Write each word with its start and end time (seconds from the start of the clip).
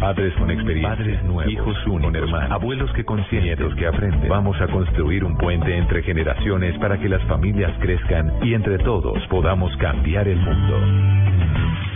Padres 0.00 0.34
con 0.34 0.50
experiencia, 0.50 0.96
padres 0.96 1.22
nuevos, 1.24 1.52
hijos 1.52 1.76
uno, 1.86 2.10
hermanos, 2.14 2.50
abuelos 2.50 2.90
que 2.92 3.04
nietos 3.40 3.74
que 3.74 3.86
aprenden. 3.86 4.28
Vamos 4.28 4.60
a 4.60 4.66
construir 4.68 5.24
un 5.24 5.36
puente 5.36 5.76
entre 5.76 6.02
generaciones 6.02 6.78
para 6.78 6.98
que 6.98 7.08
las 7.08 7.22
familias 7.24 7.72
crezcan 7.80 8.32
y 8.42 8.54
entre 8.54 8.78
todos 8.78 9.18
podamos 9.28 9.76
cambiar 9.76 10.26
el 10.28 10.38
mundo. 10.38 11.69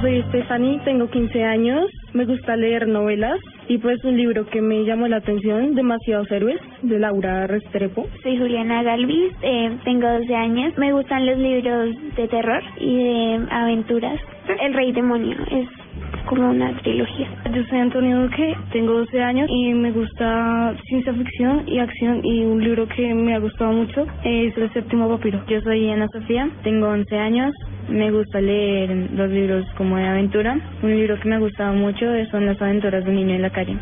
Soy 0.00 0.22
Stephanie, 0.28 0.80
tengo 0.84 1.08
15 1.08 1.44
años, 1.44 1.90
me 2.12 2.24
gusta 2.24 2.56
leer 2.56 2.86
novelas 2.86 3.38
y 3.68 3.78
pues 3.78 4.02
un 4.04 4.16
libro 4.16 4.46
que 4.46 4.60
me 4.60 4.84
llamó 4.84 5.08
la 5.08 5.16
atención, 5.16 5.74
Demasiados 5.74 6.30
Héroes, 6.30 6.60
de 6.82 6.98
Laura 6.98 7.46
Restrepo. 7.46 8.06
Soy 8.22 8.38
Juliana 8.38 8.82
Galvis, 8.82 9.32
eh, 9.42 9.76
tengo 9.84 10.08
12 10.08 10.34
años, 10.34 10.76
me 10.78 10.92
gustan 10.92 11.26
los 11.26 11.38
libros 11.38 11.96
de 12.16 12.28
terror 12.28 12.62
y 12.78 12.96
de 12.96 13.46
aventuras. 13.50 14.20
El 14.60 14.74
Rey 14.74 14.92
Demonio 14.92 15.36
es 15.50 15.68
como 16.28 16.50
una 16.50 16.76
trilogía. 16.82 17.26
Yo 17.54 17.64
soy 17.64 17.78
Antonio 17.78 18.22
Duque, 18.22 18.54
tengo 18.72 18.92
12 18.92 19.22
años 19.22 19.48
y 19.50 19.72
me 19.72 19.90
gusta 19.92 20.74
ciencia 20.84 21.14
ficción 21.14 21.64
y 21.66 21.78
acción 21.78 22.20
y 22.24 22.44
un 22.44 22.62
libro 22.62 22.86
que 22.86 23.14
me 23.14 23.34
ha 23.34 23.38
gustado 23.38 23.72
mucho 23.72 24.06
es 24.24 24.56
El 24.56 24.72
Séptimo 24.72 25.08
Papiro. 25.08 25.42
Yo 25.48 25.60
soy 25.62 25.90
Ana 25.90 26.06
Sofía, 26.12 26.48
tengo 26.62 26.88
11 26.88 27.16
años, 27.16 27.54
me 27.88 28.10
gusta 28.10 28.40
leer 28.40 28.90
los 29.14 29.30
libros 29.30 29.64
como 29.76 29.96
de 29.96 30.06
aventura. 30.06 30.58
Un 30.82 30.90
libro 30.90 31.18
que 31.18 31.28
me 31.28 31.36
ha 31.36 31.38
gustado 31.38 31.72
mucho 31.72 32.06
son 32.30 32.46
Las 32.46 32.60
aventuras 32.60 33.04
de 33.04 33.10
un 33.10 33.16
niño 33.16 33.34
en 33.34 33.42
la 33.42 33.50
calle. 33.50 33.76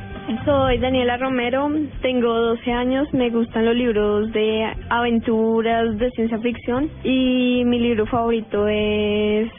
Soy 0.44 0.78
Daniela 0.78 1.16
Romero, 1.16 1.68
tengo 2.02 2.32
12 2.32 2.72
años, 2.72 3.12
me 3.12 3.30
gustan 3.30 3.64
los 3.64 3.74
libros 3.74 4.32
de 4.32 4.72
aventuras, 4.88 5.98
de 5.98 6.10
ciencia 6.10 6.38
ficción 6.38 6.90
y 7.02 7.64
mi 7.64 7.80
libro 7.80 8.06
favorito 8.06 8.68
es 8.68 9.50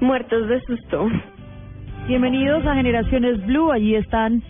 Muertos 0.00 0.48
de 0.48 0.60
Susto. 0.62 1.08
Bienvenidos 2.06 2.66
a 2.66 2.74
Generaciones 2.74 3.42
Blue, 3.46 3.72
allí 3.72 3.94
están 3.94 4.42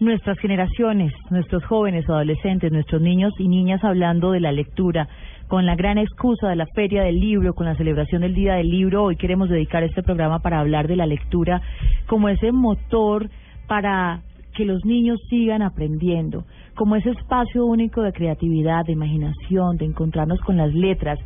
nuestras 0.00 0.36
generaciones, 0.40 1.12
nuestros 1.30 1.64
jóvenes, 1.64 2.10
adolescentes, 2.10 2.72
nuestros 2.72 3.00
niños 3.00 3.32
y 3.38 3.46
niñas 3.46 3.84
hablando 3.84 4.32
de 4.32 4.40
la 4.40 4.50
lectura, 4.50 5.06
con 5.46 5.64
la 5.64 5.76
gran 5.76 5.98
excusa 5.98 6.48
de 6.48 6.56
la 6.56 6.66
Feria 6.74 7.04
del 7.04 7.20
Libro, 7.20 7.54
con 7.54 7.66
la 7.66 7.76
celebración 7.76 8.22
del 8.22 8.34
Día 8.34 8.54
del 8.54 8.68
Libro. 8.68 9.04
Hoy 9.04 9.16
queremos 9.16 9.48
dedicar 9.48 9.84
este 9.84 10.02
programa 10.02 10.40
para 10.40 10.58
hablar 10.58 10.88
de 10.88 10.96
la 10.96 11.06
lectura 11.06 11.62
como 12.08 12.30
ese 12.30 12.50
motor 12.50 13.30
para 13.68 14.22
que 14.56 14.64
los 14.64 14.84
niños 14.84 15.20
sigan 15.30 15.62
aprendiendo, 15.62 16.46
como 16.74 16.96
ese 16.96 17.10
espacio 17.10 17.64
único 17.64 18.02
de 18.02 18.12
creatividad, 18.12 18.84
de 18.84 18.94
imaginación, 18.94 19.76
de 19.76 19.84
encontrarnos 19.84 20.40
con 20.40 20.56
las 20.56 20.74
letras, 20.74 21.20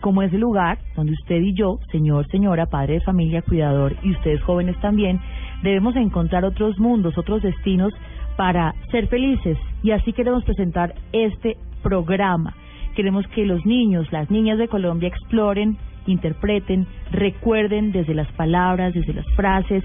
como 0.00 0.22
ese 0.22 0.38
lugar 0.38 0.78
donde 0.94 1.12
usted 1.12 1.40
y 1.40 1.54
yo, 1.54 1.78
señor, 1.90 2.26
señora, 2.28 2.66
padre 2.66 2.94
de 2.94 3.00
familia, 3.00 3.42
cuidador 3.42 3.96
y 4.02 4.12
ustedes 4.12 4.42
jóvenes 4.42 4.78
también, 4.80 5.20
debemos 5.62 5.96
encontrar 5.96 6.44
otros 6.44 6.78
mundos, 6.78 7.18
otros 7.18 7.42
destinos 7.42 7.92
para 8.36 8.74
ser 8.90 9.08
felices. 9.08 9.58
Y 9.82 9.90
así 9.90 10.12
queremos 10.12 10.44
presentar 10.44 10.94
este 11.12 11.56
programa. 11.82 12.54
Queremos 12.94 13.26
que 13.28 13.44
los 13.44 13.64
niños, 13.66 14.10
las 14.12 14.30
niñas 14.30 14.58
de 14.58 14.68
Colombia 14.68 15.08
exploren, 15.08 15.76
interpreten, 16.06 16.86
recuerden 17.10 17.92
desde 17.92 18.14
las 18.14 18.30
palabras, 18.32 18.94
desde 18.94 19.14
las 19.14 19.26
frases. 19.34 19.84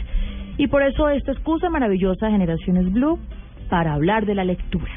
Y 0.58 0.68
por 0.68 0.84
eso 0.84 1.10
esta 1.10 1.32
excusa 1.32 1.70
maravillosa 1.70 2.30
Generaciones 2.30 2.92
Blue 2.92 3.20
para 3.70 3.94
hablar 3.94 4.26
de 4.26 4.36
la 4.36 4.44
lectura. 4.44 4.92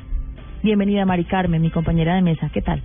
Bienvenida 0.63 1.05
Mari 1.07 1.25
Carmen, 1.25 1.63
mi 1.63 1.71
compañera 1.71 2.15
de 2.15 2.23
mesa. 2.23 2.51
¿Qué 2.53 2.61
tal? 2.61 2.83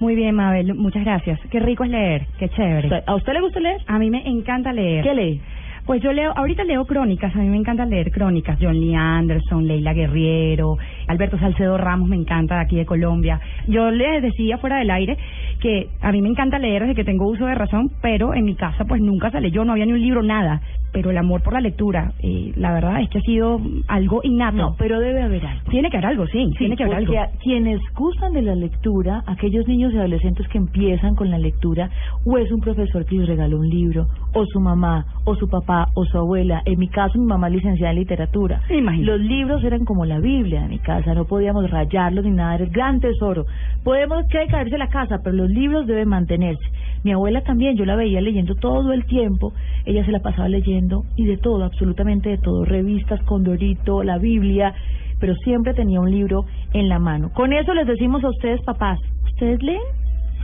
Muy 0.00 0.14
bien, 0.14 0.34
Mabel, 0.34 0.74
muchas 0.74 1.04
gracias. 1.04 1.40
Qué 1.50 1.58
rico 1.58 1.82
es 1.82 1.90
leer, 1.90 2.26
qué 2.38 2.48
chévere. 2.48 3.02
¿A 3.04 3.14
usted 3.16 3.32
le 3.32 3.40
gusta 3.40 3.58
leer? 3.58 3.80
A 3.86 3.98
mí 3.98 4.10
me 4.10 4.26
encanta 4.28 4.72
leer. 4.72 5.02
¿Qué 5.02 5.14
lee? 5.14 5.40
Pues 5.86 6.02
yo 6.02 6.12
leo, 6.12 6.32
ahorita 6.36 6.64
leo 6.64 6.84
crónicas, 6.84 7.34
a 7.34 7.38
mí 7.38 7.48
me 7.48 7.56
encanta 7.56 7.86
leer 7.86 8.10
crónicas, 8.10 8.58
John 8.60 8.78
Lee 8.78 8.94
Anderson, 8.94 9.66
Leila 9.66 9.94
Guerriero, 9.94 10.76
Alberto 11.06 11.38
Salcedo 11.38 11.78
Ramos, 11.78 12.10
me 12.10 12.16
encanta 12.16 12.56
de 12.56 12.60
aquí 12.60 12.76
de 12.76 12.84
Colombia. 12.84 13.40
Yo 13.66 13.90
les 13.90 14.22
decía 14.22 14.58
fuera 14.58 14.76
del 14.76 14.90
aire 14.90 15.16
que 15.60 15.88
a 16.02 16.12
mí 16.12 16.20
me 16.20 16.28
encanta 16.28 16.58
leer 16.58 16.82
desde 16.82 16.94
que 16.94 17.04
tengo 17.04 17.26
uso 17.26 17.46
de 17.46 17.54
razón, 17.54 17.90
pero 18.02 18.34
en 18.34 18.44
mi 18.44 18.54
casa 18.54 18.84
pues 18.84 19.00
nunca 19.00 19.30
se 19.30 19.40
leyó, 19.40 19.64
no 19.64 19.72
había 19.72 19.86
ni 19.86 19.94
un 19.94 20.02
libro, 20.02 20.22
nada. 20.22 20.60
Pero 20.92 21.10
el 21.10 21.18
amor 21.18 21.42
por 21.42 21.52
la 21.52 21.60
lectura, 21.60 22.12
eh, 22.20 22.52
la 22.56 22.72
verdad 22.72 23.02
es 23.02 23.10
que 23.10 23.18
ha 23.18 23.22
sido 23.22 23.60
algo 23.88 24.20
innato. 24.22 24.56
No, 24.56 24.76
pero 24.78 24.98
debe 25.00 25.22
haber 25.22 25.44
algo. 25.44 25.70
Tiene 25.70 25.90
que 25.90 25.98
haber 25.98 26.10
algo, 26.10 26.26
sí, 26.26 26.50
tiene 26.56 26.76
que 26.76 26.84
haber 26.84 26.96
algo. 26.96 27.12
Porque 27.12 27.18
a 27.18 27.30
quienes 27.42 27.80
gustan 27.94 28.32
de 28.32 28.42
la 28.42 28.54
lectura, 28.54 29.22
aquellos 29.26 29.68
niños 29.68 29.92
y 29.92 29.98
adolescentes 29.98 30.48
que 30.48 30.58
empiezan 30.58 31.14
con 31.14 31.30
la 31.30 31.38
lectura, 31.38 31.90
o 32.24 32.38
es 32.38 32.50
un 32.50 32.60
profesor 32.60 33.04
que 33.04 33.16
les 33.16 33.28
regaló 33.28 33.58
un 33.58 33.68
libro, 33.68 34.06
o 34.32 34.46
su 34.46 34.60
mamá, 34.60 35.04
o 35.24 35.34
su 35.34 35.48
papá, 35.48 35.88
o 35.94 36.04
su 36.06 36.16
abuela. 36.16 36.62
En 36.64 36.78
mi 36.78 36.88
caso, 36.88 37.18
mi 37.18 37.26
mamá 37.26 37.48
es 37.48 37.54
licenciada 37.54 37.92
en 37.92 37.98
literatura. 37.98 38.62
Imagínate. 38.70 39.10
Los 39.10 39.20
libros 39.20 39.64
eran 39.64 39.84
como 39.84 40.06
la 40.06 40.20
Biblia 40.20 40.64
en 40.64 40.70
mi 40.70 40.78
casa, 40.78 41.12
no 41.12 41.26
podíamos 41.26 41.70
rayarlos 41.70 42.24
ni 42.24 42.30
nada, 42.30 42.54
era 42.54 42.64
el 42.64 42.70
gran 42.70 43.00
tesoro. 43.00 43.44
Podemos 43.84 44.26
que 44.30 44.46
caerse 44.46 44.78
la 44.78 44.88
casa, 44.88 45.18
pero 45.22 45.36
los 45.36 45.50
libros 45.50 45.86
deben 45.86 46.08
mantenerse. 46.08 46.64
Mi 47.04 47.12
abuela 47.12 47.42
también, 47.42 47.76
yo 47.76 47.84
la 47.84 47.94
veía 47.94 48.20
leyendo 48.20 48.54
todo 48.54 48.92
el 48.92 49.04
tiempo, 49.04 49.52
ella 49.84 50.04
se 50.04 50.12
la 50.12 50.20
pasaba 50.20 50.48
leyendo 50.48 50.77
y 51.16 51.26
de 51.26 51.36
todo, 51.38 51.64
absolutamente 51.64 52.30
de 52.30 52.38
todo, 52.38 52.64
revistas, 52.64 53.20
Condorito, 53.24 54.02
la 54.02 54.18
Biblia, 54.18 54.74
pero 55.20 55.34
siempre 55.36 55.74
tenía 55.74 56.00
un 56.00 56.10
libro 56.10 56.44
en 56.72 56.88
la 56.88 56.98
mano. 56.98 57.30
Con 57.32 57.52
eso 57.52 57.74
les 57.74 57.86
decimos 57.86 58.22
a 58.24 58.28
ustedes, 58.28 58.60
papás, 58.62 58.98
¿ustedes 59.24 59.62
leen? 59.62 59.82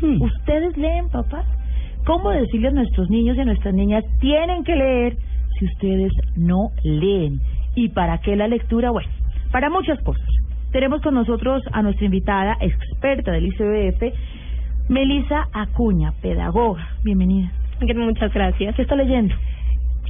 Hmm. 0.00 0.20
¿Ustedes 0.23 0.76
leen, 0.76 1.09
papás? 1.09 1.47
¿Cómo 2.05 2.31
decirles 2.31 2.73
a 2.73 2.76
nuestros 2.76 3.09
niños 3.11 3.37
y 3.37 3.41
a 3.41 3.44
nuestras 3.44 3.75
niñas 3.75 4.05
tienen 4.20 4.64
que 4.64 4.76
leer 4.76 5.17
si 5.59 5.67
ustedes 5.67 6.12
no 6.37 6.70
leen? 6.82 7.41
¿Y 7.76 7.88
para 7.91 8.19
qué 8.19 8.37
la 8.37 8.49
lectura? 8.49 8.91
Bueno, 8.91 9.09
para 9.53 9.70
muchas 9.70 10.00
cosas. 10.03 10.29
Tenemos 10.73 11.00
con 11.00 11.14
nosotros 11.14 11.62
a 11.73 11.82
nuestra 11.82 12.05
invitada 12.05 12.56
experta 12.61 13.31
del 13.31 13.47
ICBF, 13.47 14.12
Melisa 14.88 15.47
Acuña, 15.53 16.12
pedagoga. 16.20 16.88
Bienvenida. 17.05 17.53
Muchas 17.81 18.32
gracias. 18.32 18.75
¿Qué 18.75 18.82
está 18.82 18.97
leyendo? 18.97 19.35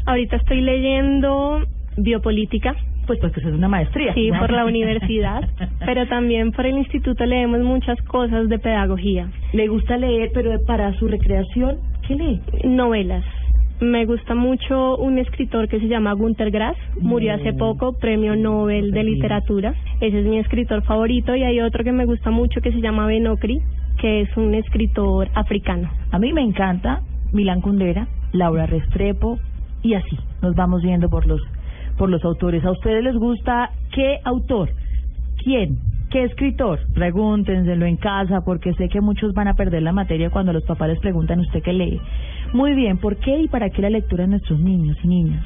Ahorita 0.06 0.36
estoy 0.36 0.60
leyendo 0.60 1.62
biopolítica. 1.96 2.74
Pues 3.06 3.18
porque 3.20 3.40
es 3.40 3.46
una 3.46 3.68
maestría. 3.68 4.14
Sí, 4.14 4.30
¿no? 4.30 4.40
por 4.40 4.50
la 4.50 4.64
universidad, 4.66 5.48
pero 5.84 6.06
también 6.06 6.52
por 6.52 6.66
el 6.66 6.78
instituto 6.78 7.24
leemos 7.26 7.60
muchas 7.60 8.00
cosas 8.02 8.48
de 8.48 8.58
pedagogía. 8.58 9.28
Le 9.52 9.68
gusta 9.68 9.96
leer, 9.96 10.30
pero 10.32 10.50
para 10.66 10.92
su 10.94 11.06
recreación, 11.06 11.78
¿qué 12.06 12.14
lee? 12.14 12.40
Novelas. 12.64 13.24
Me 13.80 14.06
gusta 14.06 14.34
mucho 14.34 14.96
un 14.96 15.18
escritor 15.18 15.68
que 15.68 15.80
se 15.80 15.88
llama 15.88 16.14
Günter 16.14 16.50
Grass, 16.50 16.76
murió 17.00 17.34
hace 17.34 17.52
poco, 17.52 17.98
premio 17.98 18.36
Nobel 18.36 18.92
de 18.92 19.02
Literatura. 19.02 19.74
Ese 20.00 20.20
es 20.20 20.26
mi 20.26 20.38
escritor 20.38 20.82
favorito 20.84 21.34
y 21.34 21.42
hay 21.42 21.60
otro 21.60 21.82
que 21.82 21.92
me 21.92 22.06
gusta 22.06 22.30
mucho 22.30 22.60
que 22.60 22.72
se 22.72 22.80
llama 22.80 23.06
Ben 23.06 23.26
Okri, 23.26 23.60
que 24.00 24.22
es 24.22 24.36
un 24.36 24.54
escritor 24.54 25.28
africano. 25.34 25.90
A 26.12 26.18
mí 26.18 26.32
me 26.32 26.40
encanta 26.40 27.00
Milán 27.32 27.60
Kundera, 27.60 28.06
Laura 28.32 28.66
Restrepo 28.66 29.38
y 29.84 29.94
así 29.94 30.18
nos 30.42 30.56
vamos 30.56 30.82
viendo 30.82 31.08
por 31.08 31.26
los 31.26 31.40
por 31.96 32.10
los 32.10 32.24
autores. 32.24 32.64
¿A 32.64 32.72
ustedes 32.72 33.04
les 33.04 33.14
gusta 33.14 33.70
qué 33.92 34.18
autor? 34.24 34.70
¿Quién? 35.44 35.78
¿Qué 36.10 36.24
escritor? 36.24 36.80
Pregúntenselo 36.92 37.86
en 37.86 37.96
casa 37.96 38.40
porque 38.44 38.74
sé 38.74 38.88
que 38.88 39.00
muchos 39.00 39.32
van 39.32 39.48
a 39.48 39.54
perder 39.54 39.82
la 39.82 39.92
materia 39.92 40.30
cuando 40.30 40.52
los 40.52 40.64
papás 40.64 40.88
les 40.88 40.98
preguntan 40.98 41.40
usted 41.40 41.62
qué 41.62 41.72
lee. 41.72 42.00
Muy 42.52 42.74
bien, 42.74 42.98
¿por 42.98 43.16
qué 43.16 43.42
y 43.42 43.48
para 43.48 43.70
qué 43.70 43.82
la 43.82 43.90
lectura 43.90 44.24
a 44.24 44.26
nuestros 44.26 44.58
niños 44.58 44.96
y 45.04 45.08
niñas? 45.08 45.44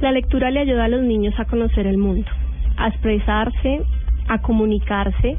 La 0.00 0.12
lectura 0.12 0.50
le 0.50 0.60
ayuda 0.60 0.84
a 0.84 0.88
los 0.88 1.02
niños 1.02 1.34
a 1.38 1.44
conocer 1.44 1.86
el 1.86 1.98
mundo, 1.98 2.28
a 2.76 2.88
expresarse, 2.88 3.82
a 4.28 4.40
comunicarse. 4.40 5.36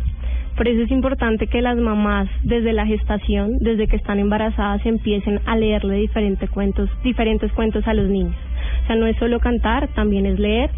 Por 0.60 0.68
eso 0.68 0.82
es 0.82 0.92
importante 0.92 1.48
que 1.48 1.62
las 1.62 1.78
mamás 1.78 2.28
desde 2.44 2.74
la 2.74 2.86
gestación, 2.86 3.60
desde 3.62 3.88
que 3.88 3.96
están 3.96 4.20
embarazadas, 4.20 4.86
empiecen 4.86 5.40
a 5.46 5.56
leerle 5.56 5.96
diferentes 5.96 6.50
cuentos, 6.50 6.90
diferentes 7.02 7.50
cuentos 7.54 7.88
a 7.88 7.94
los 7.94 8.10
niños. 8.10 8.36
O 8.84 8.88
sea, 8.88 8.98
no 8.98 9.08
es 9.08 9.16
solo 9.16 9.40
cantar, 9.40 9.88
también 9.96 10.26
es 10.26 10.38
leer. 10.38 10.70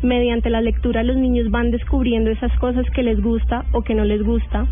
Mediante 0.00 0.48
la 0.48 0.62
lectura 0.62 1.02
los 1.02 1.18
niños 1.18 1.50
van 1.50 1.70
descubriendo 1.70 2.30
esas 2.30 2.58
cosas 2.58 2.86
que 2.94 3.02
les 3.02 3.20
gusta 3.20 3.66
o 3.72 3.82
que 3.82 3.94
no 3.94 4.06
les 4.06 4.22
gusta 4.22 4.66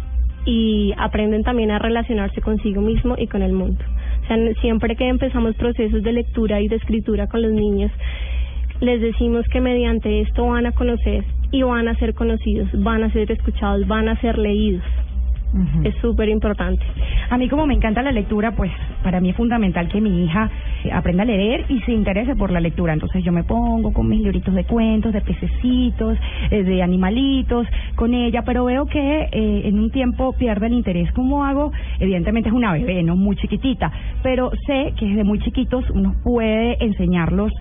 y 0.46 0.94
aprenden 0.96 1.42
también 1.42 1.70
a 1.70 1.78
relacionarse 1.78 2.40
consigo 2.40 2.80
mismo 2.80 3.14
y 3.18 3.26
con 3.26 3.42
el 3.42 3.52
mundo. 3.52 3.84
O 4.22 4.26
sea, 4.26 4.38
siempre 4.62 4.96
que 4.96 5.06
empezamos 5.06 5.54
procesos 5.56 6.02
de 6.02 6.12
lectura 6.14 6.62
y 6.62 6.68
de 6.68 6.76
escritura 6.76 7.26
con 7.26 7.42
los 7.42 7.52
niños, 7.52 7.92
les 8.80 9.02
decimos 9.02 9.46
que 9.48 9.60
mediante 9.60 10.22
esto 10.22 10.46
van 10.46 10.64
a 10.64 10.72
conocer 10.72 11.24
y 11.50 11.62
van 11.62 11.88
a 11.88 11.94
ser 11.96 12.14
conocidos, 12.14 12.68
van 12.74 13.02
a 13.02 13.10
ser 13.12 13.30
escuchados, 13.30 13.86
van 13.86 14.08
a 14.08 14.20
ser 14.20 14.38
leídos. 14.38 14.84
Es 15.84 15.94
súper 16.02 16.28
importante. 16.28 16.84
A 17.30 17.38
mí 17.38 17.48
como 17.48 17.66
me 17.66 17.74
encanta 17.74 18.02
la 18.02 18.12
lectura, 18.12 18.54
pues 18.54 18.70
para 19.06 19.20
mí 19.20 19.30
es 19.30 19.36
fundamental 19.36 19.86
que 19.88 20.00
mi 20.00 20.24
hija 20.24 20.50
eh, 20.82 20.90
aprenda 20.90 21.22
a 21.22 21.26
leer 21.26 21.64
y 21.68 21.78
se 21.82 21.92
interese 21.92 22.34
por 22.34 22.50
la 22.50 22.58
lectura. 22.58 22.92
Entonces 22.92 23.22
yo 23.22 23.30
me 23.30 23.44
pongo 23.44 23.92
con 23.92 24.08
mis 24.08 24.20
libritos 24.20 24.52
de 24.52 24.64
cuentos, 24.64 25.12
de 25.12 25.20
pececitos, 25.20 26.18
eh, 26.50 26.64
de 26.64 26.82
animalitos, 26.82 27.68
con 27.94 28.14
ella, 28.14 28.42
pero 28.42 28.64
veo 28.64 28.86
que 28.86 29.28
eh, 29.30 29.62
en 29.68 29.78
un 29.78 29.92
tiempo 29.92 30.32
pierde 30.32 30.66
el 30.66 30.72
interés. 30.72 31.12
¿Cómo 31.12 31.44
hago? 31.44 31.70
Evidentemente 32.00 32.48
es 32.48 32.54
una 32.54 32.72
bebé, 32.72 33.00
no 33.04 33.14
muy 33.14 33.36
chiquitita, 33.36 33.92
pero 34.24 34.50
sé 34.66 34.92
que 34.98 35.06
desde 35.06 35.22
muy 35.22 35.38
chiquitos 35.38 35.88
uno 35.90 36.16
puede 36.24 36.76
enseñarlos 36.84 37.52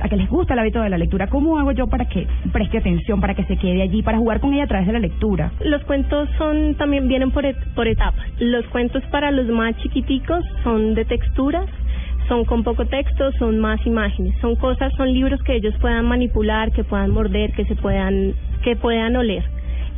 a 0.00 0.08
que 0.08 0.16
les 0.16 0.28
gusta 0.30 0.54
el 0.54 0.60
hábito 0.60 0.80
de 0.82 0.88
la 0.88 0.98
lectura. 0.98 1.26
¿Cómo 1.26 1.58
hago 1.58 1.72
yo 1.72 1.88
para 1.88 2.04
que 2.04 2.26
preste 2.52 2.78
atención, 2.78 3.20
para 3.20 3.34
que 3.34 3.42
se 3.44 3.56
quede 3.56 3.82
allí, 3.82 4.02
para 4.02 4.18
jugar 4.18 4.38
con 4.38 4.54
ella 4.54 4.64
a 4.64 4.66
través 4.68 4.86
de 4.86 4.92
la 4.92 5.00
lectura? 5.00 5.50
Los 5.64 5.82
cuentos 5.82 6.28
son 6.38 6.76
también 6.76 7.08
vienen 7.08 7.32
por, 7.32 7.44
et- 7.44 7.58
por 7.74 7.88
etapas. 7.88 8.24
Los 8.38 8.64
cuentos 8.68 9.02
para 9.10 9.32
los 9.32 9.48
más 9.48 9.76
chiquiticos 9.78 10.44
son 10.62 10.91
de 10.94 11.04
texturas, 11.04 11.68
son 12.28 12.44
con 12.44 12.62
poco 12.62 12.86
texto, 12.86 13.32
son 13.38 13.58
más 13.58 13.84
imágenes, 13.86 14.34
son 14.40 14.56
cosas, 14.56 14.92
son 14.96 15.12
libros 15.12 15.42
que 15.42 15.56
ellos 15.56 15.74
puedan 15.80 16.06
manipular, 16.06 16.72
que 16.72 16.84
puedan 16.84 17.10
morder, 17.10 17.52
que 17.52 17.64
se 17.64 17.74
puedan, 17.76 18.34
que 18.62 18.76
puedan 18.76 19.16
oler. 19.16 19.44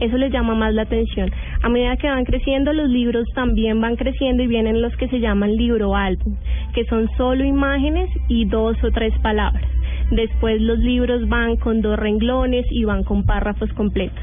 Eso 0.01 0.17
les 0.17 0.33
llama 0.33 0.55
más 0.55 0.75
la 0.75 0.83
atención. 0.83 1.31
A 1.63 1.69
medida 1.69 1.97
que 1.97 2.09
van 2.09 2.25
creciendo, 2.25 2.73
los 2.73 2.89
libros 2.89 3.27
también 3.35 3.81
van 3.81 3.97
creciendo 3.97 4.43
y 4.43 4.49
vienen 4.49 4.83
los 4.83 4.95
que 4.97 5.09
se 5.09 5.21
llaman 5.21 5.55
libro 5.55 5.95
álbum, 5.95 6.35
que 6.75 6.85
son 6.87 7.09
solo 7.17 7.45
imágenes 7.45 8.11
y 8.29 8.45
dos 8.47 8.77
o 8.83 8.91
tres 8.91 9.17
palabras. 9.23 9.65
Después 10.11 10.61
los 10.61 10.79
libros 10.79 11.29
van 11.29 11.57
con 11.57 11.81
dos 11.81 11.99
renglones 11.99 12.67
y 12.71 12.85
van 12.85 13.05
con 13.05 13.25
párrafos 13.25 13.73
completos. 13.75 14.23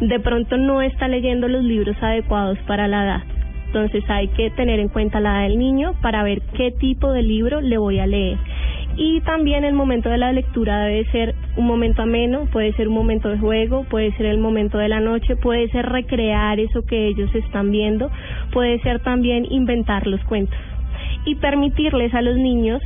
De 0.00 0.20
pronto 0.20 0.56
no 0.56 0.80
está 0.80 1.08
leyendo 1.08 1.48
los 1.48 1.64
libros 1.64 1.96
adecuados 2.00 2.58
para 2.66 2.88
la 2.88 3.04
edad. 3.04 3.39
Entonces 3.70 4.02
hay 4.10 4.26
que 4.26 4.50
tener 4.50 4.80
en 4.80 4.88
cuenta 4.88 5.20
la 5.20 5.30
edad 5.30 5.48
del 5.48 5.56
niño 5.56 5.94
para 6.02 6.24
ver 6.24 6.42
qué 6.56 6.72
tipo 6.72 7.12
de 7.12 7.22
libro 7.22 7.60
le 7.60 7.78
voy 7.78 8.00
a 8.00 8.06
leer. 8.06 8.36
Y 8.96 9.20
también 9.20 9.64
el 9.64 9.74
momento 9.74 10.08
de 10.08 10.18
la 10.18 10.32
lectura 10.32 10.80
debe 10.86 11.04
ser 11.12 11.36
un 11.56 11.68
momento 11.68 12.02
ameno, 12.02 12.46
puede 12.50 12.72
ser 12.72 12.88
un 12.88 12.94
momento 12.94 13.28
de 13.28 13.38
juego, 13.38 13.84
puede 13.84 14.10
ser 14.16 14.26
el 14.26 14.38
momento 14.38 14.76
de 14.78 14.88
la 14.88 14.98
noche, 14.98 15.36
puede 15.36 15.68
ser 15.68 15.86
recrear 15.86 16.58
eso 16.58 16.82
que 16.84 17.06
ellos 17.06 17.32
están 17.32 17.70
viendo, 17.70 18.10
puede 18.50 18.80
ser 18.80 18.98
también 19.04 19.46
inventar 19.48 20.08
los 20.08 20.20
cuentos 20.24 20.58
y 21.24 21.36
permitirles 21.36 22.12
a 22.12 22.22
los 22.22 22.36
niños 22.36 22.82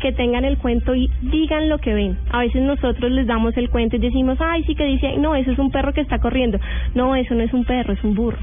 que 0.00 0.12
tengan 0.12 0.44
el 0.44 0.58
cuento 0.58 0.94
y 0.94 1.10
digan 1.22 1.68
lo 1.68 1.78
que 1.78 1.92
ven. 1.92 2.18
A 2.30 2.38
veces 2.38 2.62
nosotros 2.62 3.10
les 3.10 3.26
damos 3.26 3.56
el 3.56 3.68
cuento 3.68 3.96
y 3.96 3.98
decimos, 3.98 4.38
ay, 4.40 4.62
sí 4.62 4.76
que 4.76 4.84
dice, 4.84 5.16
no, 5.18 5.34
eso 5.34 5.50
es 5.50 5.58
un 5.58 5.72
perro 5.72 5.92
que 5.92 6.02
está 6.02 6.20
corriendo. 6.20 6.60
No, 6.94 7.16
eso 7.16 7.34
no 7.34 7.42
es 7.42 7.52
un 7.52 7.64
perro, 7.64 7.92
es 7.94 8.04
un 8.04 8.14
burro. 8.14 8.38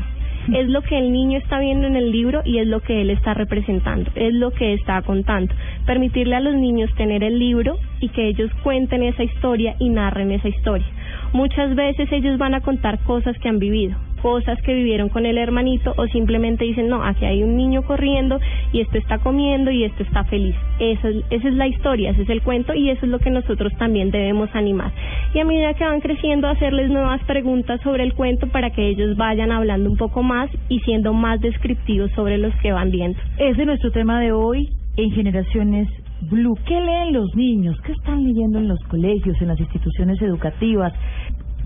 Es 0.54 0.70
lo 0.70 0.82
que 0.82 0.98
el 0.98 1.12
niño 1.12 1.40
está 1.40 1.60
viendo 1.60 1.88
en 1.88 1.96
el 1.96 2.12
libro 2.12 2.42
y 2.46 2.60
es 2.60 2.68
lo 2.68 2.80
que 2.80 3.02
él 3.02 3.10
está 3.10 3.34
representando, 3.34 4.10
es 4.16 4.34
lo 4.34 4.52
que 4.52 4.74
está 4.74 5.02
contando. 5.02 5.54
Permitirle 5.86 6.36
a 6.36 6.40
los 6.40 6.56
niños 6.56 6.90
tener 6.96 7.24
el 7.24 7.38
libro 7.38 7.78
y 8.00 8.10
que 8.10 8.28
ellos 8.28 8.50
cuenten 8.64 9.04
esa 9.04 9.24
historia 9.24 9.76
y 9.80 9.90
narren 9.90 10.32
esa 10.32 10.48
historia. 10.48 10.88
Muchas 11.34 11.76
veces 11.76 12.10
ellos 12.12 12.38
van 12.38 12.54
a 12.54 12.62
contar 12.62 13.00
cosas 13.00 13.38
que 13.40 13.50
han 13.50 13.60
vivido, 13.60 13.98
cosas 14.22 14.62
que 14.62 14.74
vivieron 14.74 15.10
con 15.10 15.26
el 15.26 15.38
hermanito 15.38 15.94
o 15.98 16.08
simplemente 16.08 16.66
dicen, 16.66 16.88
no, 16.88 17.04
aquí 17.04 17.26
hay 17.26 17.44
un 17.44 17.56
niño 17.56 17.84
corriendo 17.84 18.40
y 18.72 18.82
esto 18.82 18.98
está 18.98 19.20
comiendo 19.20 19.72
y 19.72 19.84
esto 19.84 20.04
está 20.04 20.24
feliz. 20.26 20.56
Esa 20.80 21.10
es, 21.10 21.24
esa 21.30 21.48
es 21.48 21.54
la 21.54 21.68
historia, 21.68 22.12
ese 22.12 22.24
es 22.24 22.30
el 22.30 22.42
cuento 22.42 22.74
y 22.74 22.90
eso 22.90 23.06
es 23.06 23.12
lo 23.12 23.20
que 23.20 23.30
nosotros 23.30 23.74
también 23.78 24.12
debemos 24.12 24.50
animar. 24.54 24.92
Y 25.34 25.40
a 25.40 25.46
medida 25.46 25.74
que 25.74 25.86
van 25.86 26.02
creciendo, 26.02 26.48
hacerles 26.48 26.90
nuevas 26.90 27.24
preguntas 27.24 27.80
sobre 27.82 28.04
el 28.04 28.14
cuento 28.14 28.48
para 28.48 28.72
que 28.72 28.88
ellos 28.88 29.16
vayan 29.18 29.52
hablando 29.52 29.90
un 29.90 29.98
poco 29.98 30.24
más 30.24 30.50
y 30.70 30.80
siendo 30.82 31.14
más 31.14 31.40
descriptivos 31.42 32.12
sobre 32.12 32.38
los 32.38 32.54
que 32.56 32.72
van 32.72 32.92
viendo. 32.92 33.20
Ese 33.38 33.62
es 33.62 33.68
nuestro 33.68 33.92
tema 33.92 34.20
de 34.20 34.32
hoy 34.32 34.70
en 34.98 35.12
Generaciones 35.12 35.88
Blue. 36.22 36.58
¿Qué 36.66 36.80
leen 36.80 37.14
los 37.14 37.36
niños? 37.36 37.80
¿Qué 37.86 37.92
están 37.92 38.24
leyendo 38.24 38.60
en 38.60 38.68
los 38.68 38.80
colegios, 38.86 39.40
en 39.42 39.50
las 39.50 39.60
instituciones 39.60 40.22
educativas? 40.22 40.94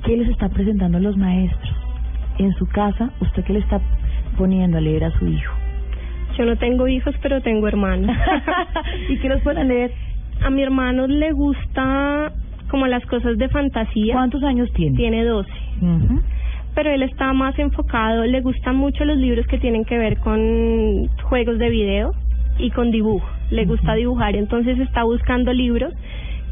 ¿Qué 0.04 0.18
les 0.18 0.30
está 0.30 0.50
presentando 0.50 1.00
los 1.00 1.16
maestros? 1.16 1.91
En 2.42 2.54
su 2.54 2.66
casa, 2.66 3.12
¿usted 3.20 3.44
qué 3.44 3.54
le 3.54 3.60
está 3.60 3.80
poniendo 4.36 4.80
a 4.80 4.82
leer 4.82 5.04
a 5.04 5.12
su 5.12 5.28
hijo? 5.28 5.54
Yo 6.36 6.46
no 6.46 6.56
tengo 6.56 6.88
hijos, 6.88 7.14
pero 7.22 7.40
tengo 7.42 7.68
hermanos. 7.68 8.18
¿Y 9.10 9.18
qué 9.20 9.30
los 9.30 9.42
pueden 9.44 9.68
leer? 9.68 9.92
A 10.44 10.50
mi 10.50 10.64
hermano 10.64 11.06
le 11.06 11.34
gusta 11.34 12.32
como 12.72 12.88
las 12.88 13.06
cosas 13.06 13.38
de 13.38 13.48
fantasía. 13.48 14.16
¿Cuántos 14.16 14.42
años 14.42 14.74
tiene? 14.74 14.98
Tiene 14.98 15.24
12. 15.24 15.52
Ujú. 15.82 16.22
pero 16.74 16.90
él 16.90 17.04
está 17.04 17.32
más 17.34 17.58
enfocado, 17.60 18.26
le 18.26 18.42
gustan 18.42 18.76
mucho 18.76 19.06
los 19.06 19.18
libros 19.18 19.46
que 19.46 19.60
tienen 19.60 19.86
que 19.86 20.00
ver 20.00 20.18
con 20.18 21.10
juegos 21.24 21.60
de 21.60 21.70
video 21.70 22.12
y 22.58 22.72
con 22.72 22.90
dibujo, 22.90 23.28
le 23.52 23.66
gusta 23.66 23.94
dibujar, 23.94 24.36
entonces 24.36 24.80
está 24.80 25.04
buscando 25.04 25.54
libros 25.54 25.94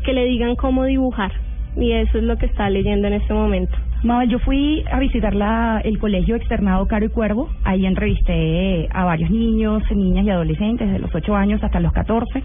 que 0.03 0.13
le 0.13 0.25
digan 0.25 0.55
cómo 0.55 0.83
dibujar 0.83 1.31
y 1.75 1.91
eso 1.91 2.17
es 2.17 2.23
lo 2.23 2.38
que 2.38 2.45
está 2.45 2.69
leyendo 2.69 3.07
en 3.07 3.13
este 3.13 3.33
momento. 3.33 3.77
Mabel, 4.01 4.29
yo 4.29 4.39
fui 4.39 4.83
a 4.89 4.97
visitar 4.97 5.35
la, 5.35 5.81
el 5.83 5.99
colegio 5.99 6.38
externado 6.38 6.88
Caro 6.88 7.05
y 7.05 7.09
Cuervo. 7.09 7.49
Ahí 7.65 7.85
entrevisté 7.85 8.88
a 8.91 9.03
varios 9.03 9.29
niños, 9.29 9.83
niñas 9.91 10.25
y 10.25 10.29
adolescentes 10.29 10.89
de 10.89 10.99
los 10.99 11.13
8 11.13 11.35
años 11.35 11.61
hasta 11.63 11.81
los 11.81 11.91
14. 11.91 12.41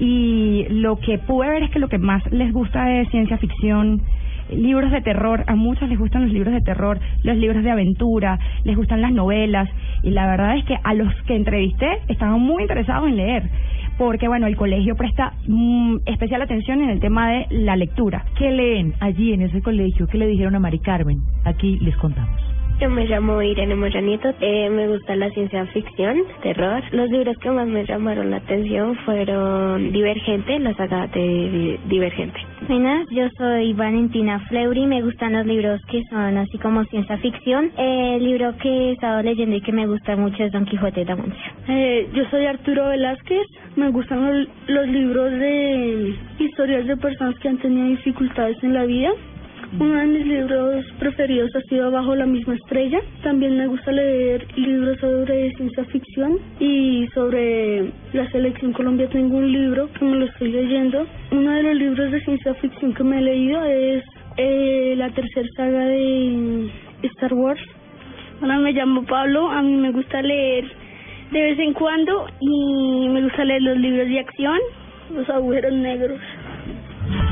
Y 0.00 0.66
lo 0.70 0.96
que 0.96 1.18
pude 1.18 1.48
ver 1.48 1.62
es 1.62 1.70
que 1.70 1.78
lo 1.78 1.88
que 1.88 1.98
más 1.98 2.22
les 2.32 2.52
gusta 2.52 3.00
es 3.00 3.08
ciencia 3.10 3.38
ficción, 3.38 4.02
libros 4.50 4.90
de 4.90 5.00
terror. 5.00 5.44
A 5.46 5.54
muchos 5.54 5.88
les 5.88 5.98
gustan 5.98 6.22
los 6.22 6.32
libros 6.32 6.52
de 6.52 6.62
terror, 6.62 6.98
los 7.22 7.36
libros 7.36 7.62
de 7.62 7.70
aventura, 7.70 8.40
les 8.64 8.76
gustan 8.76 9.00
las 9.00 9.12
novelas. 9.12 9.68
Y 10.02 10.10
la 10.10 10.26
verdad 10.26 10.56
es 10.56 10.64
que 10.64 10.76
a 10.82 10.94
los 10.94 11.14
que 11.22 11.36
entrevisté 11.36 12.00
estaban 12.08 12.40
muy 12.40 12.62
interesados 12.62 13.08
en 13.08 13.16
leer 13.16 13.50
porque 13.98 14.28
bueno, 14.28 14.46
el 14.46 14.56
colegio 14.56 14.96
presta 14.96 15.34
mm, 15.46 15.96
especial 16.06 16.40
atención 16.40 16.80
en 16.80 16.90
el 16.90 17.00
tema 17.00 17.30
de 17.30 17.46
la 17.50 17.76
lectura. 17.76 18.24
¿Qué 18.38 18.50
leen 18.50 18.94
allí 19.00 19.32
en 19.32 19.42
ese 19.42 19.60
colegio? 19.60 20.06
¿Qué 20.06 20.16
le 20.16 20.28
dijeron 20.28 20.54
a 20.54 20.60
Mari 20.60 20.78
Carmen? 20.78 21.20
Aquí 21.44 21.78
les 21.80 21.96
contamos. 21.96 22.47
Yo 22.80 22.88
me 22.88 23.06
llamo 23.06 23.42
Irene 23.42 23.74
Moya 23.74 24.00
Nieto, 24.00 24.32
eh, 24.40 24.70
me 24.70 24.86
gusta 24.86 25.16
la 25.16 25.28
ciencia 25.30 25.66
ficción, 25.66 26.16
terror. 26.42 26.80
Los 26.92 27.10
libros 27.10 27.36
que 27.38 27.50
más 27.50 27.66
me 27.66 27.84
llamaron 27.84 28.30
la 28.30 28.36
atención 28.36 28.94
fueron 29.04 29.90
Divergente, 29.90 30.60
la 30.60 30.72
saga 30.74 31.08
de 31.08 31.20
Di- 31.20 31.78
Divergente. 31.88 32.38
Buenas, 32.68 33.04
yo 33.10 33.28
soy 33.36 33.72
Valentina 33.72 34.38
Fleury, 34.48 34.86
me 34.86 35.02
gustan 35.02 35.32
los 35.32 35.44
libros 35.44 35.80
que 35.86 36.02
son 36.08 36.36
así 36.38 36.56
como 36.58 36.84
ciencia 36.84 37.16
ficción. 37.18 37.72
El 37.76 38.22
libro 38.22 38.54
que 38.62 38.68
he 38.68 38.92
estado 38.92 39.22
leyendo 39.22 39.56
y 39.56 39.60
que 39.60 39.72
me 39.72 39.88
gusta 39.88 40.14
mucho 40.14 40.44
es 40.44 40.52
Don 40.52 40.64
Quijote 40.64 41.00
de 41.00 41.06
la 41.06 41.16
Mancha. 41.16 41.52
Eh, 41.66 42.08
yo 42.14 42.24
soy 42.30 42.46
Arturo 42.46 42.90
Velázquez, 42.90 43.42
me 43.74 43.90
gustan 43.90 44.24
los, 44.24 44.48
los 44.68 44.86
libros 44.86 45.32
de 45.32 46.14
historias 46.38 46.86
de 46.86 46.96
personas 46.96 47.36
que 47.40 47.48
han 47.48 47.58
tenido 47.58 47.88
dificultades 47.88 48.62
en 48.62 48.74
la 48.74 48.84
vida, 48.84 49.10
Uno 49.70 49.98
de 49.98 50.06
mis 50.06 50.26
libros 50.26 50.86
preferidos 50.98 51.54
ha 51.54 51.60
sido 51.68 51.90
Bajo 51.90 52.14
la 52.14 52.24
misma 52.24 52.54
estrella. 52.54 53.00
También 53.22 53.58
me 53.58 53.66
gusta 53.66 53.92
leer 53.92 54.46
libros 54.56 54.98
sobre 54.98 55.52
ciencia 55.56 55.84
ficción 55.84 56.38
y 56.58 57.06
sobre 57.12 57.92
la 58.14 58.30
selección 58.30 58.72
Colombia. 58.72 59.10
Tengo 59.10 59.36
un 59.36 59.52
libro 59.52 59.90
que 59.92 60.06
me 60.06 60.16
lo 60.16 60.24
estoy 60.24 60.52
leyendo. 60.52 61.06
Uno 61.32 61.50
de 61.50 61.62
los 61.62 61.74
libros 61.76 62.10
de 62.10 62.24
ciencia 62.24 62.54
ficción 62.54 62.94
que 62.94 63.04
me 63.04 63.18
he 63.18 63.20
leído 63.20 63.62
es 63.64 64.04
eh, 64.38 64.94
la 64.96 65.10
tercera 65.10 65.46
saga 65.54 65.84
de 65.84 66.70
Star 67.02 67.34
Wars. 67.34 67.60
Hola, 68.40 68.58
me 68.60 68.72
llamo 68.72 69.04
Pablo. 69.04 69.50
A 69.50 69.60
mí 69.60 69.76
me 69.76 69.92
gusta 69.92 70.22
leer 70.22 70.64
de 71.30 71.42
vez 71.42 71.58
en 71.58 71.74
cuando 71.74 72.26
y 72.40 73.08
me 73.10 73.22
gusta 73.22 73.44
leer 73.44 73.60
los 73.60 73.76
libros 73.76 74.08
de 74.08 74.18
acción, 74.18 74.58
los 75.14 75.28
agujeros 75.28 75.74
negros. 75.74 76.18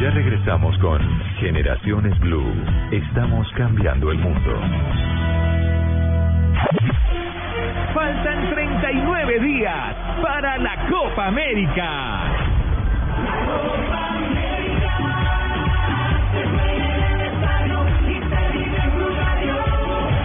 Ya 0.00 0.10
regresamos 0.10 0.76
con 0.76 1.00
Generaciones 1.40 2.18
Blue. 2.20 2.52
Estamos 2.90 3.50
cambiando 3.56 4.12
el 4.12 4.18
mundo. 4.18 4.60
Faltan 7.94 8.50
39 8.50 9.40
días 9.40 9.96
para 10.20 10.58
la 10.58 10.86
Copa 10.90 11.28
América. 11.28 12.20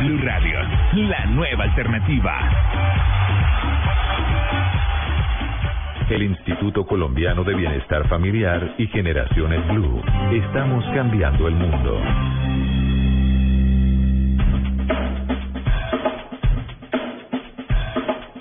Blue 0.02 0.20
Radio, 0.22 0.60
la 0.96 1.26
nueva 1.28 1.64
alternativa. 1.64 2.71
El 6.12 6.24
Instituto 6.24 6.86
Colombiano 6.86 7.46
de 7.46 7.56
Bienestar 7.56 8.06
Familiar 8.10 8.76
y 8.78 8.86
Generaciones 8.88 9.66
Blue. 9.70 10.02
Estamos 10.34 10.84
cambiando 10.94 11.48
el 11.48 11.56
mundo. 11.56 12.02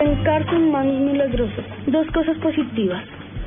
En 0.00 0.24
Carson 0.24 0.72
Manos 0.72 1.00
Milagrosas. 1.00 1.64
Dos 1.86 2.08
cosas 2.08 2.36
positivas. 2.38 3.04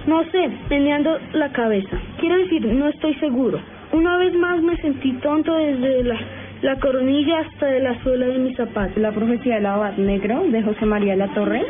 No 0.07 0.23
sé, 0.31 0.49
meneando 0.69 1.19
la 1.33 1.51
cabeza. 1.51 1.99
Quiero 2.21 2.37
decir, 2.37 2.65
no 2.65 2.87
estoy 2.87 3.15
seguro. 3.15 3.59
Una 3.91 4.15
vez 4.19 4.33
más 4.35 4.61
me 4.61 4.77
sentí 4.77 5.11
tonto 5.19 5.53
desde 5.53 6.01
la, 6.05 6.17
la 6.63 6.79
coronilla 6.79 7.39
hasta 7.39 7.65
de 7.65 7.81
la 7.81 8.01
suela 8.03 8.25
de 8.25 8.39
mis 8.39 8.55
zapatos. 8.55 8.95
La 8.97 9.11
profecía 9.11 9.55
del 9.55 9.65
abad 9.65 9.97
negro 9.97 10.43
de 10.49 10.63
José 10.63 10.85
María 10.85 11.15
La 11.15 11.27
Torre, 11.33 11.61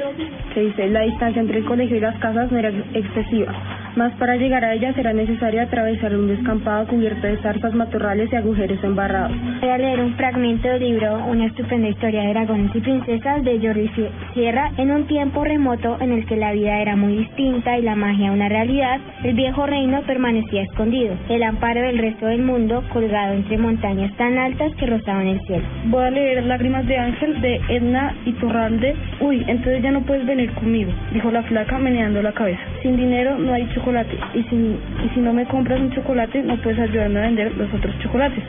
que 0.53 0.61
dice, 0.61 0.87
la 0.87 1.01
distancia 1.01 1.41
entre 1.41 1.57
el 1.57 1.65
colegio 1.65 1.97
y 1.97 1.99
las 1.99 2.17
casas 2.19 2.51
no 2.51 2.59
era 2.59 2.69
excesiva, 2.93 3.51
más 3.95 4.11
para 4.13 4.35
llegar 4.35 4.65
a 4.65 4.73
ella 4.73 4.93
será 4.93 5.13
necesario 5.13 5.61
atravesar 5.61 6.15
un 6.15 6.27
descampado 6.27 6.87
cubierto 6.87 7.27
de 7.27 7.37
zarzas, 7.37 7.73
matorrales 7.73 8.31
y 8.31 8.35
agujeros 8.35 8.83
embarrados. 8.83 9.37
Voy 9.61 9.69
a 9.69 9.77
leer 9.77 9.99
un 9.99 10.15
fragmento 10.15 10.67
del 10.67 10.79
libro 10.79 11.23
Una 11.25 11.45
estupenda 11.45 11.89
historia 11.89 12.23
de 12.23 12.29
dragones 12.29 12.75
y 12.75 12.79
princesas 12.79 13.43
de 13.43 13.59
Jordi 13.61 13.91
Sierra. 14.33 14.71
En 14.77 14.91
un 14.91 15.05
tiempo 15.05 15.43
remoto 15.43 15.97
en 16.01 16.11
el 16.11 16.25
que 16.25 16.35
la 16.35 16.53
vida 16.53 16.79
era 16.81 16.95
muy 16.95 17.17
distinta 17.17 17.77
y 17.77 17.83
la 17.83 17.95
magia 17.95 18.31
una 18.31 18.49
realidad, 18.49 18.99
el 19.23 19.35
viejo 19.35 19.65
reino 19.67 20.01
permanecía 20.01 20.63
escondido, 20.63 21.15
el 21.29 21.43
amparo 21.43 21.81
del 21.81 21.99
resto 21.99 22.25
del 22.25 22.41
mundo 22.41 22.83
colgado 22.91 23.33
entre 23.33 23.57
montañas 23.57 24.15
tan 24.17 24.37
altas 24.37 24.73
que 24.75 24.87
rozaban 24.87 25.27
el 25.27 25.39
cielo. 25.45 25.63
Voy 25.85 26.03
a 26.03 26.09
leer 26.09 26.43
Lágrimas 26.45 26.87
de 26.87 26.97
Ángel 26.97 27.41
de 27.41 27.61
Edna 27.69 28.15
Iturralde. 28.25 28.95
Uy, 29.19 29.43
entonces 29.47 29.83
ya 29.83 29.91
no 29.91 30.01
puedes 30.01 30.25
venir 30.25 30.51
conmigo, 30.53 30.91
dijo 31.13 31.31
la 31.31 31.43
flaca 31.43 31.77
meneando 31.77 32.21
la 32.21 32.31
cabeza. 32.31 32.61
Sin 32.81 32.97
dinero 32.97 33.37
no 33.37 33.53
hay 33.53 33.67
chocolate 33.67 33.82
y 34.33 34.43
si, 34.43 34.55
y 34.55 35.09
si 35.13 35.19
no 35.19 35.33
me 35.33 35.45
compras 35.45 35.79
un 35.79 35.91
chocolate 35.91 36.41
no 36.41 36.55
puedes 36.61 36.79
ayudarme 36.79 37.19
a 37.19 37.23
vender 37.23 37.57
los 37.57 37.73
otros 37.73 37.93
chocolates. 37.99 38.43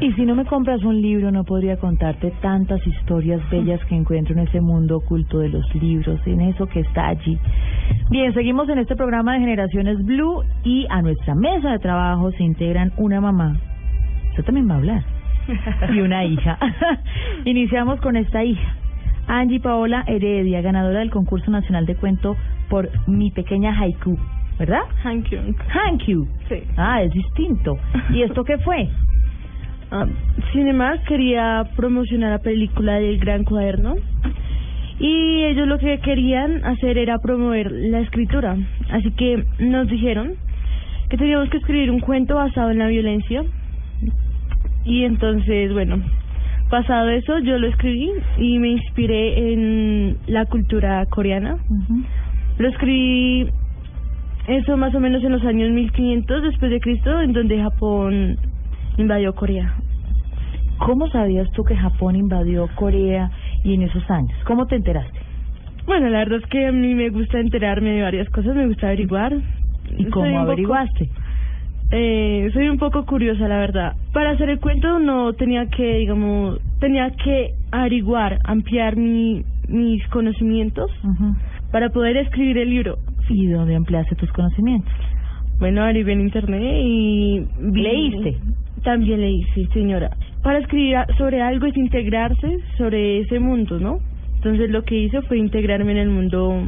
Y 0.00 0.12
si 0.12 0.26
no 0.26 0.34
me 0.34 0.44
compras 0.44 0.82
un 0.82 1.00
libro, 1.00 1.30
no 1.30 1.44
podría 1.44 1.78
contarte 1.78 2.30
tantas 2.42 2.86
historias 2.86 3.40
bellas 3.48 3.82
que 3.86 3.94
encuentro 3.94 4.34
en 4.34 4.40
ese 4.40 4.60
mundo 4.60 4.98
oculto 4.98 5.38
de 5.38 5.48
los 5.48 5.74
libros, 5.74 6.20
en 6.26 6.42
eso 6.42 6.66
que 6.66 6.80
está 6.80 7.08
allí. 7.08 7.38
Bien, 8.10 8.34
seguimos 8.34 8.68
en 8.68 8.78
este 8.78 8.96
programa 8.96 9.32
de 9.32 9.40
Generaciones 9.40 10.04
Blue 10.04 10.42
y 10.62 10.86
a 10.90 11.00
nuestra 11.00 11.34
mesa 11.34 11.70
de 11.70 11.78
trabajo 11.78 12.32
se 12.32 12.42
integran 12.42 12.92
una 12.98 13.22
mamá. 13.22 13.56
Usted 14.30 14.44
también 14.44 14.68
va 14.68 14.74
a 14.74 14.76
hablar. 14.76 15.04
Y 15.90 16.00
una 16.00 16.24
hija. 16.24 16.58
Iniciamos 17.46 17.98
con 18.00 18.16
esta 18.16 18.44
hija. 18.44 18.74
Angie 19.26 19.60
Paola 19.60 20.04
Heredia, 20.06 20.60
ganadora 20.60 20.98
del 20.98 21.10
concurso 21.10 21.50
nacional 21.50 21.86
de 21.86 21.94
cuento 21.94 22.36
por 22.74 22.90
Mi 23.06 23.30
Pequeña 23.30 23.70
Haiku, 23.78 24.18
¿verdad? 24.58 24.82
Hankyu. 25.04 25.38
Hankyu. 25.68 26.26
Sí. 26.48 26.56
Ah, 26.76 27.04
es 27.04 27.12
distinto. 27.12 27.78
¿Y 28.10 28.22
esto 28.22 28.42
qué 28.42 28.58
fue? 28.58 28.88
Ah, 29.92 30.06
Cinema 30.52 30.96
quería 31.06 31.68
promocionar 31.76 32.30
la 32.30 32.38
película 32.38 32.94
del 32.94 33.18
Gran 33.18 33.44
Cuaderno 33.44 33.94
y 34.98 35.44
ellos 35.44 35.68
lo 35.68 35.78
que 35.78 36.00
querían 36.00 36.64
hacer 36.64 36.98
era 36.98 37.18
promover 37.18 37.70
la 37.70 38.00
escritura. 38.00 38.56
Así 38.90 39.12
que 39.12 39.44
nos 39.60 39.86
dijeron 39.86 40.32
que 41.10 41.16
teníamos 41.16 41.50
que 41.50 41.58
escribir 41.58 41.92
un 41.92 42.00
cuento 42.00 42.34
basado 42.36 42.70
en 42.70 42.78
la 42.78 42.88
violencia 42.88 43.44
y 44.84 45.04
entonces, 45.04 45.72
bueno, 45.72 46.02
pasado 46.70 47.10
eso 47.10 47.38
yo 47.40 47.58
lo 47.58 47.68
escribí 47.68 48.10
y 48.38 48.58
me 48.58 48.70
inspiré 48.70 49.52
en 49.52 50.16
la 50.26 50.46
cultura 50.46 51.06
coreana. 51.06 51.58
Lo 52.58 52.68
escribí 52.68 53.50
eso 54.46 54.76
más 54.76 54.94
o 54.94 55.00
menos 55.00 55.22
en 55.24 55.32
los 55.32 55.42
años 55.44 55.70
1500 55.70 56.42
después 56.42 56.70
de 56.70 56.80
Cristo, 56.80 57.20
en 57.20 57.32
donde 57.32 57.60
Japón 57.62 58.36
invadió 58.96 59.34
Corea. 59.34 59.74
¿Cómo 60.78 61.08
sabías 61.08 61.50
tú 61.52 61.64
que 61.64 61.76
Japón 61.76 62.16
invadió 62.16 62.68
Corea 62.74 63.30
y 63.64 63.74
en 63.74 63.82
esos 63.82 64.08
años? 64.10 64.32
¿Cómo 64.44 64.66
te 64.66 64.76
enteraste? 64.76 65.18
Bueno, 65.86 66.08
la 66.08 66.18
verdad 66.18 66.40
es 66.42 66.46
que 66.48 66.66
a 66.66 66.72
mí 66.72 66.94
me 66.94 67.10
gusta 67.10 67.38
enterarme 67.38 67.90
de 67.90 68.02
varias 68.02 68.28
cosas, 68.30 68.54
me 68.54 68.66
gusta 68.66 68.86
averiguar. 68.88 69.32
¿Y 69.98 70.04
cómo 70.06 70.24
Soy 70.26 70.32
poco- 70.34 70.40
averiguaste? 70.50 71.10
Eh, 71.90 72.50
soy 72.52 72.68
un 72.68 72.78
poco 72.78 73.04
curiosa, 73.04 73.46
la 73.46 73.58
verdad. 73.58 73.92
Para 74.12 74.30
hacer 74.30 74.48
el 74.48 74.58
cuento 74.58 74.98
no 74.98 75.34
tenía 75.34 75.66
que, 75.66 75.98
digamos, 75.98 76.58
tenía 76.80 77.10
que 77.22 77.50
averiguar, 77.70 78.38
ampliar 78.44 78.96
mi, 78.96 79.42
mis 79.68 80.06
conocimientos. 80.08 80.90
Para 81.74 81.88
poder 81.88 82.16
escribir 82.18 82.56
el 82.58 82.70
libro. 82.70 82.98
¿Y 83.28 83.48
dónde 83.48 83.74
ampliaste 83.74 84.14
tus 84.14 84.30
conocimientos? 84.30 84.92
Bueno, 85.58 85.82
averigué 85.82 86.12
en 86.12 86.20
internet 86.20 86.62
y 86.84 87.40
vi- 87.58 87.82
¿Leíste? 87.82 88.38
También 88.84 89.20
leí, 89.20 89.42
sí, 89.54 89.66
señora. 89.72 90.10
Para 90.44 90.60
escribir 90.60 90.98
sobre 91.18 91.42
algo 91.42 91.66
es 91.66 91.76
integrarse 91.76 92.58
sobre 92.78 93.22
ese 93.22 93.40
mundo, 93.40 93.80
¿no? 93.80 93.98
Entonces 94.36 94.70
lo 94.70 94.82
que 94.84 94.94
hice 94.94 95.20
fue 95.22 95.36
integrarme 95.38 95.90
en 95.90 95.98
el 95.98 96.10
mundo, 96.10 96.62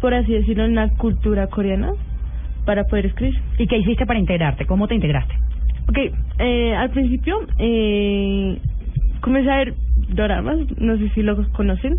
por 0.00 0.14
así 0.14 0.30
decirlo, 0.30 0.66
en 0.66 0.76
la 0.76 0.88
cultura 0.88 1.48
coreana 1.48 1.90
para 2.64 2.84
poder 2.84 3.06
escribir. 3.06 3.34
¿Y 3.58 3.66
qué 3.66 3.78
hiciste 3.78 4.06
para 4.06 4.20
integrarte? 4.20 4.66
¿Cómo 4.66 4.86
te 4.86 4.94
integraste? 4.94 5.34
Ok, 5.88 5.98
eh, 6.38 6.74
al 6.76 6.90
principio 6.90 7.34
eh, 7.58 8.56
comencé 9.20 9.50
a 9.50 9.56
ver 9.56 9.74
doramas, 10.10 10.58
no 10.78 10.96
sé 10.96 11.08
si 11.08 11.22
lo 11.22 11.42
conocen. 11.50 11.96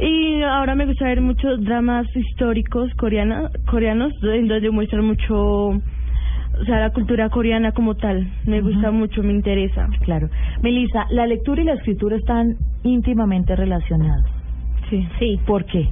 Y 0.00 0.42
ahora 0.42 0.74
me 0.74 0.86
gusta 0.86 1.04
ver 1.04 1.20
muchos 1.20 1.62
dramas 1.62 2.06
históricos 2.16 2.90
coreana, 2.94 3.50
coreanos, 3.70 4.12
en 4.22 4.48
donde 4.48 4.70
muestran 4.70 5.04
mucho, 5.04 5.36
o 5.36 6.64
sea, 6.64 6.80
la 6.80 6.90
cultura 6.90 7.28
coreana 7.28 7.72
como 7.72 7.94
tal. 7.94 8.26
Me 8.46 8.62
gusta 8.62 8.90
mucho, 8.90 9.22
me 9.22 9.32
interesa. 9.32 9.88
Claro. 10.02 10.30
Melissa, 10.62 11.06
la 11.10 11.26
lectura 11.26 11.60
y 11.62 11.66
la 11.66 11.74
escritura 11.74 12.16
están 12.16 12.56
íntimamente 12.82 13.54
relacionadas. 13.54 14.24
Sí. 14.88 15.06
Sí, 15.18 15.38
¿Por 15.46 15.64
qué? 15.66 15.88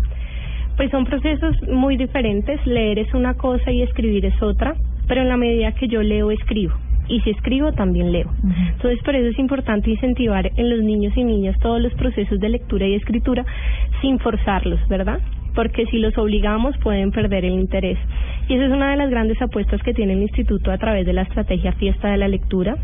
pues 0.79 0.93
son 0.93 1.05
procesos 1.05 1.57
muy 1.69 1.97
diferentes. 1.97 2.65
Leer 2.65 3.01
es 3.01 3.13
una 3.13 3.35
cosa 3.35 3.71
y 3.73 3.83
escribir 3.83 4.25
es 4.25 4.41
otra, 4.41 4.77
pero 5.09 5.23
en 5.23 5.29
la 5.29 5.37
medida 5.37 5.73
que 5.73 5.89
yo 5.89 6.03
leo, 6.03 6.31
escribo. 6.31 6.73
Y 7.09 7.21
si 7.21 7.31
escribo, 7.31 7.73
también 7.73 8.13
leo. 8.13 8.31
Entonces, 8.73 9.03
por 9.03 9.17
eso 9.17 9.29
es 9.29 9.39
importante 9.39 9.91
incentivar 9.91 10.51
en 10.57 10.71
los 10.71 10.81
niños 10.81 11.17
y 11.17 11.25
niñas 11.25 11.59
todos 11.61 11.81
los 11.81 11.95
procesos 11.95 12.39
de 12.39 12.49
lectura 12.51 12.87
y 12.87 12.95
escritura 12.95 13.45
sin 14.01 14.19
forzarlos, 14.19 14.81
¿verdad? 14.89 15.21
Porque 15.55 15.87
si 15.87 15.99
los 15.99 16.17
obligamos 16.19 16.77
pueden 16.79 17.11
perder 17.11 17.45
el 17.47 17.55
interés. 17.55 17.99
Y 18.49 18.55
esa 18.55 18.67
es 18.67 18.73
una 18.73 18.91
de 18.91 18.97
las 18.97 19.11
grandes 19.11 19.41
apuestas 19.41 19.83
que 19.83 19.95
tiene 19.95 20.13
el 20.13 20.23
instituto 20.23 20.71
a 20.71 20.79
través 20.79 21.07
de 21.07 21.13
la 21.15 21.23
estrategia 21.23 21.73
Fiesta 21.73 22.11
de 22.11 22.19
la 22.19 22.29
Lectura, 22.29 22.77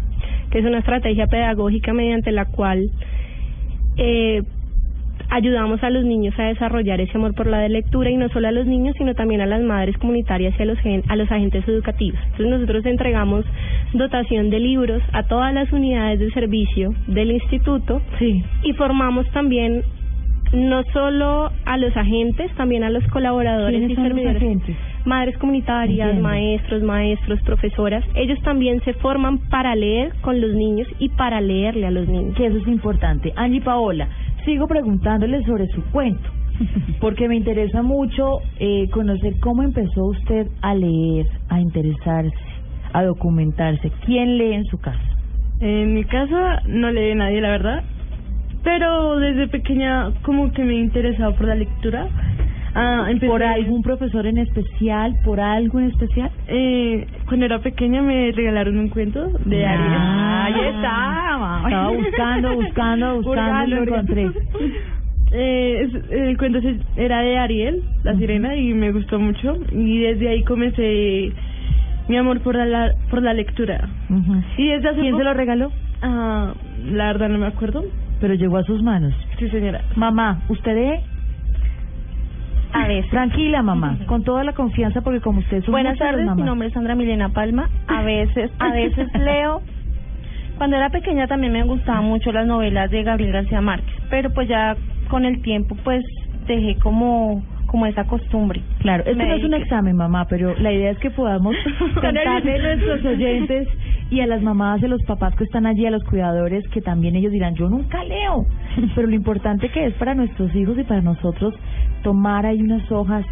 que 0.50 0.58
es 0.58 0.64
una 0.64 0.78
estrategia 0.78 1.26
pedagógica 1.26 1.92
mediante 1.92 2.32
la 2.32 2.46
cual 2.46 2.90
eh, 3.96 4.42
ayudamos 5.30 5.82
a 5.82 5.90
los 5.90 6.04
niños 6.04 6.38
a 6.38 6.44
desarrollar 6.44 7.00
ese 7.00 7.16
amor 7.16 7.34
por 7.34 7.46
la 7.46 7.68
lectura 7.68 8.10
y 8.10 8.16
no 8.16 8.28
solo 8.28 8.48
a 8.48 8.52
los 8.52 8.66
niños 8.66 8.94
sino 8.98 9.14
también 9.14 9.40
a 9.40 9.46
las 9.46 9.62
madres 9.62 9.96
comunitarias 9.98 10.54
y 10.58 10.62
a 10.62 10.66
los 10.66 10.78
gen- 10.80 11.02
a 11.08 11.16
los 11.16 11.30
agentes 11.30 11.66
educativos. 11.68 12.18
Entonces 12.32 12.46
nosotros 12.50 12.86
entregamos 12.86 13.44
dotación 13.92 14.50
de 14.50 14.60
libros 14.60 15.02
a 15.12 15.24
todas 15.24 15.52
las 15.54 15.72
unidades 15.72 16.20
de 16.20 16.30
servicio 16.30 16.94
del 17.06 17.32
instituto 17.32 18.00
y 18.62 18.72
formamos 18.74 19.28
también 19.32 19.82
no 20.52 20.84
solo 20.92 21.50
a 21.64 21.76
los 21.78 21.96
agentes, 21.96 22.48
también 22.54 22.84
a 22.84 22.90
los 22.90 23.04
colaboradores 23.08 23.76
¿Quiénes 23.78 23.90
y 23.98 24.00
servidores. 24.00 24.36
agentes? 24.36 24.76
madres 25.04 25.36
comunitarias, 25.36 26.06
Entiendo. 26.08 26.22
maestros, 26.28 26.82
maestros, 26.82 27.38
profesoras, 27.42 28.02
ellos 28.14 28.40
también 28.42 28.80
se 28.84 28.94
forman 28.94 29.36
para 29.50 29.74
leer 29.74 30.12
con 30.22 30.40
los 30.40 30.54
niños 30.54 30.88
y 30.98 31.10
para 31.10 31.42
leerle 31.42 31.86
a 31.86 31.90
los 31.90 32.08
niños. 32.08 32.34
Que 32.36 32.46
eso 32.46 32.56
es 32.56 32.66
importante. 32.68 33.30
Angie 33.36 33.60
Paola, 33.60 34.08
sigo 34.44 34.66
preguntándole 34.66 35.44
sobre 35.44 35.66
su 35.68 35.82
cuento, 35.90 36.28
porque 37.00 37.28
me 37.28 37.36
interesa 37.36 37.82
mucho 37.82 38.40
eh, 38.58 38.88
conocer 38.90 39.34
cómo 39.40 39.62
empezó 39.62 40.06
usted 40.06 40.48
a 40.62 40.74
leer, 40.74 41.26
a 41.48 41.60
interesarse, 41.60 42.36
a 42.92 43.04
documentarse. 43.04 43.90
¿Quién 44.04 44.38
lee 44.38 44.54
en 44.54 44.64
su 44.66 44.78
casa? 44.78 45.00
En 45.60 45.94
mi 45.94 46.04
casa 46.04 46.62
no 46.66 46.90
lee 46.90 47.14
nadie, 47.14 47.40
la 47.40 47.50
verdad. 47.50 47.84
Pero 48.62 49.18
desde 49.18 49.48
pequeña 49.48 50.10
como 50.22 50.50
que 50.52 50.64
me 50.64 50.74
he 50.74 50.80
interesado 50.80 51.34
por 51.34 51.46
la 51.46 51.54
lectura. 51.54 52.08
Ah, 52.74 53.06
empecé- 53.08 53.30
¿Por 53.30 53.42
algún 53.42 53.82
profesor 53.82 54.26
en 54.26 54.38
especial? 54.38 55.14
¿Por 55.24 55.38
algo 55.40 55.78
en 55.80 55.86
especial? 55.90 56.30
Eh, 56.48 57.06
cuando 57.28 57.46
era 57.46 57.60
pequeña 57.60 58.02
me 58.02 58.32
regalaron 58.32 58.78
un 58.78 58.88
cuento 58.88 59.28
de 59.44 59.64
Ariel. 59.66 59.92
Ah, 59.96 60.44
Ahí 60.46 60.60
está, 60.74 61.38
mamá. 61.38 61.62
Estaba 61.64 61.88
buscando, 61.90 62.54
buscando, 62.56 63.16
buscando 63.22 63.64
y 63.66 63.70
lo 63.70 63.82
encontré. 63.84 64.30
Eh, 65.32 65.88
el 66.10 66.36
cuento 66.36 66.60
era 66.96 67.20
de 67.22 67.38
Ariel, 67.38 67.82
la 68.04 68.14
sirena, 68.16 68.54
y 68.56 68.72
me 68.74 68.92
gustó 68.92 69.18
mucho. 69.18 69.56
Y 69.72 70.00
desde 70.00 70.28
ahí 70.28 70.42
comencé 70.44 71.32
mi 72.08 72.16
amor 72.16 72.40
por 72.40 72.54
la, 72.56 72.92
por 73.10 73.22
la 73.22 73.32
lectura. 73.34 73.88
Y 74.58 74.68
desde 74.68 74.88
hace 74.90 75.00
¿Quién 75.00 75.16
se 75.16 75.24
lo 75.24 75.32
regaló? 75.34 75.72
Ah, 76.02 76.52
la 76.84 77.06
verdad 77.06 77.28
no 77.30 77.38
me 77.38 77.46
acuerdo. 77.46 77.84
Pero 78.20 78.34
llegó 78.34 78.58
a 78.58 78.62
sus 78.64 78.82
manos. 78.82 79.12
Sí, 79.38 79.48
señora. 79.48 79.80
Mamá, 79.96 80.42
¿usted? 80.48 81.00
A 82.74 82.88
veces. 82.88 83.10
Tranquila, 83.10 83.62
mamá, 83.62 83.98
con 84.06 84.24
toda 84.24 84.42
la 84.42 84.52
confianza, 84.52 85.00
porque 85.00 85.20
como 85.20 85.38
usted 85.38 85.58
es 85.58 85.66
Buenas 85.66 85.96
tardes, 85.96 86.26
mi 86.34 86.42
nombre 86.42 86.68
es 86.68 86.74
Sandra 86.74 86.94
Milena 86.94 87.28
Palma. 87.28 87.70
A 87.86 88.02
veces, 88.02 88.50
a 88.58 88.70
veces 88.72 89.08
leo. 89.14 89.62
Cuando 90.58 90.76
era 90.76 90.90
pequeña 90.90 91.26
también 91.26 91.52
me 91.52 91.62
gustaban 91.64 92.04
mucho 92.04 92.30
las 92.32 92.46
novelas 92.46 92.90
de 92.90 93.02
Gabriel 93.02 93.32
García 93.32 93.60
Márquez, 93.60 93.94
pero 94.10 94.30
pues 94.30 94.48
ya 94.48 94.76
con 95.08 95.24
el 95.24 95.40
tiempo 95.42 95.76
pues 95.84 96.04
dejé 96.46 96.76
como 96.78 97.42
como 97.74 97.86
esa 97.86 98.04
costumbre. 98.04 98.62
Claro, 98.78 99.02
esto 99.04 99.16
Me 99.16 99.26
no 99.26 99.34
es 99.34 99.42
un 99.42 99.54
examen, 99.54 99.96
mamá, 99.96 100.26
pero 100.30 100.54
la 100.60 100.72
idea 100.72 100.92
es 100.92 100.98
que 100.98 101.10
podamos 101.10 101.56
contarle 102.00 102.54
a 102.54 102.76
nuestros 102.76 103.04
oyentes 103.04 103.68
y 104.10 104.20
a 104.20 104.28
las 104.28 104.42
mamás 104.42 104.80
y 104.80 104.84
a 104.84 104.88
los 104.88 105.02
papás 105.02 105.34
que 105.34 105.42
están 105.42 105.66
allí, 105.66 105.84
a 105.84 105.90
los 105.90 106.04
cuidadores, 106.04 106.62
que 106.68 106.80
también 106.80 107.16
ellos 107.16 107.32
dirán, 107.32 107.56
yo 107.56 107.68
nunca 107.68 108.04
leo. 108.04 108.46
Pero 108.94 109.08
lo 109.08 109.14
importante 109.16 109.70
que 109.70 109.86
es 109.86 109.94
para 109.94 110.14
nuestros 110.14 110.54
hijos 110.54 110.78
y 110.78 110.84
para 110.84 111.00
nosotros 111.00 111.52
tomar 112.04 112.46
ahí 112.46 112.62
unas 112.62 112.88
hojas, 112.92 113.26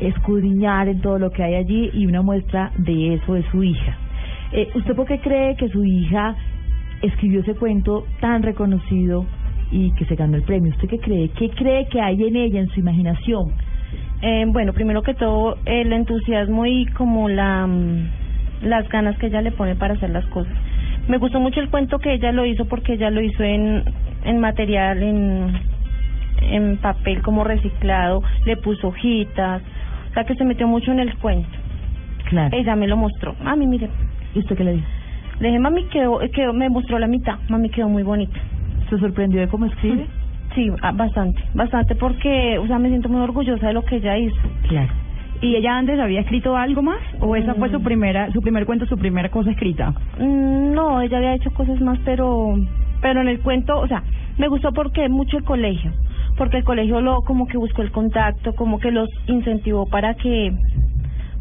escudriñar 0.00 0.86
en 0.88 1.00
todo 1.00 1.18
lo 1.18 1.30
que 1.30 1.42
hay 1.42 1.54
allí 1.56 1.90
y 1.92 2.06
una 2.06 2.22
muestra 2.22 2.70
de 2.76 3.14
eso 3.14 3.34
de 3.34 3.42
su 3.50 3.64
hija. 3.64 3.96
Eh, 4.52 4.68
¿Usted 4.74 4.94
por 4.94 5.06
qué 5.06 5.18
cree 5.18 5.56
que 5.56 5.68
su 5.68 5.84
hija 5.84 6.36
escribió 7.00 7.40
ese 7.40 7.54
cuento 7.54 8.04
tan 8.20 8.42
reconocido 8.42 9.26
y 9.72 9.92
que 9.94 10.04
se 10.04 10.14
ganó 10.14 10.36
el 10.36 10.42
premio? 10.42 10.70
¿Usted 10.70 10.88
qué 10.88 10.98
cree? 11.00 11.30
¿Qué 11.30 11.50
cree 11.50 11.88
que 11.88 12.00
hay 12.00 12.22
en 12.22 12.36
ella, 12.36 12.60
en 12.60 12.68
su 12.68 12.80
imaginación? 12.80 13.52
Eh, 14.20 14.44
bueno, 14.46 14.72
primero 14.72 15.02
que 15.02 15.14
todo, 15.14 15.56
el 15.64 15.92
entusiasmo 15.92 16.66
y 16.66 16.86
como 16.86 17.28
la 17.28 17.66
mm, 17.66 18.22
las 18.62 18.88
ganas 18.88 19.18
que 19.18 19.26
ella 19.26 19.42
le 19.42 19.50
pone 19.52 19.74
para 19.74 19.94
hacer 19.94 20.10
las 20.10 20.24
cosas. 20.26 20.52
Me 21.08 21.18
gustó 21.18 21.40
mucho 21.40 21.60
el 21.60 21.68
cuento 21.68 21.98
que 21.98 22.12
ella 22.12 22.30
lo 22.30 22.46
hizo 22.46 22.66
porque 22.66 22.92
ella 22.92 23.10
lo 23.10 23.20
hizo 23.20 23.42
en, 23.42 23.82
en 24.24 24.38
material, 24.38 25.02
en, 25.02 25.52
en 26.40 26.76
papel 26.78 27.22
como 27.22 27.44
reciclado, 27.44 28.22
le 28.44 28.56
puso 28.56 28.88
hojitas, 28.88 29.62
o 30.10 30.14
sea 30.14 30.24
que 30.24 30.34
se 30.34 30.44
metió 30.44 30.66
mucho 30.66 30.92
en 30.92 31.00
el 31.00 31.16
cuento. 31.16 31.48
Claro. 32.28 32.56
Ella 32.56 32.76
me 32.76 32.86
lo 32.86 32.96
mostró. 32.96 33.34
Mami, 33.42 33.66
mire. 33.66 33.88
¿Y 34.34 34.38
usted 34.40 34.56
qué 34.56 34.64
le 34.64 34.72
dijo? 34.74 34.86
Le 35.40 35.48
dije, 35.48 35.58
mami, 35.58 35.84
quedó, 35.84 36.20
quedó, 36.32 36.52
me 36.52 36.68
mostró 36.68 36.98
la 36.98 37.06
mitad. 37.06 37.34
Mami, 37.48 37.68
quedó 37.70 37.88
muy 37.88 38.02
bonita. 38.02 38.38
¿Se 38.88 38.98
sorprendió 38.98 39.40
de 39.40 39.48
cómo 39.48 39.66
escribe? 39.66 40.06
Sí, 40.54 40.70
ah, 40.82 40.92
bastante, 40.92 41.42
bastante 41.54 41.94
porque, 41.94 42.58
o 42.58 42.66
sea, 42.66 42.78
me 42.78 42.90
siento 42.90 43.08
muy 43.08 43.22
orgullosa 43.22 43.68
de 43.68 43.72
lo 43.72 43.86
que 43.86 43.96
ella 43.96 44.18
hizo. 44.18 44.36
Claro. 44.68 44.92
¿Y 45.40 45.56
ella 45.56 45.78
antes 45.78 45.98
había 45.98 46.20
escrito 46.20 46.54
algo 46.58 46.82
más? 46.82 46.98
¿O 47.20 47.34
esa 47.36 47.54
fue 47.54 47.70
su 47.70 47.82
primera, 47.82 48.30
su 48.32 48.42
primer 48.42 48.66
cuento, 48.66 48.84
su 48.84 48.98
primera 48.98 49.30
cosa 49.30 49.50
escrita? 49.50 49.94
Mm, 50.18 50.74
No, 50.74 51.00
ella 51.00 51.16
había 51.16 51.34
hecho 51.36 51.50
cosas 51.52 51.80
más, 51.80 51.98
pero 52.04 52.54
pero 53.00 53.22
en 53.22 53.28
el 53.28 53.40
cuento, 53.40 53.78
o 53.80 53.88
sea, 53.88 54.02
me 54.36 54.46
gustó 54.48 54.72
porque 54.72 55.08
mucho 55.08 55.38
el 55.38 55.44
colegio, 55.44 55.90
porque 56.36 56.58
el 56.58 56.64
colegio 56.64 57.00
lo 57.00 57.22
como 57.22 57.46
que 57.46 57.56
buscó 57.56 57.82
el 57.82 57.92
contacto, 57.92 58.54
como 58.54 58.78
que 58.78 58.90
los 58.90 59.08
incentivó 59.26 59.86
para 59.86 60.14
que 60.14 60.52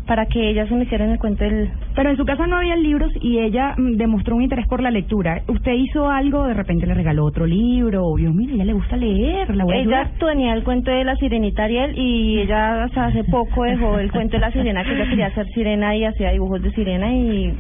para 0.08 0.26
que 0.26 0.50
ella 0.50 0.68
se 0.68 0.76
metiera 0.76 1.06
en 1.06 1.12
el 1.12 1.20
cuento 1.20 1.44
del 1.44 1.70
Pero 1.96 2.10
en 2.10 2.18
su 2.18 2.26
casa 2.26 2.48
no 2.48 2.58
había 2.58 2.76
libros 2.76 3.12
y 3.22 3.40
ella 3.40 3.76
mm, 3.78 3.98
demostró 3.98 4.36
un 4.36 4.42
interés 4.42 4.68
por 4.68 4.82
la 4.82 4.92
lectura. 4.92 5.42
¿Usted 5.48 5.74
hizo 5.74 6.10
algo? 6.10 6.48
¿De 6.48 6.54
repente 6.54 6.86
le 6.86 6.94
regaló 6.94 7.24
otro 7.24 7.46
libro? 7.46 8.06
O 8.06 8.18
Dios, 8.18 8.34
mira, 8.34 8.56
ella 8.56 8.66
le 8.66 8.74
gusta 8.74 8.98
leer, 8.98 9.56
la 9.56 9.64
voy 9.64 9.74
a 9.74 9.80
ella 9.80 10.12
tenía 10.20 10.54
el 10.54 10.64
cuento 10.64 10.92
de 10.92 11.04
la 11.04 11.16
sirenita 11.16 11.64
Ariel 11.64 11.98
y 11.98 12.40
ella 12.40 12.84
hasta 12.84 13.06
hace 13.06 13.24
poco 13.26 13.64
dejó 13.64 14.00
el 14.00 14.12
cuento 14.12 14.38
de 14.38 14.40
la 14.40 14.52
sirena 14.52 14.84
que 14.84 14.94
ella 14.94 15.10
quería 15.10 15.34
ser 15.34 15.46
sirena 15.54 15.96
y 15.96 16.06
hacía 16.06 16.32
dibujos 16.32 16.62
de 16.62 16.72
sirena 16.72 17.14
y 17.14 17.54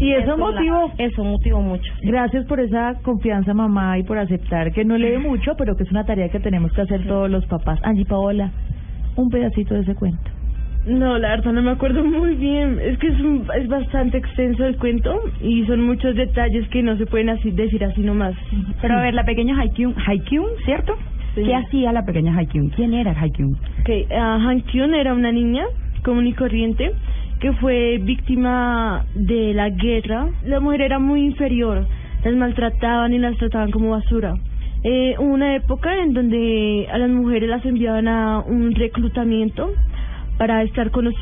Y 0.00 0.12
eso 0.12 0.36
motivó. 0.38 0.90
eso 0.98 1.22
motivó 1.24 1.60
mucho 1.60 1.92
Gracias 2.02 2.44
por 2.46 2.58
esa 2.60 2.94
confianza, 3.02 3.52
mamá, 3.54 3.98
y 3.98 4.02
por 4.02 4.18
aceptar 4.18 4.72
que 4.72 4.84
no 4.84 4.96
lee 4.96 5.18
mucho, 5.18 5.54
pero 5.58 5.76
que 5.76 5.82
es 5.84 5.90
una 5.90 6.04
tarea 6.04 6.28
que 6.30 6.40
tenemos 6.40 6.72
que 6.72 6.80
hacer 6.80 7.06
todos 7.06 7.30
los 7.30 7.44
papás. 7.46 7.78
Angie 7.82 8.06
Paola, 8.06 8.50
un 9.16 9.28
pedacito 9.30 9.74
de 9.74 9.80
ese 9.82 9.94
cuento. 9.94 10.30
No, 10.86 11.18
la 11.18 11.28
verdad 11.28 11.52
no 11.52 11.60
me 11.60 11.72
acuerdo 11.72 12.02
muy 12.02 12.34
bien. 12.36 12.78
Es 12.82 12.96
que 12.98 13.08
es, 13.08 13.20
un- 13.20 13.46
es 13.54 13.68
bastante 13.68 14.16
extenso 14.16 14.64
el 14.64 14.78
cuento 14.78 15.20
y 15.42 15.64
son 15.66 15.82
muchos 15.84 16.16
detalles 16.16 16.66
que 16.70 16.82
no 16.82 16.96
se 16.96 17.04
pueden 17.04 17.28
así, 17.28 17.50
decir 17.50 17.84
así 17.84 18.00
nomás. 18.00 18.34
Pero 18.80 18.94
a 18.96 19.02
ver, 19.02 19.12
la 19.12 19.24
pequeña 19.24 19.60
Haikyun, 19.60 19.94
Haikyun, 20.06 20.46
¿cierto? 20.64 20.94
Sí. 21.34 21.42
¿Qué 21.44 21.54
hacía 21.54 21.92
la 21.92 22.02
pequeña 22.06 22.34
Haikyun? 22.34 22.70
¿Quién 22.70 22.94
era 22.94 23.12
Haikyun? 23.12 23.56
Okay, 23.82 24.06
ah, 24.10 24.38
Han 24.40 24.62
Kyun 24.62 24.94
era 24.94 25.12
una 25.12 25.30
niña 25.30 25.64
común 26.02 26.26
y 26.26 26.32
corriente 26.32 26.90
que 27.40 27.52
fue 27.54 27.98
víctima 27.98 29.06
de 29.14 29.54
la 29.54 29.70
guerra. 29.70 30.28
La 30.44 30.60
mujer 30.60 30.82
era 30.82 30.98
muy 30.98 31.24
inferior, 31.24 31.86
las 32.22 32.34
maltrataban 32.34 33.12
y 33.14 33.18
las 33.18 33.36
trataban 33.38 33.70
como 33.70 33.90
basura. 33.90 34.34
Eh, 34.84 35.14
una 35.18 35.56
época 35.56 35.94
en 36.02 36.12
donde 36.14 36.86
a 36.92 36.98
las 36.98 37.10
mujeres 37.10 37.48
las 37.48 37.64
enviaban 37.64 38.08
a 38.08 38.40
un 38.40 38.74
reclutamiento 38.74 39.70
para 40.38 40.62
estar 40.62 40.90
con 40.90 41.04
los, 41.06 41.14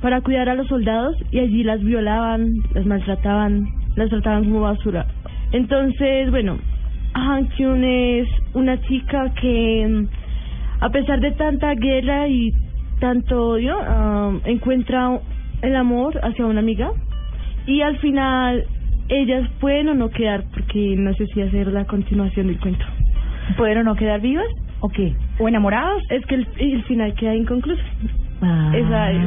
para 0.00 0.20
cuidar 0.20 0.48
a 0.48 0.54
los 0.54 0.66
soldados 0.68 1.16
y 1.30 1.38
allí 1.38 1.62
las 1.62 1.82
violaban, 1.82 2.54
las 2.74 2.86
maltrataban, 2.86 3.66
las 3.96 4.08
trataban 4.08 4.44
como 4.44 4.60
basura. 4.60 5.06
Entonces, 5.52 6.30
bueno, 6.30 6.58
Han 7.14 7.48
Kyun 7.48 7.84
es 7.84 8.28
una 8.54 8.80
chica 8.82 9.32
que 9.40 10.06
a 10.80 10.88
pesar 10.88 11.20
de 11.20 11.32
tanta 11.32 11.74
guerra 11.74 12.28
y 12.28 12.50
tanto 12.98 13.50
odio, 13.50 13.76
ah, 13.78 14.32
encuentra 14.46 15.20
el 15.62 15.76
amor 15.76 16.18
hacia 16.22 16.46
una 16.46 16.60
amiga 16.60 16.90
y 17.66 17.80
al 17.82 17.96
final 17.98 18.64
ellas 19.08 19.48
pueden 19.60 19.88
o 19.88 19.94
no 19.94 20.10
quedar 20.10 20.44
porque 20.52 20.94
no 20.96 21.12
sé 21.14 21.26
si 21.28 21.42
hacer 21.42 21.68
la 21.68 21.84
continuación 21.84 22.48
del 22.48 22.58
cuento. 22.60 22.84
¿Pueden 23.56 23.78
o 23.78 23.82
no 23.84 23.94
quedar 23.96 24.20
vivas 24.20 24.46
o 24.80 24.88
qué? 24.88 25.14
¿O 25.38 25.48
enamorados? 25.48 26.02
Es 26.10 26.24
que 26.26 26.36
el, 26.36 26.46
el 26.58 26.82
final 26.84 27.14
queda 27.14 27.34
inconcluso. 27.34 27.82
Ah, 28.40 28.72
Esa 28.74 29.10
es. 29.12 29.18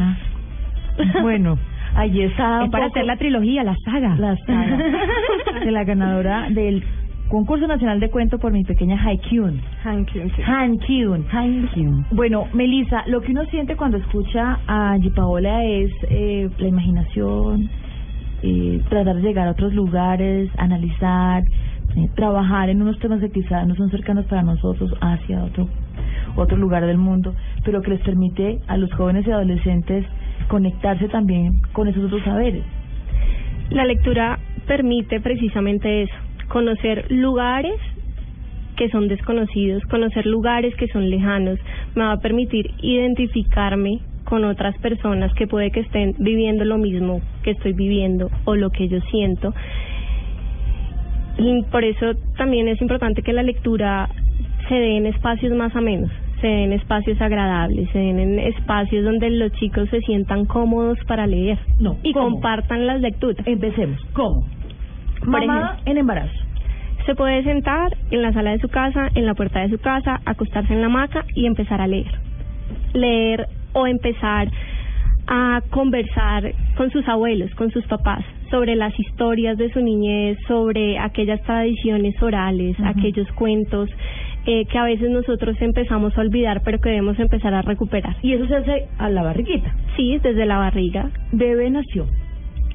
Bueno, 1.21 1.57
allí 1.95 2.21
está. 2.23 2.63
Es 2.65 2.71
para 2.71 2.85
poco 2.85 2.95
hacer 2.99 3.05
la 3.05 3.17
trilogía, 3.17 3.63
la 3.63 3.75
saga. 3.83 4.15
la 4.15 4.35
saga 4.45 4.77
de 5.65 5.71
la 5.71 5.83
ganadora 5.83 6.47
del 6.49 6.83
concurso 7.29 7.67
nacional 7.67 7.99
de 7.99 8.09
cuento 8.09 8.37
por 8.37 8.51
mi 8.51 8.63
pequeña 8.63 9.01
Haikyun. 9.01 9.61
Han 9.83 10.05
Kyun, 10.05 10.31
sí. 10.35 10.41
Haikyun. 10.41 12.05
Bueno, 12.11 12.47
Melissa, 12.53 13.03
lo 13.07 13.21
que 13.21 13.31
uno 13.31 13.45
siente 13.45 13.75
cuando 13.75 13.97
escucha 13.97 14.59
a 14.67 14.97
Paola 15.15 15.63
es 15.63 15.91
eh, 16.09 16.49
la 16.57 16.67
imaginación, 16.67 17.69
eh, 18.43 18.81
tratar 18.89 19.15
de 19.15 19.21
llegar 19.21 19.47
a 19.47 19.51
otros 19.51 19.73
lugares, 19.73 20.49
analizar, 20.57 21.43
eh, 21.95 22.09
trabajar 22.15 22.69
en 22.69 22.81
unos 22.81 22.99
temas 22.99 23.19
que 23.21 23.29
quizás 23.29 23.67
no 23.67 23.75
son 23.75 23.89
cercanos 23.89 24.25
para 24.25 24.43
nosotros 24.43 24.93
hacia 25.01 25.43
otro 25.43 25.67
otro 26.35 26.57
lugar 26.57 26.85
del 26.85 26.97
mundo, 26.97 27.33
pero 27.63 27.81
que 27.81 27.91
les 27.91 28.01
permite 28.01 28.59
a 28.67 28.77
los 28.77 28.91
jóvenes 28.93 29.25
y 29.25 29.31
adolescentes 29.31 30.05
conectarse 30.47 31.07
también 31.07 31.61
con 31.73 31.87
esos 31.87 32.03
otros 32.05 32.23
saberes. 32.23 32.63
La 33.69 33.85
lectura 33.85 34.39
permite 34.67 35.21
precisamente 35.21 36.03
eso, 36.03 36.13
conocer 36.47 37.05
lugares 37.11 37.75
que 38.75 38.89
son 38.89 39.07
desconocidos, 39.07 39.83
conocer 39.85 40.25
lugares 40.25 40.75
que 40.75 40.87
son 40.87 41.09
lejanos, 41.09 41.59
me 41.95 42.03
va 42.03 42.13
a 42.13 42.19
permitir 42.19 42.71
identificarme 42.81 43.99
con 44.25 44.43
otras 44.43 44.77
personas 44.79 45.33
que 45.35 45.47
puede 45.47 45.71
que 45.71 45.81
estén 45.81 46.15
viviendo 46.17 46.65
lo 46.65 46.77
mismo 46.77 47.21
que 47.43 47.51
estoy 47.51 47.73
viviendo 47.73 48.29
o 48.45 48.55
lo 48.55 48.71
que 48.71 48.87
yo 48.87 48.99
siento. 49.11 49.53
Y 51.37 51.63
por 51.71 51.83
eso 51.83 52.13
también 52.37 52.67
es 52.67 52.81
importante 52.81 53.21
que 53.21 53.33
la 53.33 53.43
lectura 53.43 54.09
se 54.67 54.75
dé 54.75 54.97
en 54.97 55.05
espacios 55.05 55.55
más 55.55 55.75
amenos, 55.75 56.09
se 56.41 56.47
den 56.47 56.73
espacios 56.73 57.19
agradables, 57.21 57.89
se 57.91 57.99
den 57.99 58.19
en 58.19 58.39
espacios 58.39 59.03
donde 59.05 59.29
los 59.29 59.51
chicos 59.53 59.89
se 59.89 59.99
sientan 60.01 60.45
cómodos 60.45 60.97
para 61.07 61.27
leer 61.27 61.59
No, 61.79 61.97
y 62.03 62.13
¿cómo? 62.13 62.31
compartan 62.31 62.87
las 62.87 63.01
lecturas. 63.01 63.45
Empecemos. 63.45 63.99
¿Cómo? 64.13 64.45
Mamá 65.25 65.77
en 65.85 65.97
embarazo. 65.97 66.33
se 67.05 67.15
puede 67.15 67.43
sentar 67.43 67.95
en 68.09 68.21
la 68.21 68.33
sala 68.33 68.51
de 68.51 68.59
su 68.59 68.67
casa, 68.67 69.09
en 69.13 69.25
la 69.25 69.35
puerta 69.35 69.59
de 69.59 69.69
su 69.69 69.77
casa, 69.77 70.21
acostarse 70.25 70.73
en 70.73 70.81
la 70.81 70.87
hamaca 70.87 71.25
y 71.35 71.45
empezar 71.45 71.79
a 71.79 71.87
leer. 71.87 72.11
Leer 72.93 73.47
o 73.73 73.85
empezar 73.85 74.49
a 75.27 75.61
conversar 75.69 76.53
con 76.77 76.91
sus 76.91 77.07
abuelos, 77.07 77.53
con 77.55 77.71
sus 77.71 77.85
papás, 77.85 78.23
sobre 78.49 78.75
las 78.75 78.97
historias 78.99 79.57
de 79.57 79.71
su 79.71 79.81
niñez, 79.81 80.37
sobre 80.47 80.97
aquellas 80.99 81.41
tradiciones 81.43 82.21
orales, 82.21 82.75
aquellos 82.83 83.31
cuentos 83.33 83.89
eh, 84.45 84.65
que 84.65 84.77
a 84.77 84.83
veces 84.83 85.09
nosotros 85.09 85.57
empezamos 85.59 86.15
a 86.17 86.21
olvidar, 86.21 86.61
pero 86.63 86.79
que 86.79 86.89
debemos 86.89 87.17
empezar 87.19 87.53
a 87.53 87.63
recuperar. 87.63 88.15
Y 88.21 88.33
eso 88.33 88.45
se 88.47 88.55
hace 88.55 88.87
a 88.99 89.09
la 89.09 89.23
barriguita. 89.23 89.73
Sí, 89.95 90.19
desde 90.21 90.45
la 90.45 90.59
barriga. 90.59 91.09
Bebé 91.31 91.69
nació. 91.71 92.05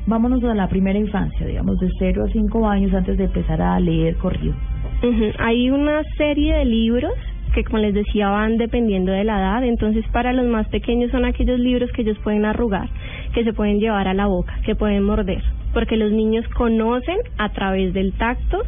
Vámonos 0.06 0.42
a 0.44 0.54
la 0.54 0.68
primera 0.68 0.98
infancia, 0.98 1.46
digamos, 1.46 1.78
de 1.78 1.88
0 1.98 2.24
a 2.24 2.32
5 2.32 2.68
años 2.68 2.92
antes 2.94 3.16
de 3.18 3.24
empezar 3.24 3.60
a 3.62 3.78
leer 3.78 4.16
corrido. 4.16 4.54
Ujú, 5.02 5.30
Hay 5.38 5.70
una 5.70 6.02
serie 6.16 6.56
de 6.56 6.64
libros 6.64 7.12
que, 7.54 7.64
como 7.64 7.78
les 7.78 7.94
decía, 7.94 8.28
van 8.28 8.56
dependiendo 8.56 9.12
de 9.12 9.24
la 9.24 9.38
edad. 9.38 9.64
Entonces, 9.64 10.04
para 10.12 10.32
los 10.32 10.46
más 10.46 10.68
pequeños 10.68 11.10
son 11.10 11.24
aquellos 11.24 11.58
libros 11.58 11.90
que 11.92 12.02
ellos 12.02 12.18
pueden 12.22 12.44
arrugar, 12.44 12.88
que 13.34 13.44
se 13.44 13.52
pueden 13.52 13.78
llevar 13.80 14.08
a 14.08 14.14
la 14.14 14.26
boca, 14.26 14.54
que 14.64 14.74
pueden 14.74 15.02
morder, 15.02 15.42
porque 15.72 15.96
los 15.96 16.12
niños 16.12 16.46
conocen 16.48 17.16
a 17.38 17.50
través 17.50 17.92
del 17.92 18.12
tacto 18.12 18.62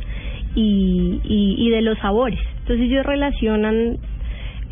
y, 0.55 1.21
y, 1.25 1.55
y 1.59 1.71
de 1.71 1.83
los 1.83 1.99
sabores. 1.99 2.41
Entonces, 2.61 2.87
ellos 2.87 3.07
relacionan 3.07 3.99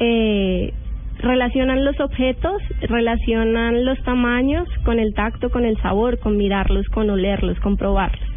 eh, 0.01 0.73
relacionan 1.21 1.85
los 1.85 1.99
objetos, 2.01 2.63
relacionan 2.83 3.85
los 3.85 3.99
tamaños 4.03 4.69
con 4.85 4.99
el 4.99 5.15
tacto, 5.15 5.51
con 5.51 5.65
el 5.65 5.77
sabor, 5.79 6.19
con 6.19 6.37
mirarlos, 6.37 6.87
con 6.89 7.11
olerlos, 7.11 7.59
con 7.61 7.77
probarlos. 7.77 8.29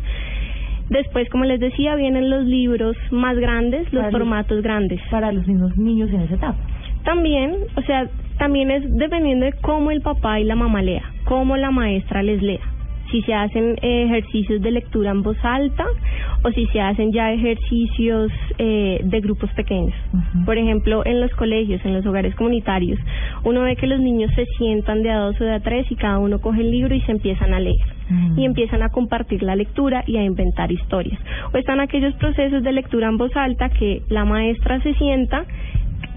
Después, 0.89 1.29
como 1.29 1.45
les 1.45 1.59
decía, 1.59 1.95
vienen 1.95 2.29
los 2.29 2.45
libros 2.45 2.95
más 3.11 3.37
grandes, 3.37 3.83
los 3.93 4.01
Para 4.03 4.11
los- 4.11 4.19
formatos 4.19 4.61
grandes. 4.61 5.01
Para 5.09 5.31
los 5.31 5.47
mismos 5.47 5.75
niños 5.77 6.09
en 6.11 6.21
esa 6.21 6.35
etapa. 6.35 6.57
También, 7.03 7.55
o 7.75 7.81
sea, 7.81 8.07
también 8.37 8.69
es 8.71 8.83
dependiendo 8.97 9.45
de 9.45 9.53
cómo 9.61 9.91
el 9.91 10.01
papá 10.01 10.39
y 10.39 10.43
la 10.43 10.55
mamá 10.55 10.81
lea, 10.81 11.03
cómo 11.25 11.57
la 11.57 11.71
maestra 11.71 12.21
les 12.23 12.41
lea. 12.41 12.59
Si 13.13 13.21
se 13.21 13.33
hacen 13.35 13.75
eh, 13.83 14.05
ejercicios 14.05 14.59
de 14.59 14.71
lectura 14.71 15.11
en 15.11 15.21
voz 15.21 15.37
alta 15.43 15.85
o 16.43 16.49
si 16.49 16.65
se 16.67 16.81
hacen 16.81 17.11
ya 17.11 17.31
ejercicios 17.31 18.31
eh, 18.57 19.01
de 19.03 19.21
grupos 19.21 19.51
pequeños. 19.51 19.93
Por 20.45 20.57
ejemplo, 20.57 21.05
en 21.05 21.21
los 21.21 21.29
colegios, 21.35 21.79
en 21.85 21.93
los 21.93 22.03
hogares 22.07 22.33
comunitarios, 22.33 22.99
uno 23.43 23.61
ve 23.61 23.75
que 23.75 23.85
los 23.85 23.99
niños 23.99 24.31
se 24.33 24.47
sientan 24.57 25.03
de 25.03 25.11
a 25.11 25.19
dos 25.19 25.39
o 25.39 25.43
de 25.43 25.53
a 25.53 25.59
tres 25.59 25.85
y 25.91 25.95
cada 25.95 26.17
uno 26.17 26.41
coge 26.41 26.61
el 26.61 26.71
libro 26.71 26.95
y 26.95 27.01
se 27.01 27.11
empiezan 27.11 27.53
a 27.53 27.59
leer 27.59 27.85
y 28.35 28.45
empiezan 28.45 28.81
a 28.81 28.89
compartir 28.89 29.43
la 29.43 29.55
lectura 29.55 30.03
y 30.05 30.17
a 30.17 30.23
inventar 30.23 30.71
historias. 30.71 31.19
O 31.53 31.57
están 31.57 31.79
aquellos 31.79 32.13
procesos 32.15 32.63
de 32.63 32.71
lectura 32.71 33.07
en 33.07 33.17
voz 33.17 33.35
alta 33.35 33.69
que 33.69 34.01
la 34.09 34.25
maestra 34.25 34.81
se 34.81 34.93
sienta 34.95 35.45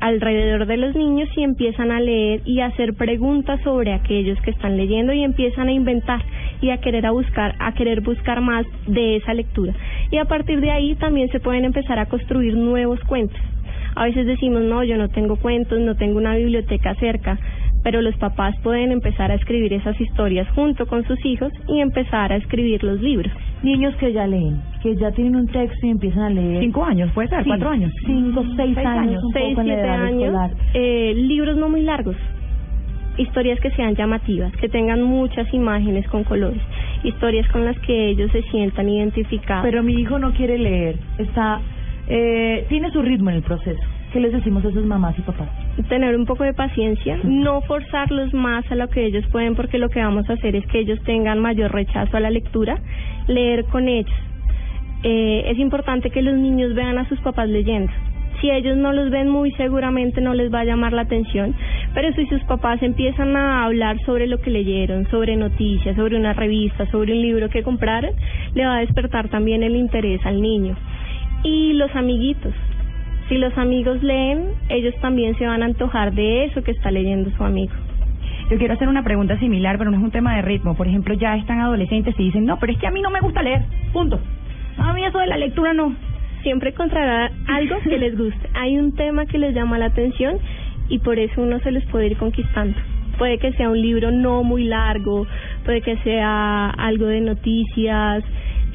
alrededor 0.01 0.67
de 0.67 0.77
los 0.77 0.95
niños 0.95 1.29
y 1.37 1.43
empiezan 1.43 1.91
a 1.91 2.01
leer 2.01 2.43
y 2.45 2.61
a 2.61 2.67
hacer 2.67 2.95
preguntas 2.95 3.61
sobre 3.63 3.93
aquellos 3.93 4.41
que 4.43 4.51
están 4.51 4.77
leyendo 4.77 5.13
y 5.13 5.23
empiezan 5.23 5.69
a 5.69 5.73
inventar 5.73 6.23
y 6.61 6.71
a 6.71 6.79
querer 6.79 7.07
a 7.07 7.11
buscar 7.11 7.55
a 7.59 7.73
querer 7.73 8.01
buscar 8.01 8.41
más 8.41 8.67
de 8.87 9.17
esa 9.17 9.35
lectura. 9.35 9.73
Y 10.11 10.19
a 10.19 10.25
partir 10.25 10.61
de 10.61 10.71
ahí 10.71 10.95
también 10.97 11.29
se 11.31 11.41
pueden 11.41 11.65
empezar 11.65 11.99
a 11.99 12.07
construir 12.07 12.57
nuevos 12.57 13.01
cuentos. 13.01 13.41
A 13.95 14.05
veces 14.05 14.27
decimos 14.27 14.63
no 14.63 14.85
yo 14.85 14.97
no 14.97 15.09
tengo 15.09 15.37
cuentos 15.37 15.81
no 15.81 15.95
tengo 15.95 16.19
una 16.19 16.37
biblioteca 16.37 16.95
cerca 16.97 17.39
pero 17.87 18.03
los 18.03 18.17
papás 18.17 18.53
pueden 18.65 18.91
empezar 18.91 19.31
a 19.31 19.37
escribir 19.37 19.73
esas 19.73 20.01
historias 20.01 20.49
junto 20.57 20.87
con 20.87 21.05
sus 21.05 21.25
hijos 21.25 21.53
y 21.69 21.79
empezar 21.79 22.33
a 22.33 22.37
escribir 22.37 22.83
los 22.83 23.01
libros 23.01 23.33
Niños 23.63 23.95
que 23.95 24.13
ya 24.13 24.27
leen, 24.27 24.61
que 24.83 24.97
ya 24.97 25.13
tienen 25.13 25.37
un 25.37 25.47
texto 25.47 25.87
y 25.87 25.91
empiezan 25.91 26.23
a 26.25 26.31
leer. 26.31 26.63
Cinco 26.63 26.85
años, 26.85 27.13
puede 27.13 27.29
ser, 27.29 27.45
Sí, 27.45 27.49
cuatro 27.49 27.71
años. 27.71 27.93
Cinco, 28.05 28.43
seis, 28.57 28.75
Seis 28.75 28.87
años, 28.89 29.03
años, 29.03 29.23
un 29.23 29.33
seis, 29.33 29.49
poco 29.51 29.61
en 29.61 29.69
la 29.69 29.75
siete 29.75 29.89
edad 29.89 30.05
años, 30.05 30.53
eh, 30.75 31.15
libros 31.15 31.57
no 31.57 31.69
muy 31.69 31.83
largos, 31.83 32.17
historias 33.19 33.61
que 33.61 33.71
sean 33.71 33.95
llamativas, 33.95 34.53
que 34.57 34.69
tengan 34.69 35.03
muchas 35.05 35.47
imágenes 35.55 36.09
con 36.09 36.25
colores, 36.25 36.61
historias 37.05 37.49
con 37.53 37.65
las 37.65 37.79
que 37.79 38.09
ellos 38.09 38.33
se 38.33 38.43
sientan 38.51 38.89
identificados. 38.89 39.65
Pero 39.65 39.85
mi 39.85 39.95
hijo 39.95 40.19
no 40.19 40.33
quiere 40.33 40.59
leer, 40.59 40.97
está, 41.19 41.61
eh, 42.09 42.67
tiene 42.69 42.91
su 42.91 43.01
ritmo 43.01 43.31
en 43.31 43.37
el 43.37 43.43
proceso. 43.43 43.83
¿Qué 44.13 44.19
les 44.19 44.33
decimos 44.33 44.65
a 44.65 44.73
sus 44.73 44.85
mamás 44.85 45.17
y 45.19 45.23
papás? 45.23 45.66
Tener 45.85 46.17
un 46.17 46.27
poco 46.27 46.45
de 46.45 46.55
paciencia, 46.55 47.19
no 47.25 47.61
forzarlos 47.63 48.33
más 48.35 48.71
a 48.71 48.75
lo 48.75 48.89
que 48.89 49.05
ellos 49.05 49.25
pueden, 49.31 49.55
porque 49.55 49.79
lo 49.79 49.89
que 49.89 50.01
vamos 50.01 50.29
a 50.29 50.35
hacer 50.35 50.57
es 50.57 50.67
que 50.67 50.81
ellos 50.81 50.99
tengan 51.05 51.39
mayor 51.39 51.73
rechazo 51.73 52.17
a 52.17 52.21
la 52.21 52.31
lectura, 52.31 52.79
leer 53.27 53.65
con 53.67 53.89
ellos. 53.89 54.15
Eh, 55.03 55.45
es 55.49 55.59
importante 55.59 56.11
que 56.11 56.23
los 56.23 56.35
niños 56.35 56.75
vean 56.75 56.99
a 56.99 57.09
sus 57.09 57.21
papás 57.21 57.49
leyendo. 57.49 57.93
Si 58.41 58.51
ellos 58.51 58.77
no 58.77 58.93
los 58.93 59.11
ven 59.11 59.31
muy 59.31 59.51
seguramente 59.53 60.21
no 60.21 60.35
les 60.35 60.53
va 60.53 60.61
a 60.61 60.65
llamar 60.65 60.93
la 60.93 61.03
atención, 61.03 61.55
pero 61.95 62.13
si 62.13 62.27
sus 62.27 62.43
papás 62.45 62.83
empiezan 62.83 63.35
a 63.35 63.65
hablar 63.65 63.99
sobre 64.05 64.27
lo 64.27 64.39
que 64.39 64.51
leyeron, 64.51 65.09
sobre 65.11 65.37
noticias, 65.37 65.97
sobre 65.97 66.17
una 66.17 66.35
revista, 66.35 66.91
sobre 66.91 67.13
un 67.13 67.23
libro 67.23 67.49
que 67.49 67.63
compraron, 67.63 68.11
le 68.55 68.67
va 68.67 68.77
a 68.77 68.81
despertar 68.81 69.29
también 69.29 69.63
el 69.63 69.75
interés 69.75 70.21
al 70.27 70.43
niño. 70.43 70.77
Y 71.45 71.73
los 71.75 71.95
amiguitos, 71.95 72.53
si 73.29 73.39
los 73.39 73.57
amigos 73.59 74.03
leen, 74.03 74.51
ellos 74.69 74.95
también 75.01 75.37
se 75.37 75.47
van 75.47 75.63
a 75.63 75.67
antojar 75.67 76.13
de 76.13 76.45
eso 76.45 76.63
que 76.63 76.71
está 76.71 76.91
leyendo 76.91 77.31
su 77.37 77.45
amigo. 77.45 77.73
Yo 78.51 78.59
quiero 78.59 78.75
hacer 78.75 78.89
una 78.89 79.03
pregunta 79.03 79.37
similar, 79.41 79.77
pero 79.77 79.91
no 79.91 79.97
es 79.97 80.03
un 80.03 80.13
tema 80.13 80.37
de 80.37 80.43
ritmo. 80.43 80.77
Por 80.77 80.87
ejemplo, 80.87 81.15
ya 81.15 81.37
están 81.37 81.61
adolescentes 81.61 82.15
y 82.19 82.25
dicen, 82.25 82.45
no, 82.45 82.59
pero 82.61 82.73
es 82.73 82.79
que 82.79 82.87
a 82.87 82.93
mí 82.93 83.03
no 83.03 83.11
me 83.11 83.21
gusta 83.21 83.43
leer. 83.43 83.63
Punto. 83.93 84.21
A 84.79 84.93
mí 84.93 85.05
eso 85.05 85.19
de 85.19 85.27
la 85.27 85.37
lectura 85.37 85.75
no. 85.75 85.95
Siempre 86.43 86.71
encontrará 86.71 87.33
algo 87.49 87.79
que 87.81 87.99
les 87.99 88.17
guste. 88.17 88.49
Hay 88.55 88.79
un 88.79 88.95
tema 88.95 89.27
que 89.27 89.39
les 89.39 89.53
llama 89.53 89.79
la 89.79 89.87
atención 89.87 90.39
y 90.89 91.01
por 91.01 91.19
eso 91.19 91.43
uno 91.43 91.59
se 91.61 91.73
los 91.73 91.85
puede 91.87 92.07
ir 92.07 92.17
conquistando. 92.17 92.79
Puede 93.19 93.39
que 93.39 93.53
sea 93.55 93.71
un 93.71 93.81
libro 93.81 94.13
no 94.13 94.45
muy 94.45 94.65
largo, 94.65 95.27
puede 95.65 95.81
que 95.81 95.97
sea 95.99 96.71
algo 96.71 97.07
de 97.07 97.23
noticias, 97.23 98.23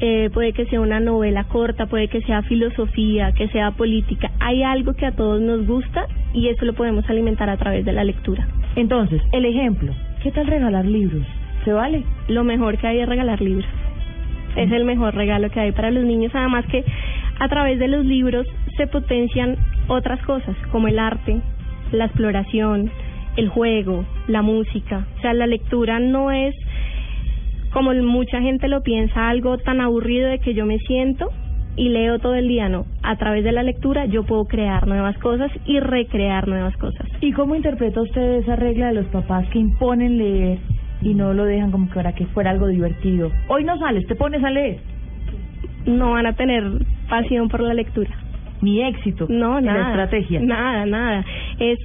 eh, 0.04 0.30
puede 0.34 0.52
que 0.52 0.66
sea 0.66 0.80
una 0.80 0.98
novela 0.98 1.44
corta, 1.44 1.86
puede 1.86 2.08
que 2.08 2.22
sea 2.22 2.42
filosofía, 2.42 3.30
que 3.30 3.46
sea 3.50 3.70
política. 3.70 4.32
Hay 4.40 4.64
algo 4.64 4.94
que 4.94 5.06
a 5.06 5.12
todos 5.12 5.40
nos 5.40 5.64
gusta 5.64 6.08
y 6.34 6.48
eso 6.48 6.64
lo 6.64 6.72
podemos 6.72 7.08
alimentar 7.08 7.48
a 7.48 7.56
través 7.56 7.84
de 7.84 7.92
la 7.92 8.02
lectura. 8.02 8.48
Entonces, 8.74 9.22
el 9.30 9.44
ejemplo, 9.44 9.94
¿qué 10.24 10.32
tal 10.32 10.48
regalar 10.48 10.86
libros? 10.86 11.24
¿Se 11.64 11.72
vale? 11.72 12.02
Lo 12.26 12.42
mejor 12.42 12.78
que 12.78 12.88
hay 12.88 12.98
es 12.98 13.08
regalar 13.08 13.40
libros. 13.40 13.68
Es 14.56 14.72
el 14.72 14.84
mejor 14.84 15.14
regalo 15.14 15.50
que 15.50 15.60
hay 15.60 15.70
para 15.70 15.92
los 15.92 16.02
niños, 16.02 16.32
además 16.34 16.66
que 16.66 16.84
a 17.38 17.48
través 17.48 17.78
de 17.78 17.86
los 17.86 18.04
libros 18.04 18.48
se 18.76 18.88
potencian 18.88 19.56
otras 19.86 20.20
cosas, 20.24 20.56
como 20.72 20.88
el 20.88 20.98
arte, 20.98 21.40
la 21.92 22.06
exploración, 22.06 22.90
el 23.36 23.48
juego, 23.48 24.04
la 24.26 24.42
música. 24.42 25.06
O 25.18 25.20
sea, 25.20 25.32
la 25.32 25.46
lectura 25.46 26.00
no 26.00 26.32
es, 26.32 26.56
como 27.72 27.92
mucha 27.94 28.40
gente 28.40 28.68
lo 28.68 28.82
piensa, 28.82 29.28
algo 29.28 29.58
tan 29.58 29.80
aburrido 29.80 30.28
de 30.28 30.38
que 30.38 30.54
yo 30.54 30.66
me 30.66 30.78
siento 30.78 31.28
y 31.76 31.88
leo 31.88 32.18
todo 32.18 32.34
el 32.34 32.48
día, 32.48 32.68
no. 32.68 32.84
A 33.02 33.16
través 33.16 33.44
de 33.44 33.52
la 33.52 33.62
lectura 33.62 34.04
yo 34.06 34.24
puedo 34.24 34.44
crear 34.44 34.86
nuevas 34.86 35.16
cosas 35.18 35.50
y 35.64 35.80
recrear 35.80 36.46
nuevas 36.48 36.76
cosas. 36.76 37.06
¿Y 37.20 37.32
cómo 37.32 37.54
interpreta 37.54 38.00
usted 38.02 38.34
esa 38.40 38.56
regla 38.56 38.88
de 38.88 38.94
los 38.94 39.06
papás 39.06 39.48
que 39.48 39.58
imponen 39.58 40.18
leer 40.18 40.58
y 41.00 41.14
no 41.14 41.32
lo 41.32 41.44
dejan 41.44 41.70
como 41.70 41.88
que 41.88 41.94
para 41.94 42.12
que 42.14 42.26
fuera 42.26 42.50
algo 42.50 42.66
divertido? 42.66 43.30
Hoy 43.48 43.64
no 43.64 43.78
sales, 43.78 44.06
te 44.06 44.14
pones 44.14 44.44
a 44.44 44.50
leer. 44.50 44.78
No 45.86 46.12
van 46.12 46.26
a 46.26 46.34
tener 46.34 46.62
pasión 47.08 47.48
por 47.48 47.60
la 47.60 47.74
lectura. 47.74 48.10
Ni 48.60 48.82
éxito 48.82 49.26
No, 49.28 49.58
en 49.58 49.64
nada. 49.64 49.78
la 49.80 49.88
estrategia. 49.88 50.40
Nada, 50.40 50.86
nada. 50.86 51.24
Es 51.58 51.78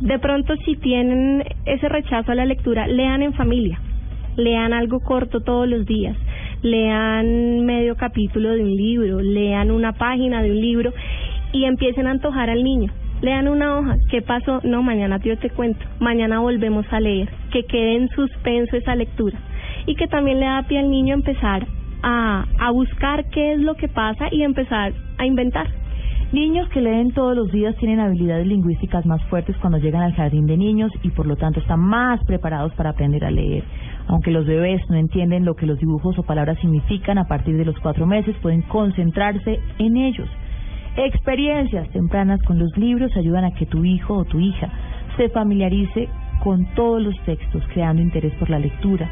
de 0.00 0.18
pronto 0.18 0.56
si 0.64 0.76
tienen 0.76 1.44
ese 1.64 1.88
rechazo 1.88 2.32
a 2.32 2.34
la 2.34 2.44
lectura, 2.46 2.86
lean 2.88 3.22
en 3.22 3.32
familia. 3.34 3.78
Lean 4.36 4.72
algo 4.72 5.00
corto 5.00 5.40
todos 5.40 5.68
los 5.68 5.86
días. 5.86 6.16
Lean 6.62 7.64
medio 7.64 7.96
capítulo 7.96 8.52
de 8.54 8.62
un 8.62 8.76
libro, 8.76 9.20
lean 9.20 9.70
una 9.70 9.92
página 9.92 10.42
de 10.42 10.50
un 10.50 10.60
libro 10.60 10.92
y 11.52 11.64
empiecen 11.64 12.06
a 12.06 12.12
antojar 12.12 12.50
al 12.50 12.62
niño. 12.62 12.92
Lean 13.22 13.48
una 13.48 13.78
hoja. 13.78 13.96
¿Qué 14.10 14.20
pasó? 14.20 14.60
No, 14.62 14.82
mañana 14.82 15.18
yo 15.18 15.38
te 15.38 15.50
cuento. 15.50 15.84
Mañana 16.00 16.40
volvemos 16.40 16.84
a 16.92 17.00
leer. 17.00 17.28
Que 17.50 17.64
quede 17.64 17.96
en 17.96 18.08
suspenso 18.10 18.76
esa 18.76 18.94
lectura. 18.94 19.38
Y 19.86 19.94
que 19.94 20.06
también 20.06 20.40
le 20.40 20.46
da 20.46 20.64
pie 20.68 20.80
al 20.80 20.90
niño 20.90 21.14
a 21.14 21.18
empezar 21.18 21.66
a, 22.02 22.44
a 22.58 22.70
buscar 22.72 23.24
qué 23.30 23.52
es 23.52 23.60
lo 23.60 23.74
que 23.74 23.88
pasa 23.88 24.28
y 24.30 24.42
empezar 24.42 24.92
a 25.18 25.26
inventar. 25.26 25.66
Niños 26.32 26.68
que 26.70 26.80
leen 26.80 27.12
todos 27.12 27.36
los 27.36 27.52
días 27.52 27.76
tienen 27.76 28.00
habilidades 28.00 28.46
lingüísticas 28.46 29.06
más 29.06 29.22
fuertes 29.24 29.56
cuando 29.58 29.78
llegan 29.78 30.02
al 30.02 30.12
jardín 30.12 30.46
de 30.46 30.56
niños 30.56 30.90
y 31.02 31.10
por 31.10 31.24
lo 31.24 31.36
tanto 31.36 31.60
están 31.60 31.80
más 31.80 32.22
preparados 32.24 32.74
para 32.74 32.90
aprender 32.90 33.24
a 33.24 33.30
leer. 33.30 33.62
Aunque 34.08 34.30
los 34.30 34.46
bebés 34.46 34.82
no 34.88 34.96
entienden 34.96 35.44
lo 35.44 35.54
que 35.54 35.66
los 35.66 35.78
dibujos 35.78 36.18
o 36.18 36.22
palabras 36.22 36.58
significan, 36.60 37.18
a 37.18 37.26
partir 37.26 37.56
de 37.56 37.64
los 37.64 37.78
cuatro 37.80 38.06
meses 38.06 38.36
pueden 38.40 38.62
concentrarse 38.62 39.60
en 39.78 39.96
ellos. 39.96 40.28
Experiencias 40.96 41.88
tempranas 41.90 42.40
con 42.42 42.58
los 42.58 42.76
libros 42.76 43.14
ayudan 43.16 43.44
a 43.44 43.54
que 43.54 43.66
tu 43.66 43.84
hijo 43.84 44.14
o 44.14 44.24
tu 44.24 44.40
hija 44.40 44.70
se 45.16 45.28
familiarice 45.28 46.08
con 46.42 46.66
todos 46.74 47.02
los 47.02 47.18
textos, 47.24 47.62
creando 47.72 48.02
interés 48.02 48.32
por 48.34 48.48
la 48.48 48.58
lectura. 48.58 49.08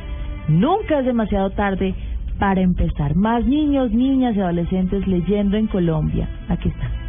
Nunca 0.49 1.01
es 1.01 1.07
demasiado 1.07 1.51
tarde 1.51 1.95
para 2.39 2.61
empezar. 2.61 3.15
Más 3.15 3.45
niños, 3.47 3.93
niñas 3.93 4.37
y 4.37 4.41
adolescentes 4.41 5.07
leyendo 5.07 5.57
en 5.57 5.67
Colombia. 5.67 6.29
Aquí 6.49 6.69
está. 6.69 7.04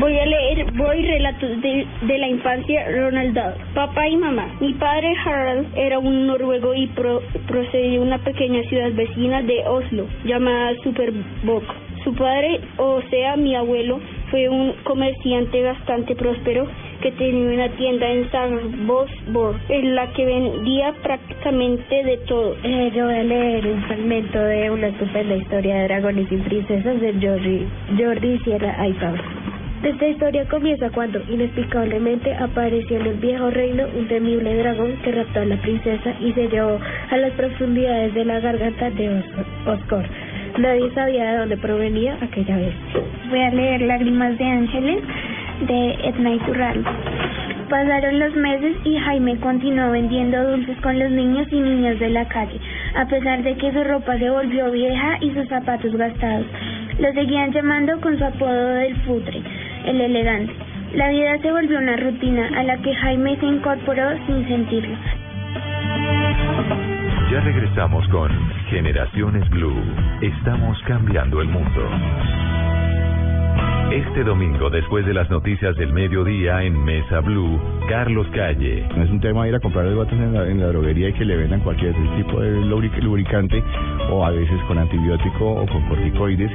Voy 0.00 0.18
a 0.18 0.26
leer 0.26 0.72
Voy 0.72 1.02
relatos 1.02 1.62
de, 1.62 1.86
de 2.02 2.18
la 2.18 2.28
infancia 2.28 2.84
Ronald 2.90 3.34
Dahl. 3.34 3.54
Papá 3.74 4.08
y 4.08 4.16
mamá. 4.16 4.48
Mi 4.60 4.72
padre 4.74 5.14
Harald 5.24 5.68
era 5.76 5.98
un 5.98 6.26
noruego 6.26 6.74
y 6.74 6.86
pro, 6.88 7.22
procedió 7.46 7.92
de 7.92 8.00
una 8.00 8.18
pequeña 8.18 8.62
ciudad 8.68 8.92
vecina 8.92 9.42
de 9.42 9.66
Oslo 9.66 10.06
llamada 10.24 10.74
Superbok. 10.82 11.64
Su 12.02 12.14
padre, 12.14 12.60
o 12.76 13.00
sea, 13.10 13.36
mi 13.36 13.54
abuelo, 13.54 14.00
fue 14.30 14.48
un 14.48 14.72
comerciante 14.84 15.62
bastante 15.62 16.14
próspero 16.16 16.66
que 17.00 17.12
tenía 17.12 17.54
una 17.54 17.68
tienda 17.76 18.08
en 18.08 18.30
Sarpsborg 18.30 19.56
en 19.68 19.94
la 19.94 20.12
que 20.12 20.24
vendía 20.24 20.92
prácticamente 21.02 22.04
de 22.04 22.16
todo. 22.26 22.56
Eh, 22.62 22.90
yo 22.94 23.04
voy 23.04 23.14
a 23.14 23.22
leer 23.22 23.66
un 23.66 23.82
fragmento 23.82 24.38
de 24.38 24.70
una 24.70 24.88
estupenda 24.88 25.36
historia 25.36 25.76
de 25.76 25.84
dragones 25.84 26.32
y 26.32 26.36
princesas 26.36 27.00
de 27.00 27.12
Jordi, 27.14 27.66
Jordi 27.96 28.38
Sierra 28.40 28.80
Aypar. 28.80 29.37
Esta 29.82 30.08
historia 30.08 30.44
comienza 30.48 30.90
cuando 30.90 31.20
inexplicablemente 31.28 32.34
apareció 32.34 32.98
en 32.98 33.06
el 33.06 33.14
viejo 33.14 33.48
reino 33.50 33.84
un 33.96 34.08
temible 34.08 34.56
dragón 34.56 34.96
que 35.04 35.12
raptó 35.12 35.40
a 35.40 35.44
la 35.44 35.56
princesa 35.62 36.14
y 36.20 36.32
se 36.32 36.48
llevó 36.48 36.80
a 37.10 37.16
las 37.16 37.32
profundidades 37.34 38.12
de 38.12 38.24
la 38.24 38.40
garganta 38.40 38.90
de 38.90 39.22
Oscor. 39.66 40.04
Nadie 40.58 40.90
sabía 40.94 41.30
de 41.30 41.38
dónde 41.38 41.56
provenía 41.58 42.18
aquella 42.20 42.56
vez. 42.56 42.74
Voy 43.30 43.40
a 43.40 43.50
leer 43.50 43.82
Lágrimas 43.82 44.36
de 44.36 44.44
Ángeles 44.44 44.98
de 45.68 45.90
Edna 46.08 46.34
Iturral. 46.34 46.84
Pasaron 47.70 48.18
los 48.18 48.34
meses 48.34 48.76
y 48.84 48.96
Jaime 48.96 49.36
continuó 49.38 49.92
vendiendo 49.92 50.42
dulces 50.50 50.76
con 50.80 50.98
los 50.98 51.10
niños 51.10 51.46
y 51.52 51.60
niñas 51.60 52.00
de 52.00 52.08
la 52.08 52.26
calle, 52.26 52.58
a 52.96 53.06
pesar 53.06 53.42
de 53.44 53.54
que 53.56 53.72
su 53.72 53.84
ropa 53.84 54.18
se 54.18 54.28
volvió 54.28 54.72
vieja 54.72 55.18
y 55.20 55.30
sus 55.30 55.46
zapatos 55.48 55.94
gastados. 55.94 56.46
Lo 56.98 57.12
seguían 57.12 57.52
llamando 57.52 58.00
con 58.00 58.18
su 58.18 58.24
apodo 58.24 58.68
del 58.74 58.96
futre, 59.02 59.40
el 59.88 60.00
elegante. 60.00 60.52
La 60.94 61.08
vida 61.08 61.38
se 61.38 61.50
volvió 61.50 61.78
una 61.78 61.96
rutina 61.96 62.48
a 62.56 62.62
la 62.62 62.76
que 62.78 62.94
Jaime 62.94 63.36
se 63.38 63.46
incorporó 63.46 64.10
sin 64.26 64.46
sentirlo. 64.46 64.96
Ya 67.30 67.40
regresamos 67.40 68.06
con 68.08 68.30
Generaciones 68.70 69.48
Blue. 69.50 69.82
Estamos 70.22 70.78
cambiando 70.86 71.40
el 71.40 71.48
mundo. 71.48 71.90
Este 73.90 74.22
domingo, 74.22 74.68
después 74.68 75.06
de 75.06 75.14
las 75.14 75.30
noticias 75.30 75.74
del 75.76 75.94
mediodía 75.94 76.62
en 76.62 76.84
Mesa 76.84 77.20
Blue, 77.20 77.58
Carlos 77.88 78.26
Calle. 78.34 78.86
No 78.94 79.02
es 79.02 79.10
un 79.10 79.18
tema 79.18 79.48
ir 79.48 79.54
a 79.54 79.60
comprar 79.60 79.86
el 79.86 79.98
en 79.98 80.34
la, 80.34 80.46
en 80.46 80.60
la 80.60 80.66
droguería 80.66 81.08
y 81.08 81.12
que 81.14 81.24
le 81.24 81.36
vendan 81.36 81.60
cualquier 81.60 81.94
tipo 82.14 82.38
de 82.38 82.66
lubricante 82.66 83.64
o 84.10 84.26
a 84.26 84.30
veces 84.30 84.60
con 84.68 84.76
antibiótico 84.76 85.62
o 85.62 85.66
con 85.66 85.88
corticoides 85.88 86.50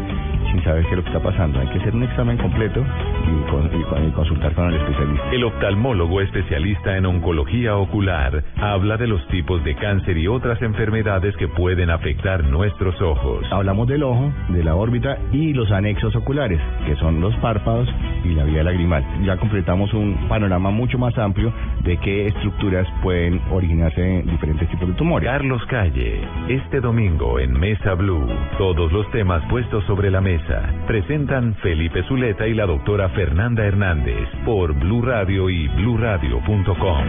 sin 0.52 0.64
saber 0.64 0.84
qué 0.84 0.92
es 0.92 0.98
lo 0.98 1.04
que 1.04 1.10
está 1.10 1.24
pasando. 1.24 1.60
Hay 1.60 1.68
que 1.70 1.80
hacer 1.80 1.96
un 1.96 2.04
examen 2.04 2.38
completo 2.38 2.82
y, 2.82 3.50
con, 3.50 3.66
y, 3.66 4.08
y 4.08 4.12
consultar 4.12 4.54
con 4.54 4.72
el 4.72 4.76
especialista. 4.76 5.32
El 5.32 5.44
oftalmólogo 5.46 6.22
especialista 6.22 6.96
en 6.98 7.08
oncología 7.08 7.76
ocular 7.78 8.44
habla 8.58 8.98
de 8.98 9.08
los 9.08 9.26
tipos 9.30 9.64
de 9.64 9.74
cáncer 9.76 10.20
y 10.20 10.28
otras 10.28 10.62
enfermedades 10.62 11.36
que 11.38 11.48
pueden 11.48 11.90
afectar 11.90 12.44
nuestros 12.44 13.02
ojos. 13.02 13.44
Hablamos 13.50 13.88
del 13.88 14.04
ojo, 14.04 14.32
de 14.50 14.64
la 14.64 14.76
órbita 14.76 15.18
y 15.32 15.54
los 15.54 15.72
anexos 15.72 16.16
oculares, 16.16 16.60
que 16.86 16.96
son 16.98 17.23
los 17.24 17.36
párpados 17.38 17.90
y 18.24 18.30
la 18.30 18.44
vía 18.44 18.64
lagrimal. 18.64 19.04
Ya 19.24 19.38
completamos 19.38 19.94
un 19.94 20.28
panorama 20.28 20.70
mucho 20.70 20.98
más 20.98 21.18
amplio 21.18 21.52
de 21.84 21.98
qué 21.98 22.28
estructuras 22.28 22.88
pueden 23.02 23.42
originarse 23.52 24.20
en 24.20 24.28
diferentes 24.28 24.70
tipos 24.70 24.88
de 24.88 24.94
tumores. 24.94 25.28
Carlos 25.28 25.66
Calle, 25.68 26.22
este 26.50 26.80
domingo 26.80 27.40
en 27.40 27.60
Mesa 27.60 27.94
Blue, 27.96 28.28
todos 28.58 28.92
los 28.92 29.10
temas 29.12 29.44
puestos 29.50 29.84
sobre 29.86 30.12
la 30.12 30.22
mesa 30.22 30.70
presentan 30.88 31.56
Felipe 31.56 32.04
Zuleta 32.04 32.48
y 32.48 32.54
la 32.54 32.66
doctora 32.66 33.10
Fernanda 33.10 33.66
Hernández 33.66 34.28
por 34.46 34.74
Blue 34.74 35.02
Radio 35.02 35.50
y 35.50 35.68
bluradio.com. 35.70 37.06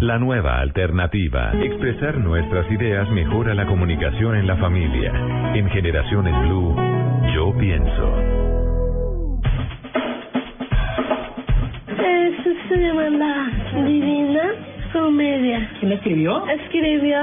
La 0.00 0.18
nueva 0.18 0.60
alternativa. 0.60 1.52
Expresar 1.62 2.18
nuestras 2.18 2.70
ideas 2.70 3.08
mejora 3.10 3.54
la 3.54 3.66
comunicación 3.66 4.36
en 4.36 4.46
la 4.46 4.56
familia. 4.56 5.12
En 5.54 5.68
Generaciones 5.70 6.34
Blue, 6.42 6.76
yo 7.34 7.56
pienso. 7.56 8.53
Eso 11.98 12.50
se 12.68 12.76
llama 12.76 13.08
la 13.10 13.50
Divina 13.86 14.42
Comedia. 14.92 15.68
¿Quién 15.78 15.90
la 15.90 15.96
escribió? 15.96 16.46
Escribió 16.48 17.18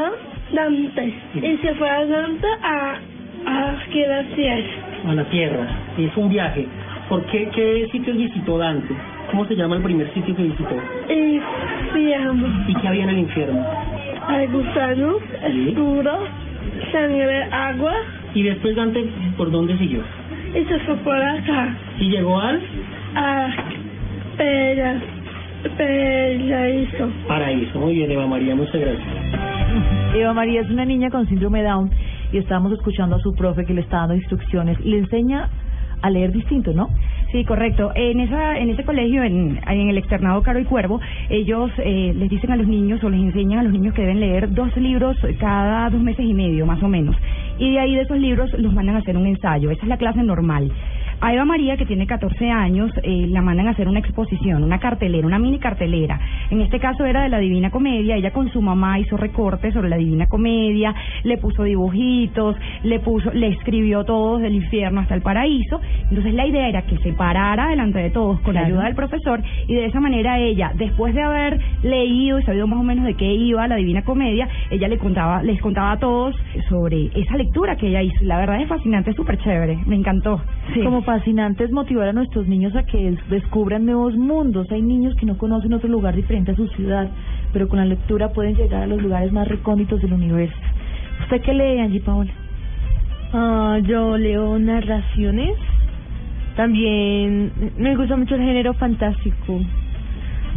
Dante. 0.53 1.13
Y 1.35 1.57
se 1.57 1.75
fue 1.75 1.89
a 1.89 2.05
Dante 2.05 2.47
a, 2.63 2.95
a 3.45 3.75
Gracias 3.93 4.65
a 5.07 5.13
la 5.13 5.23
Tierra. 5.25 5.67
Es 5.97 6.15
un 6.15 6.29
viaje. 6.29 6.67
¿Por 7.09 7.25
qué, 7.25 7.49
qué 7.53 7.87
sitios 7.91 8.17
visitó 8.17 8.57
Dante? 8.57 8.93
¿Cómo 9.31 9.45
se 9.45 9.55
llama 9.55 9.75
el 9.75 9.83
primer 9.83 10.13
sitio 10.13 10.35
que 10.35 10.43
visitó? 10.43 10.75
Infierno. 11.09 12.47
¿Y 12.67 12.75
qué 12.75 12.87
había 12.87 13.03
en 13.03 13.09
el 13.09 13.19
infierno? 13.19 13.65
Hay 14.27 14.47
gusanos, 14.47 15.17
escuro, 15.43 16.19
sangre, 16.91 17.43
agua. 17.51 17.93
¿Y 18.33 18.43
después 18.43 18.75
Dante 18.75 19.05
por 19.35 19.51
dónde 19.51 19.77
siguió? 19.77 20.01
Y 20.55 20.63
se 20.65 20.79
fue 20.79 20.95
por 20.97 21.21
acá. 21.21 21.75
¿Y 21.99 22.09
llegó 22.09 22.39
al? 22.39 22.61
A 23.15 23.49
Pera, 24.41 24.99
Paraíso. 25.77 27.11
Paraíso, 27.27 27.79
muy 27.79 27.93
bien, 27.93 28.11
Eva 28.11 28.25
María, 28.25 28.55
muchas 28.55 28.81
gracias. 28.81 29.07
Eva 30.15 30.33
María 30.33 30.61
es 30.61 30.69
una 30.71 30.83
niña 30.83 31.11
con 31.11 31.27
síndrome 31.27 31.61
Down 31.61 31.91
y 32.33 32.39
estábamos 32.39 32.71
escuchando 32.71 33.17
a 33.17 33.19
su 33.19 33.35
profe 33.35 33.65
que 33.65 33.75
le 33.75 33.81
está 33.81 33.97
dando 33.97 34.15
instrucciones 34.15 34.79
y 34.83 34.89
le 34.89 34.97
enseña 34.97 35.47
a 36.01 36.09
leer 36.09 36.31
distinto, 36.31 36.73
¿no? 36.73 36.89
Sí, 37.31 37.45
correcto. 37.45 37.91
En 37.93 38.19
esa, 38.19 38.57
en 38.57 38.69
ese 38.71 38.83
colegio, 38.83 39.21
en, 39.21 39.59
en 39.67 39.89
el 39.89 39.97
externado 39.99 40.41
Caro 40.41 40.57
y 40.57 40.65
Cuervo, 40.65 40.99
ellos 41.29 41.69
eh, 41.77 42.11
les 42.15 42.27
dicen 42.27 42.51
a 42.51 42.55
los 42.55 42.67
niños 42.67 43.03
o 43.03 43.09
les 43.11 43.21
enseñan 43.21 43.59
a 43.59 43.63
los 43.63 43.71
niños 43.71 43.93
que 43.93 44.01
deben 44.01 44.19
leer 44.19 44.51
dos 44.51 44.75
libros 44.75 45.17
cada 45.39 45.87
dos 45.91 46.01
meses 46.01 46.25
y 46.25 46.33
medio, 46.33 46.65
más 46.65 46.81
o 46.81 46.87
menos. 46.87 47.15
Y 47.59 47.73
de 47.73 47.79
ahí 47.79 47.93
de 47.93 48.01
esos 48.01 48.17
libros 48.17 48.51
los 48.57 48.73
mandan 48.73 48.95
a 48.95 48.99
hacer 48.99 49.15
un 49.15 49.27
ensayo. 49.27 49.69
Esa 49.69 49.83
es 49.83 49.87
la 49.87 49.97
clase 49.97 50.23
normal. 50.23 50.71
A 51.23 51.31
Eva 51.35 51.45
María, 51.45 51.77
que 51.77 51.85
tiene 51.85 52.07
14 52.07 52.49
años, 52.49 52.91
eh, 53.03 53.27
la 53.29 53.43
mandan 53.43 53.67
a 53.67 53.71
hacer 53.71 53.87
una 53.87 53.99
exposición, 53.99 54.63
una 54.63 54.79
cartelera, 54.79 55.27
una 55.27 55.37
mini 55.37 55.59
cartelera. 55.59 56.19
En 56.49 56.61
este 56.61 56.79
caso 56.79 57.05
era 57.05 57.21
de 57.21 57.29
la 57.29 57.37
Divina 57.37 57.69
Comedia. 57.69 58.15
Ella 58.15 58.31
con 58.31 58.49
su 58.49 58.59
mamá 58.59 58.97
hizo 58.97 59.17
recortes 59.17 59.71
sobre 59.75 59.89
la 59.89 59.97
Divina 59.97 60.25
Comedia, 60.25 60.95
le 61.21 61.37
puso 61.37 61.61
dibujitos, 61.61 62.55
le 62.81 62.99
puso, 63.01 63.31
le 63.33 63.49
escribió 63.49 64.03
todos 64.03 64.41
del 64.41 64.55
infierno 64.55 64.99
hasta 64.99 65.13
el 65.13 65.21
paraíso. 65.21 65.79
Entonces 66.09 66.33
la 66.33 66.47
idea 66.47 66.67
era 66.67 66.81
que 66.87 66.97
se 66.97 67.13
parara 67.13 67.67
delante 67.67 67.99
de 67.99 68.09
todos 68.09 68.39
con 68.41 68.55
la 68.55 68.65
ayuda 68.65 68.85
del 68.85 68.95
profesor 68.95 69.43
y 69.67 69.75
de 69.75 69.85
esa 69.85 69.99
manera 69.99 70.39
ella, 70.39 70.71
después 70.73 71.13
de 71.13 71.21
haber 71.21 71.61
leído 71.83 72.39
y 72.39 72.43
sabido 72.43 72.65
más 72.65 72.79
o 72.79 72.83
menos 72.83 73.05
de 73.05 73.13
qué 73.13 73.31
iba 73.31 73.67
la 73.67 73.75
Divina 73.75 74.01
Comedia, 74.01 74.49
ella 74.71 74.87
le 74.87 74.97
contaba, 74.97 75.43
les 75.43 75.61
contaba 75.61 75.91
a 75.91 75.99
todos 75.99 76.35
sobre 76.67 77.11
esa 77.13 77.37
lectura 77.37 77.75
que 77.75 77.89
ella 77.89 78.01
hizo. 78.01 78.23
La 78.23 78.39
verdad 78.39 78.59
es 78.59 78.67
fascinante, 78.67 79.11
es 79.11 79.15
súper 79.15 79.37
chévere, 79.37 79.77
me 79.85 79.95
encantó. 79.95 80.41
Sí. 80.73 80.81
Como 80.81 81.03
fascinante 81.11 81.65
es 81.65 81.71
motivar 81.71 82.07
a 82.07 82.13
nuestros 82.13 82.47
niños 82.47 82.73
a 82.73 82.83
que 82.83 83.17
descubran 83.29 83.85
nuevos 83.85 84.15
mundos. 84.15 84.71
Hay 84.71 84.81
niños 84.81 85.13
que 85.15 85.25
no 85.25 85.37
conocen 85.37 85.73
otro 85.73 85.89
lugar 85.89 86.15
diferente 86.15 86.51
a 86.51 86.55
su 86.55 86.69
ciudad, 86.69 87.09
pero 87.51 87.67
con 87.67 87.79
la 87.79 87.85
lectura 87.85 88.29
pueden 88.29 88.55
llegar 88.55 88.83
a 88.83 88.87
los 88.87 89.01
lugares 89.01 89.29
más 89.33 89.45
recónditos 89.45 90.01
del 90.01 90.13
universo. 90.13 90.55
¿Usted 91.23 91.41
qué 91.41 91.53
lee, 91.53 91.79
Angie 91.79 91.99
Paola? 91.99 92.31
Ah, 93.33 93.79
yo 93.83 94.17
leo 94.17 94.57
narraciones. 94.57 95.57
También 96.55 97.51
me 97.77 97.93
gusta 97.97 98.15
mucho 98.15 98.35
el 98.35 98.43
género 98.43 98.73
fantástico. 98.75 99.59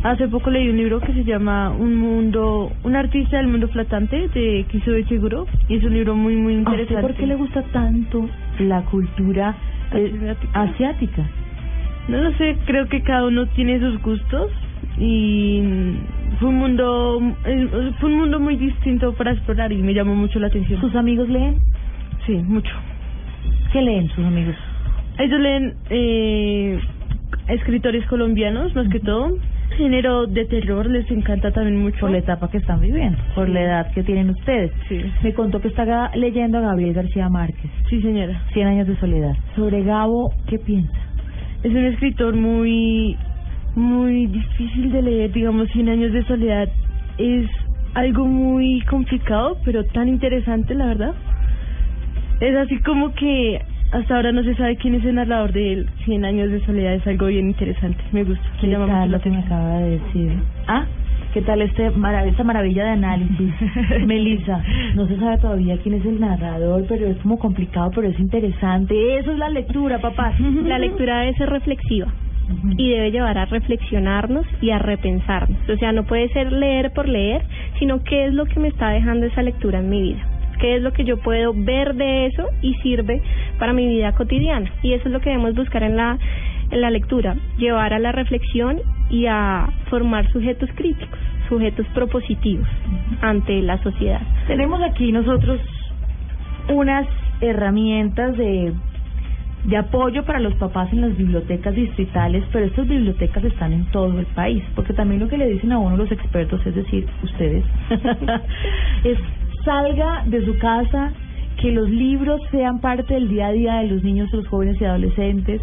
Hace 0.05 0.29
poco 0.29 0.51
leí 0.51 0.69
un 0.69 0.77
libro 0.77 1.01
que 1.01 1.15
se 1.15 1.25
llama 1.25 1.71
Un 1.71 1.97
mundo, 1.97 2.71
un 2.85 2.95
artista 2.95 3.39
del 3.39 3.49
mundo 3.49 3.67
flotante 3.67 4.29
de 4.29 4.67
Kiso 4.71 4.93
Chiguro 5.09 5.47
y 5.69 5.79
es 5.79 5.83
un 5.83 5.95
libro 5.95 6.15
muy 6.15 6.37
muy 6.37 6.55
interesante. 6.55 7.03
¿Por 7.03 7.15
qué 7.15 7.27
le 7.27 7.35
gusta 7.35 7.63
tanto 7.73 8.29
la 8.61 8.83
cultura 8.83 9.57
eh, 9.95 10.37
asiática? 10.53 11.29
No 12.09 12.19
lo 12.19 12.33
sé, 12.33 12.57
creo 12.67 12.89
que 12.89 13.03
cada 13.03 13.27
uno 13.27 13.47
tiene 13.49 13.81
sus 13.81 14.01
gustos 14.03 14.51
y 14.99 15.63
fue 16.39 16.49
un 16.49 16.57
mundo 16.57 17.21
fue 18.01 18.11
un 18.11 18.19
mundo 18.19 18.41
muy 18.41 18.57
distinto 18.57 19.15
para 19.15 19.33
explorar 19.33 19.73
y 19.73 19.83
me 19.83 19.95
llamó 19.95 20.15
mucho 20.15 20.39
la 20.39 20.49
atención. 20.49 20.81
¿Sus 20.81 20.95
amigos 20.95 21.29
leen? 21.29 21.61
Sí, 22.27 22.33
mucho. 22.33 22.73
¿Qué 23.73 23.81
leen 23.81 24.09
sus 24.11 24.25
amigos? 24.25 24.57
Ellos 25.19 25.41
leen 25.41 25.75
eh, 25.91 26.79
escritores 27.49 28.07
colombianos 28.07 28.75
más 28.75 28.89
que 28.89 29.01
todo 29.01 29.37
género 29.77 30.27
de 30.27 30.45
terror 30.47 30.87
les 30.87 31.11
encanta 31.11 31.51
también 31.53 31.83
mucho. 31.83 32.01
Por 32.01 32.11
la 32.11 32.19
etapa 32.19 32.51
que 32.51 32.59
están 32.59 32.81
viviendo, 32.81 33.19
por 33.35 33.49
la 33.49 33.63
edad 33.63 33.93
que 33.93 34.03
tienen 34.03 34.31
ustedes. 34.31 34.73
Sí. 34.89 35.01
Me 35.23 35.33
contó 35.35 35.61
que 35.61 35.69
está 35.69 36.11
leyendo 36.15 36.59
a 36.59 36.63
Gabriel 36.63 36.95
García 36.95 37.29
Márquez. 37.29 37.71
Sí, 37.89 38.01
señora. 38.01 38.43
Cien 38.53 38.67
años 38.67 38.87
de 38.87 38.97
soledad. 38.97 39.35
Sobre 39.55 39.83
Gabo, 39.83 40.33
¿qué 40.49 40.59
piensa? 40.59 41.05
es 41.65 41.73
un 41.73 41.85
escritor 41.87 42.37
muy, 42.37 43.17
muy 43.75 44.27
difícil 44.27 44.93
de 44.93 45.03
leer, 45.03 45.33
digamos, 45.33 45.69
Cien 45.71 45.89
años 45.89 46.13
de 46.13 46.23
soledad 46.25 46.69
es 47.17 47.49
algo 47.95 48.27
muy 48.27 48.83
complicado, 48.83 49.57
pero 49.65 49.83
tan 49.85 50.09
interesante, 50.09 50.75
la 50.75 50.87
verdad. 50.87 51.15
Es 52.41 52.55
así 52.55 52.79
como 52.81 53.15
que 53.15 53.63
hasta 53.95 54.17
ahora 54.17 54.33
no 54.33 54.43
se 54.43 54.55
sabe 54.57 54.77
quién 54.77 54.95
es 54.97 55.05
el 55.05 55.15
narrador 55.15 55.53
de 55.53 55.73
él. 55.73 55.89
Cien 56.05 56.25
años 56.25 56.51
de 56.51 56.61
soledad 56.67 56.95
es 56.95 57.07
algo 57.07 57.27
bien 57.27 57.47
interesante, 57.49 58.03
me 58.13 58.25
gusta. 58.25 58.45
¿Qué 58.61 58.69
tal 58.69 58.87
la 58.89 59.07
lo 59.07 59.21
que 59.21 59.31
me 59.31 59.39
acaba 59.39 59.79
de 59.79 59.91
decir? 59.99 60.33
¿Ah? 60.67 60.85
¿Qué 61.33 61.43
tal 61.43 61.63
este 61.63 61.91
mara- 61.91 62.25
esta 62.27 62.45
maravilla 62.45 62.85
de 62.85 62.91
análisis? 62.91 63.53
Melissa, 64.07 64.63
no 64.95 65.07
se 65.09 65.17
sabe 65.19 65.39
todavía 65.39 65.77
quién 65.83 65.97
es 65.97 66.07
el 66.07 66.21
narrador, 66.21 66.85
pero 66.89 67.07
es 67.07 67.17
como 67.19 67.39
complicado, 67.39 67.91
pero 67.95 68.09
es 68.09 68.19
interesante. 68.21 69.19
Eso 69.19 69.33
es 69.33 69.39
la 69.39 69.49
lectura, 69.49 69.99
papá. 69.99 70.33
La 70.65 70.79
lectura 70.79 71.21
debe 71.21 71.35
ser 71.35 71.49
reflexiva 71.51 72.07
y 72.77 72.91
debe 72.91 73.11
llevar 73.11 73.39
a 73.39 73.47
reflexionarnos 73.47 74.45
y 74.61 74.71
a 74.71 74.79
repensarnos. 74.79 75.59
O 75.69 75.77
sea, 75.77 75.93
no 75.93 76.05
puede 76.05 76.29
ser 76.29 76.53
leer 76.53 76.93
por 76.93 77.09
leer, 77.09 77.43
sino 77.79 78.03
qué 78.05 78.27
es 78.27 78.35
lo 78.35 78.45
que 78.45 78.61
me 78.61 78.69
está 78.69 78.91
dejando 78.91 79.27
esa 79.27 79.43
lectura 79.43 79.79
en 79.81 79.89
mi 79.89 80.03
vida. 80.03 80.19
¿Qué 80.59 80.77
es 80.77 80.83
lo 80.83 80.93
que 80.93 81.05
yo 81.05 81.19
puedo 81.19 81.53
ver 81.55 81.95
de 81.95 82.27
eso 82.27 82.49
y 82.63 82.75
sirve 82.75 83.23
para 83.59 83.73
mi 83.73 83.87
vida 83.87 84.13
cotidiana? 84.13 84.71
Y 84.83 84.93
eso 84.93 85.09
es 85.09 85.13
lo 85.13 85.21
que 85.21 85.31
debemos 85.31 85.55
buscar 85.55 85.83
en 85.83 85.97
la, 85.97 86.19
en 86.71 86.81
la 86.81 86.91
lectura, 86.91 87.37
llevar 87.59 87.93
a 87.93 87.99
la 87.99 88.13
reflexión 88.13 88.81
y 89.11 89.27
a 89.27 89.69
formar 89.91 90.31
sujetos 90.33 90.71
críticos, 90.75 91.19
sujetos 91.49 91.87
propositivos 91.95 92.69
ante 93.21 93.61
la 93.63 93.83
sociedad. 93.83 94.21
Tenemos 94.47 94.83
aquí 94.83 95.13
nosotros 95.13 95.61
unas 96.69 97.07
herramientas 97.41 98.37
de, 98.37 98.73
de 99.65 99.77
apoyo 99.77 100.25
para 100.25 100.41
los 100.41 100.55
papás 100.55 100.93
en 100.93 101.01
las 101.01 101.17
bibliotecas 101.17 101.75
distritales, 101.75 102.45
pero 102.53 102.67
estas 102.67 102.87
bibliotecas 102.87 103.45
están 103.45 103.73
en 103.73 103.85
todo 103.87 104.19
el 104.19 104.27
país, 104.27 104.63
porque 104.75 104.93
también 104.93 105.21
lo 105.21 105.29
que 105.29 105.39
le 105.39 105.49
dicen 105.49 105.73
a 105.73 105.79
uno 105.79 105.97
los 105.97 106.11
expertos, 106.13 106.65
es 106.67 106.75
decir, 106.75 107.07
ustedes, 107.23 107.65
es 109.05 109.19
salga 109.65 110.25
de 110.27 110.45
su 110.45 110.59
casa, 110.59 111.13
que 111.61 111.73
los 111.73 111.89
libros 111.89 112.41
sean 112.51 112.81
parte 112.81 113.15
del 113.15 113.29
día 113.29 113.49
a 113.49 113.53
día 113.53 113.75
de 113.77 113.89
los 113.89 114.03
niños, 114.03 114.29
los 114.33 114.47
jóvenes 114.49 114.81
y 114.81 114.85
adolescentes, 114.85 115.61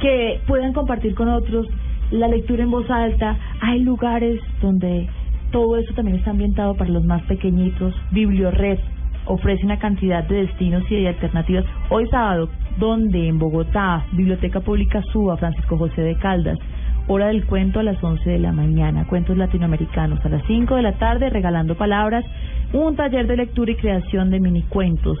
que 0.00 0.40
puedan 0.46 0.72
compartir 0.72 1.14
con 1.14 1.28
otros 1.28 1.66
la 2.10 2.28
lectura 2.28 2.62
en 2.62 2.70
voz 2.70 2.90
alta. 2.90 3.36
Hay 3.60 3.80
lugares 3.80 4.40
donde 4.60 5.08
todo 5.50 5.76
eso 5.78 5.92
también 5.94 6.18
está 6.18 6.30
ambientado 6.30 6.74
para 6.74 6.90
los 6.90 7.04
más 7.04 7.22
pequeñitos. 7.22 7.94
Bibliored 8.10 8.78
ofrece 9.26 9.64
una 9.64 9.78
cantidad 9.78 10.24
de 10.24 10.46
destinos 10.46 10.82
y 10.90 10.96
de 10.96 11.08
alternativas. 11.08 11.64
Hoy 11.88 12.06
sábado, 12.10 12.48
donde 12.78 13.28
en 13.28 13.38
Bogotá, 13.38 14.04
Biblioteca 14.12 14.60
Pública 14.60 15.02
Suba, 15.12 15.36
Francisco 15.36 15.76
José 15.76 16.02
de 16.02 16.16
Caldas, 16.16 16.58
hora 17.06 17.26
del 17.26 17.44
cuento 17.46 17.80
a 17.80 17.82
las 17.82 18.02
11 18.02 18.28
de 18.28 18.38
la 18.38 18.52
mañana, 18.52 19.06
cuentos 19.06 19.36
latinoamericanos 19.36 20.24
a 20.24 20.28
las 20.28 20.42
5 20.46 20.76
de 20.76 20.82
la 20.82 20.92
tarde, 20.92 21.30
regalando 21.30 21.74
palabras, 21.74 22.24
un 22.72 22.96
taller 22.96 23.26
de 23.26 23.36
lectura 23.36 23.72
y 23.72 23.76
creación 23.76 24.30
de 24.30 24.40
minicuentos. 24.40 25.18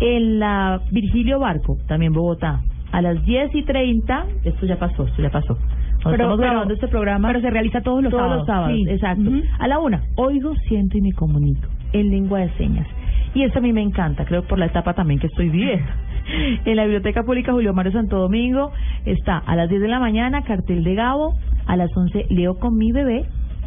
En 0.00 0.38
la 0.38 0.80
Virgilio 0.90 1.38
Barco, 1.40 1.76
también 1.86 2.12
Bogotá, 2.12 2.60
a 2.92 3.02
las 3.02 3.22
10 3.24 3.54
y 3.54 3.62
30, 3.64 4.24
esto 4.44 4.66
ya 4.66 4.78
pasó, 4.78 5.06
esto 5.06 5.22
ya 5.22 5.30
pasó. 5.30 5.54
Cuando 5.56 6.02
Pero- 6.02 6.12
estamos 6.12 6.38
pero- 6.38 6.50
grabando 6.52 6.74
este 6.74 6.88
programa. 6.88 7.28
pero 7.28 7.40
se 7.40 7.50
realiza 7.50 7.82
todos 7.82 8.02
los 8.02 8.10
todos 8.10 8.22
sábados. 8.22 8.38
los 8.38 8.46
sábados, 8.46 8.76
Sí. 8.76 8.90
exacto. 8.90 9.30
A 9.58 9.68
la 9.68 9.78
una, 9.78 10.02
oigo, 10.16 10.54
siento 10.68 10.96
y 10.96 11.02
me 11.02 11.12
comunico 11.12 11.68
en 11.92 12.10
lengua 12.10 12.40
de 12.40 12.50
señas. 12.56 12.86
Y 13.34 13.42
esto 13.42 13.58
a 13.58 13.62
mí 13.62 13.72
me 13.72 13.82
encanta, 13.82 14.24
creo 14.24 14.42
por 14.42 14.58
la 14.58 14.66
etapa 14.66 14.94
también 14.94 15.20
que 15.20 15.26
estoy 15.26 15.50
viviendo. 15.50 15.86
En 16.64 16.76
la 16.76 16.84
Biblioteca 16.84 17.22
Pública 17.24 17.52
Julio 17.52 17.74
Mario 17.74 17.92
Santo 17.92 18.18
Domingo 18.18 18.70
está 19.04 19.38
a 19.38 19.56
las 19.56 19.68
10 19.68 19.80
de 19.80 19.88
la 19.88 19.98
mañana, 19.98 20.42
cartel 20.42 20.84
de 20.84 20.94
Gabo, 20.94 21.34
a 21.66 21.76
las 21.76 21.90
11 21.96 22.26
leo 22.30 22.54
con 22.58 22.76
mi 22.76 22.92
bebé, 22.92 23.24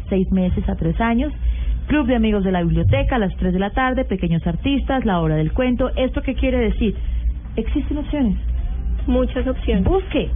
seis 0.08 0.30
meses 0.32 0.66
a 0.68 0.74
tres 0.74 0.98
años, 1.00 1.32
Club 1.86 2.06
de 2.06 2.16
Amigos 2.16 2.44
de 2.44 2.52
la 2.52 2.62
Biblioteca 2.62 3.16
a 3.16 3.18
las 3.18 3.34
3 3.36 3.52
de 3.52 3.58
la 3.58 3.70
tarde, 3.70 4.04
Pequeños 4.04 4.46
Artistas, 4.46 5.04
La 5.04 5.20
Hora 5.20 5.36
del 5.36 5.52
Cuento. 5.52 5.90
¿Esto 5.96 6.22
qué 6.22 6.34
quiere 6.34 6.58
decir? 6.58 6.94
Existen 7.56 7.98
opciones. 7.98 8.36
Muchas 9.06 9.46
opciones. 9.46 9.84
Busque. 9.84 10.30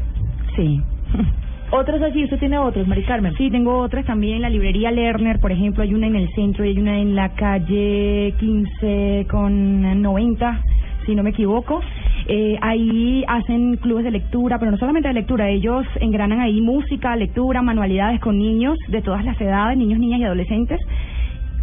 Sí. 0.56 0.80
Otras 1.70 2.00
así, 2.00 2.24
usted 2.24 2.38
tiene 2.38 2.58
otras, 2.58 2.88
Mari 2.88 3.02
Carmen. 3.02 3.34
Sí, 3.36 3.50
tengo 3.50 3.78
otras 3.80 4.06
también. 4.06 4.40
La 4.40 4.48
librería 4.48 4.90
Lerner, 4.90 5.38
por 5.38 5.52
ejemplo, 5.52 5.82
hay 5.82 5.92
una 5.92 6.06
en 6.06 6.16
el 6.16 6.30
centro 6.34 6.64
y 6.64 6.70
hay 6.70 6.78
una 6.78 6.98
en 6.98 7.14
la 7.14 7.34
calle 7.34 8.32
15 8.40 9.26
con 9.30 10.00
90, 10.00 10.62
si 11.04 11.14
no 11.14 11.22
me 11.22 11.30
equivoco. 11.30 11.82
Eh, 12.26 12.58
ahí 12.62 13.22
hacen 13.28 13.76
clubes 13.76 14.04
de 14.04 14.12
lectura, 14.12 14.58
pero 14.58 14.70
no 14.70 14.78
solamente 14.78 15.08
de 15.08 15.14
lectura, 15.14 15.50
ellos 15.50 15.84
engranan 16.00 16.40
ahí 16.40 16.62
música, 16.62 17.14
lectura, 17.16 17.60
manualidades 17.60 18.18
con 18.20 18.38
niños 18.38 18.78
de 18.88 19.02
todas 19.02 19.22
las 19.26 19.38
edades, 19.38 19.76
niños, 19.76 19.98
niñas 19.98 20.20
y 20.20 20.24
adolescentes. 20.24 20.80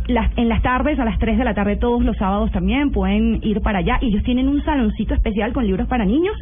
Las, 0.08 0.32
en 0.38 0.50
las 0.50 0.62
tardes, 0.62 1.00
a 1.00 1.06
las 1.06 1.18
3 1.18 1.38
de 1.38 1.44
la 1.44 1.56
tarde, 1.56 1.78
todos 1.78 2.04
los 2.04 2.16
sábados 2.18 2.52
también 2.52 2.92
pueden 2.92 3.40
ir 3.42 3.62
para 3.62 3.80
allá. 3.80 3.98
Ellos 4.02 4.24
tienen 4.24 4.48
un 4.48 4.64
saloncito 4.64 5.16
especial 5.16 5.52
con 5.52 5.66
libros 5.66 5.88
para 5.88 6.06
niños 6.06 6.36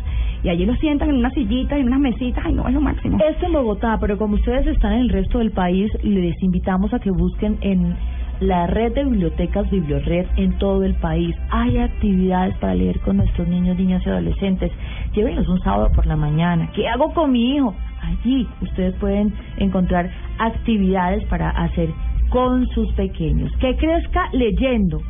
y 0.44 0.50
allí 0.50 0.66
los 0.66 0.78
sientan 0.80 1.10
en 1.10 1.18
una 1.18 1.32
sillita 1.32 1.78
y 1.78 1.82
en 1.82 1.88
unas 1.88 2.02
mesitas. 2.02 2.44
Ay, 2.46 2.54
no, 2.54 2.68
es 2.68 2.74
lo 2.74 2.82
máximo. 2.82 3.18
Esto 3.26 3.46
en 3.46 3.54
Bogotá, 3.54 3.98
pero 4.02 4.18
como 4.18 4.36
ustedes 4.36 4.68
están 4.68 4.94
en 4.94 5.00
el 5.00 5.10
resto 5.10 5.40
del 5.40 5.52
país, 5.52 5.90
les 6.04 6.42
invitamos 6.44 6.94
a 6.94 7.00
que 7.00 7.12
busquen 7.12 7.58
en 7.62 7.96
la 8.42 8.68
red 8.68 8.94
de 8.94 9.06
bibliotecas 9.06 9.70
Bibliored 9.70 10.28
en 10.36 10.58
todo 10.58 10.84
el 10.84 10.96
país. 10.96 11.34
Hay 11.50 11.78
actividades 11.78 12.58
para 12.58 12.76
leer 12.76 13.00
con 13.00 13.18
nuestros 13.18 13.48
niños, 13.48 13.78
niñas 13.78 14.04
y 14.06 14.10
adolescentes. 14.10 14.72
Llévenlos 15.14 15.48
un 15.48 15.62
sábado 15.62 15.90
por 15.96 16.06
la 16.06 16.18
mañana. 16.18 16.70
¿Qué 16.76 16.90
hago 16.90 17.14
con 17.14 17.32
mi 17.32 17.56
hijo? 17.56 17.74
Allí 18.02 18.46
ustedes 18.62 18.94
pueden 18.96 19.34
encontrar 19.58 20.10
actividades 20.40 21.24
para 21.26 21.52
hacer 21.52 21.90
con 22.34 22.68
sus 22.70 22.92
pequeños. 22.94 23.52
Que 23.62 23.76
crezca 23.78 24.28
leyendo. 24.34 25.02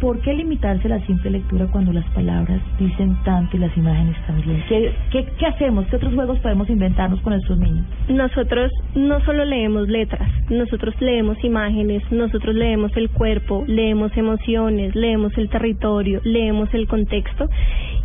¿Por 0.00 0.18
qué 0.20 0.32
limitarse 0.34 0.88
a 0.88 0.96
la 0.98 1.06
simple 1.06 1.30
lectura 1.30 1.66
cuando 1.70 1.92
las 1.92 2.04
palabras 2.10 2.60
dicen 2.76 3.16
tanto 3.24 3.56
y 3.56 3.60
las 3.60 3.76
imágenes 3.76 4.16
también? 4.26 4.60
¿Qué, 4.68 4.92
qué, 5.38 5.46
hacemos? 5.46 5.86
¿Qué 5.86 5.94
otros 5.96 6.12
juegos 6.12 6.40
podemos 6.40 6.68
inventarnos 6.68 7.20
con 7.20 7.34
nuestros 7.34 7.56
niños? 7.58 7.84
Nosotros 8.08 8.72
no 8.96 9.20
solo 9.20 9.44
leemos 9.44 9.88
letras, 9.88 10.28
nosotros 10.50 10.94
leemos 11.00 11.36
imágenes, 11.44 12.02
nosotros 12.10 12.52
leemos 12.56 12.90
el 12.96 13.10
cuerpo, 13.10 13.62
leemos 13.68 14.16
emociones, 14.16 14.94
leemos 14.96 15.38
el 15.38 15.48
territorio, 15.48 16.20
leemos 16.24 16.74
el 16.74 16.88
contexto 16.88 17.48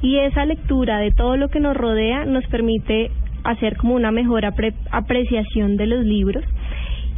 y 0.03 0.17
esa 0.17 0.45
lectura 0.45 0.99
de 0.99 1.09
todo 1.11 1.35
lo 1.35 1.49
que 1.49 1.59
nos 1.59 1.75
rodea 1.75 2.25
nos 2.25 2.45
permite 2.45 3.09
hacer 3.43 3.75
como 3.77 3.95
una 3.95 4.11
mejor 4.11 4.43
apre- 4.43 4.75
apreciación 4.91 5.77
de 5.77 5.87
los 5.87 6.03
libros 6.05 6.43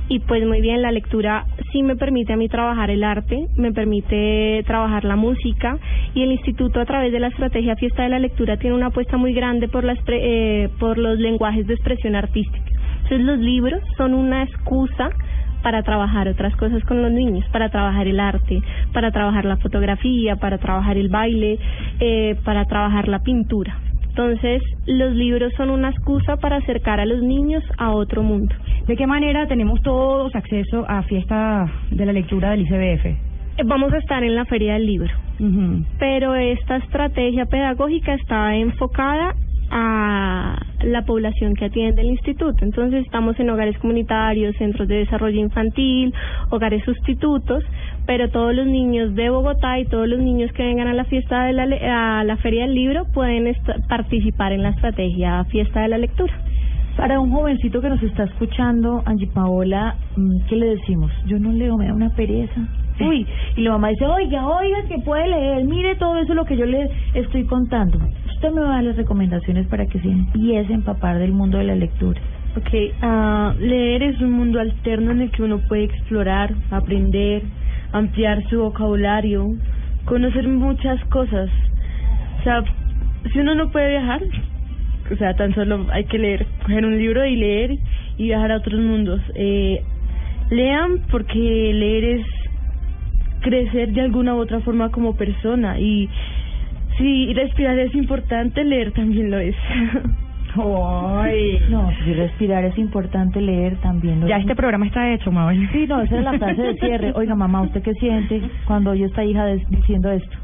y 0.10 0.20
pues 0.20 0.46
muy 0.46 0.60
bien, 0.60 0.82
la 0.82 0.92
lectura 0.92 1.46
sí 1.72 1.84
me 1.84 1.96
permite 1.96 2.34
a 2.34 2.36
mí 2.36 2.50
trabajar 2.50 2.90
el 2.90 3.04
arte, 3.04 3.48
me 3.56 3.72
permite 3.72 4.64
trabajar 4.66 5.06
la 5.06 5.16
música 5.16 5.78
y 6.16 6.24
el 6.24 6.32
instituto 6.32 6.82
a 6.82 6.86
través 6.86 7.12
de 7.12 7.20
la 7.20 7.28
estrategia 7.28 7.76
Fiesta 7.76 8.04
de 8.04 8.10
la 8.10 8.18
Lectura 8.18 8.58
tiene 8.58 8.76
una 8.76 8.88
apuesta 8.88 9.18
muy 9.18 9.34
grande 9.34 9.68
por, 9.68 9.86
eh, 10.08 10.70
por 10.80 10.98
los 10.98 11.20
lenguajes 11.20 11.68
de 11.68 11.76
expresión 11.76 12.16
artística. 12.16 12.72
Entonces 13.04 13.22
los 13.22 13.38
libros 13.38 13.82
son 13.98 14.16
una 14.16 14.44
excusa 14.44 15.12
para 15.62 15.84
trabajar 15.84 16.28
otras 16.28 16.56
cosas 16.56 16.84
con 16.86 17.04
los 17.04 17.12
niños, 17.12 17.46
para 17.52 17.70
trabajar 17.70 18.08
el 18.08 18.20
arte, 18.20 18.64
para 18.94 19.12
trabajar 19.12 19.46
la 19.46 19.58
fotografía, 19.58 20.38
para 20.38 20.58
trabajar 20.58 20.98
el 20.98 21.10
baile, 21.10 21.60
eh, 22.00 22.36
para 22.44 22.66
trabajar 22.66 23.08
la 23.08 23.20
pintura. 23.20 23.78
Entonces, 24.20 24.62
los 24.86 25.16
libros 25.16 25.54
son 25.56 25.70
una 25.70 25.92
excusa 25.92 26.36
para 26.36 26.58
acercar 26.58 27.00
a 27.00 27.06
los 27.06 27.24
niños 27.24 27.64
a 27.78 27.92
otro 27.92 28.22
mundo. 28.22 28.54
¿De 28.86 28.98
qué 28.98 29.08
manera 29.08 29.48
tenemos 29.48 29.82
todos 29.82 30.36
acceso 30.36 30.84
a 30.90 31.04
fiesta 31.04 31.72
de 31.90 32.06
la 32.06 32.12
lectura 32.12 32.52
del 32.52 32.64
ICBF? 32.64 33.06
Eh, 33.06 33.18
Vamos 33.66 33.94
a 33.94 33.98
estar 33.98 34.22
en 34.26 34.36
la 34.36 34.44
Feria 34.44 34.74
del 34.74 34.88
Libro, 34.88 35.14
pero 36.00 36.36
esta 36.36 36.76
estrategia 36.76 37.46
pedagógica 37.46 38.14
está 38.14 38.58
enfocada 38.58 39.36
a 39.72 40.66
la 40.84 41.06
población 41.06 41.54
que 41.54 41.66
atiende 41.66 42.02
el 42.02 42.10
instituto. 42.10 42.66
Entonces 42.66 43.06
estamos 43.06 43.40
en 43.40 43.50
hogares 43.50 43.78
comunitarios, 43.78 44.56
centros 44.58 44.88
de 44.90 44.96
desarrollo 44.96 45.40
infantil, 45.40 46.14
hogares 46.50 46.84
sustitutos, 46.84 47.64
pero 48.10 48.28
todos 48.32 48.56
los 48.56 48.66
niños 48.66 49.14
de 49.14 49.30
Bogotá 49.30 49.78
y 49.78 49.86
todos 49.86 50.08
los 50.08 50.18
niños 50.20 50.52
que 50.54 50.64
vengan 50.64 50.88
a 50.88 50.94
la 50.96 51.04
fiesta 51.04 51.44
de 51.44 51.54
la, 51.54 51.68
le- 51.68 51.88
a 51.88 52.24
la 52.24 52.38
feria 52.38 52.64
del 52.64 52.74
libro 52.74 53.06
pueden 53.14 53.56
participar 53.88 54.52
en 54.52 54.64
la 54.64 54.70
estrategia 54.70 55.44
fiesta 55.44 55.82
de 55.82 55.90
la 55.90 56.00
lectura. 56.00 56.34
Para 56.98 57.20
un 57.20 57.30
jovencito 57.32 57.80
que 57.82 57.90
nos 57.90 58.02
está 58.02 58.24
escuchando, 58.24 59.04
Angie 59.06 59.28
Paola, 59.28 59.94
mm, 60.18 60.38
¿qué 60.50 60.56
le 60.56 60.66
decimos? 60.78 61.12
Yo 61.28 61.38
no 61.38 61.52
leo, 61.52 61.78
me 61.78 61.86
da 61.86 61.94
una 61.94 62.10
pereza. 62.10 62.60
Uy, 63.00 63.28
y 63.56 63.62
la 63.62 63.74
mamá 63.74 63.90
dice, 63.90 64.08
oiga, 64.08 64.44
oiga, 64.48 64.78
que 64.90 64.98
puede 65.06 65.28
leer, 65.30 65.64
mire 65.66 65.94
todo 65.98 66.18
eso 66.18 66.34
lo 66.34 66.46
que 66.46 66.58
yo 66.58 66.66
le 66.66 66.90
estoy 67.14 67.44
contando. 67.44 68.00
Usted 68.34 68.50
me 68.52 68.62
va 68.62 68.70
a 68.72 68.74
dar 68.78 68.84
las 68.86 68.98
recomendaciones 68.98 69.68
para 69.68 69.86
que 69.86 70.00
se 70.00 70.08
empiece 70.10 70.74
a 70.74 70.76
empapar 70.76 71.20
del 71.20 71.32
mundo 71.32 71.60
de 71.60 71.66
la 71.66 71.76
lectura. 71.76 72.20
Ok, 72.58 72.74
ah, 73.04 73.54
leer 73.60 74.02
es 74.02 74.20
un 74.20 74.32
mundo 74.32 74.60
alterno 74.60 75.12
en 75.12 75.22
el 75.22 75.30
que 75.30 75.44
uno 75.44 75.60
puede 75.70 75.84
explorar, 75.84 76.56
aprender, 76.72 77.44
ampliar 77.92 78.48
su 78.50 78.60
vocabulario, 78.60 79.56
conocer 80.06 80.48
muchas 80.48 81.04
cosas. 81.06 81.50
O 82.40 82.44
sea, 82.44 82.64
si 83.32 83.40
uno 83.40 83.56
no 83.56 83.72
puede 83.72 83.90
viajar, 83.90 84.22
o 85.12 85.16
sea, 85.18 85.36
tan 85.36 85.54
solo 85.56 85.88
hay 85.92 86.06
que 86.06 86.20
leer, 86.20 86.46
coger 86.64 86.86
un 86.86 86.98
libro 86.98 87.26
y 87.26 87.36
leer 87.36 87.78
y 88.18 88.24
viajar 88.26 88.52
a 88.52 88.58
otros 88.58 88.80
mundos. 88.80 89.22
Eh, 89.36 89.82
lean 90.50 91.02
porque 91.12 91.38
leer 91.74 92.04
es 92.04 92.26
crecer 93.42 93.94
de 93.94 94.02
alguna 94.02 94.36
u 94.36 94.40
otra 94.40 94.60
forma 94.62 94.92
como 94.92 95.16
persona 95.16 95.80
y 95.80 96.10
si 96.98 97.34
respirar 97.34 97.80
es 97.80 97.96
importante, 97.96 98.64
leer 98.64 98.92
también 98.92 99.32
lo 99.32 99.40
es. 99.40 99.56
Ay. 100.64 101.60
No, 101.70 101.90
si 102.04 102.14
respirar 102.14 102.64
es 102.66 102.78
importante, 102.78 103.42
leer 103.42 103.78
también. 103.78 104.26
Ya 104.28 104.38
es. 104.38 104.42
este 104.42 104.56
programa 104.56 104.86
está 104.86 105.12
hecho, 105.12 105.32
Mabel. 105.32 105.70
Sí, 105.72 105.86
no, 105.88 106.02
esa 106.02 106.18
es 106.18 106.24
la 106.24 106.34
frase 106.38 106.62
de 106.62 106.74
cierre. 106.76 107.12
Oiga, 107.16 107.36
mamá, 107.36 107.62
¿usted 107.62 107.82
qué 107.82 107.94
siente 107.96 108.42
cuando 108.66 108.92
oye 108.92 109.06
esta 109.06 109.24
hija 109.24 109.46
des- 109.46 109.68
diciendo 109.70 110.12
esto? 110.12 110.38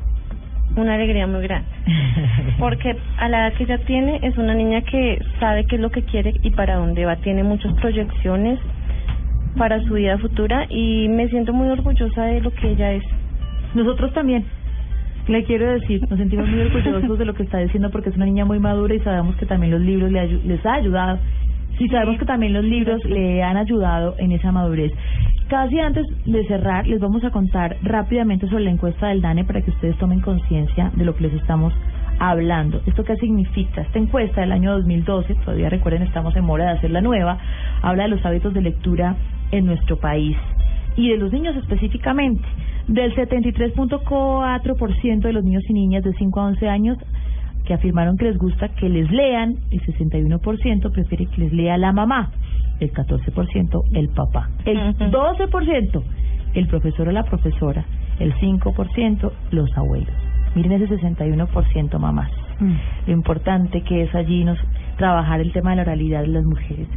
Una 0.76 0.95
alegría 0.95 1.26
muy 1.28 1.41
grande. 1.43 1.68
Porque 2.59 2.97
a 3.18 3.30
la 3.30 3.47
edad 3.47 3.53
que 3.57 3.63
ella 3.63 3.78
tiene 3.86 4.20
es 4.24 4.38
una 4.38 4.53
niña 4.53 4.82
que 4.82 5.20
sabe 5.39 5.66
qué 5.66 5.76
es 5.76 5.82
lo 5.82 5.89
que 5.89 6.03
quiere 6.03 6.34
y 6.43 6.51
para 6.51 6.76
dónde 6.76 7.05
va. 7.05 7.16
Tiene 7.18 7.43
muchas 7.43 7.74
proyecciones 7.76 8.59
para 9.57 9.80
su 9.82 9.93
vida 9.93 10.18
futura 10.18 10.66
y 10.70 11.07
me 11.07 11.30
siento 11.30 11.53
muy 11.53 11.70
orgullosa 11.70 12.24
de 12.26 12.41
lo 12.41 12.51
que 12.51 12.72
ella 12.72 12.91
es. 12.91 13.03
Nosotros 13.74 14.11
también. 14.13 14.45
Le 15.28 15.43
quiero 15.43 15.71
decir, 15.71 16.07
nos 16.07 16.19
sentimos 16.19 16.47
muy 16.47 16.61
orgullosos 16.61 17.17
de 17.17 17.26
lo 17.26 17.34
que 17.34 17.43
está 17.43 17.57
diciendo 17.57 17.89
porque 17.89 18.09
es 18.09 18.15
una 18.15 18.26
niña 18.26 18.45
muy 18.45 18.59
madura 18.59 18.93
y 18.93 18.99
sabemos 18.99 19.36
que 19.38 19.47
también 19.47 19.71
los 19.71 19.82
libros 19.82 20.11
le 20.11 20.28
les 20.28 20.65
ha 20.65 20.76
ayudado. 20.76 21.19
Y 21.80 21.89
sabemos 21.89 22.19
que 22.19 22.26
también 22.26 22.53
los 22.53 22.63
libros 22.63 23.03
le 23.05 23.43
han 23.43 23.57
ayudado 23.57 24.15
en 24.19 24.32
esa 24.32 24.51
madurez. 24.51 24.93
Casi 25.47 25.80
antes 25.80 26.05
de 26.26 26.45
cerrar, 26.47 26.88
les 26.88 26.99
vamos 26.99 27.23
a 27.23 27.32
contar 27.32 27.76
rápidamente 27.82 28.47
sobre 28.47 28.63
la 28.63 28.71
encuesta 28.71 29.07
del 29.07 29.21
DANE 29.21 29.45
para 29.45 29.61
que 29.61 29.71
ustedes 29.71 29.97
tomen 29.97 30.21
conciencia 30.21 30.91
de 30.95 31.05
lo 31.05 31.15
que 31.15 31.23
les 31.23 31.34
estamos 31.34 31.73
hablando. 32.19 32.82
¿Esto 32.86 33.03
qué 33.03 33.15
significa? 33.17 33.82
Esta 33.82 33.99
encuesta 33.99 34.41
del 34.41 34.51
año 34.51 34.71
2012, 34.73 35.36
todavía 35.43 35.69
recuerden, 35.69 36.03
estamos 36.03 36.36
en 36.36 36.45
mora 36.45 36.65
de 36.65 36.78
hacer 36.78 36.91
la 36.91 37.01
nueva, 37.01 37.38
habla 37.82 38.03
de 38.03 38.09
los 38.09 38.26
hábitos 38.26 38.53
de 38.53 38.61
lectura 38.61 39.15
en 39.51 39.65
nuestro 39.65 39.97
país 39.97 40.38
y 40.95 41.09
de 41.09 41.17
los 41.17 41.32
niños 41.32 41.55
específicamente. 41.57 42.43
Del 42.88 43.15
73.4% 43.15 45.21
de 45.21 45.33
los 45.33 45.43
niños 45.43 45.63
y 45.67 45.73
niñas 45.73 46.03
de 46.03 46.13
5 46.13 46.39
a 46.39 46.45
11 46.45 46.69
años 46.69 46.99
que 47.65 47.73
afirmaron 47.73 48.15
que 48.17 48.25
les 48.25 48.38
gusta 48.38 48.69
que 48.69 48.88
les 48.89 49.11
lean, 49.11 49.55
el 49.71 49.81
61% 49.81 50.91
prefiere 50.91 51.25
que 51.25 51.41
les 51.41 51.51
lea 51.51 51.77
la 51.77 51.91
mamá, 51.91 52.31
el 52.79 52.93
14% 52.93 53.81
el 53.93 54.07
papá, 54.09 54.51
el 54.65 54.95
12% 54.95 56.03
el 56.55 56.67
profesor 56.67 57.09
o 57.09 57.11
la 57.11 57.23
profesora, 57.23 57.86
el 58.19 58.33
5% 58.36 59.31
los 59.51 59.77
abuelos. 59.77 60.13
Miren 60.55 60.71
ese 60.71 60.88
61% 60.88 61.99
mamás. 61.99 62.31
Lo 63.05 63.13
importante 63.13 63.81
que 63.81 64.03
es 64.03 64.15
allí 64.15 64.45
nos 64.45 64.57
trabajar 64.97 65.41
el 65.41 65.51
tema 65.51 65.71
de 65.71 65.75
la 65.77 65.81
oralidad 65.81 66.21
de 66.21 66.29
las 66.29 66.45
mujeres. 66.45 66.88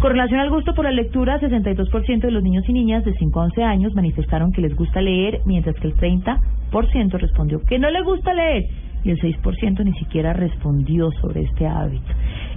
Con 0.00 0.12
relación 0.12 0.38
al 0.38 0.50
gusto 0.50 0.74
por 0.74 0.84
la 0.84 0.92
lectura, 0.92 1.40
62% 1.40 2.20
de 2.20 2.30
los 2.30 2.44
niños 2.44 2.62
y 2.68 2.72
niñas 2.72 3.04
de 3.04 3.14
5 3.14 3.40
a 3.40 3.44
11 3.46 3.64
años 3.64 3.96
manifestaron 3.96 4.52
que 4.52 4.60
les 4.60 4.76
gusta 4.76 5.00
leer, 5.00 5.40
mientras 5.44 5.74
que 5.74 5.88
el 5.88 5.96
30% 5.96 7.18
respondió 7.18 7.60
que 7.64 7.80
no 7.80 7.90
le 7.90 8.02
gusta 8.02 8.32
leer 8.32 8.66
y 9.02 9.10
el 9.10 9.18
6% 9.18 9.84
ni 9.84 9.92
siquiera 9.94 10.34
respondió 10.34 11.10
sobre 11.20 11.42
este 11.42 11.66
hábito. 11.66 12.12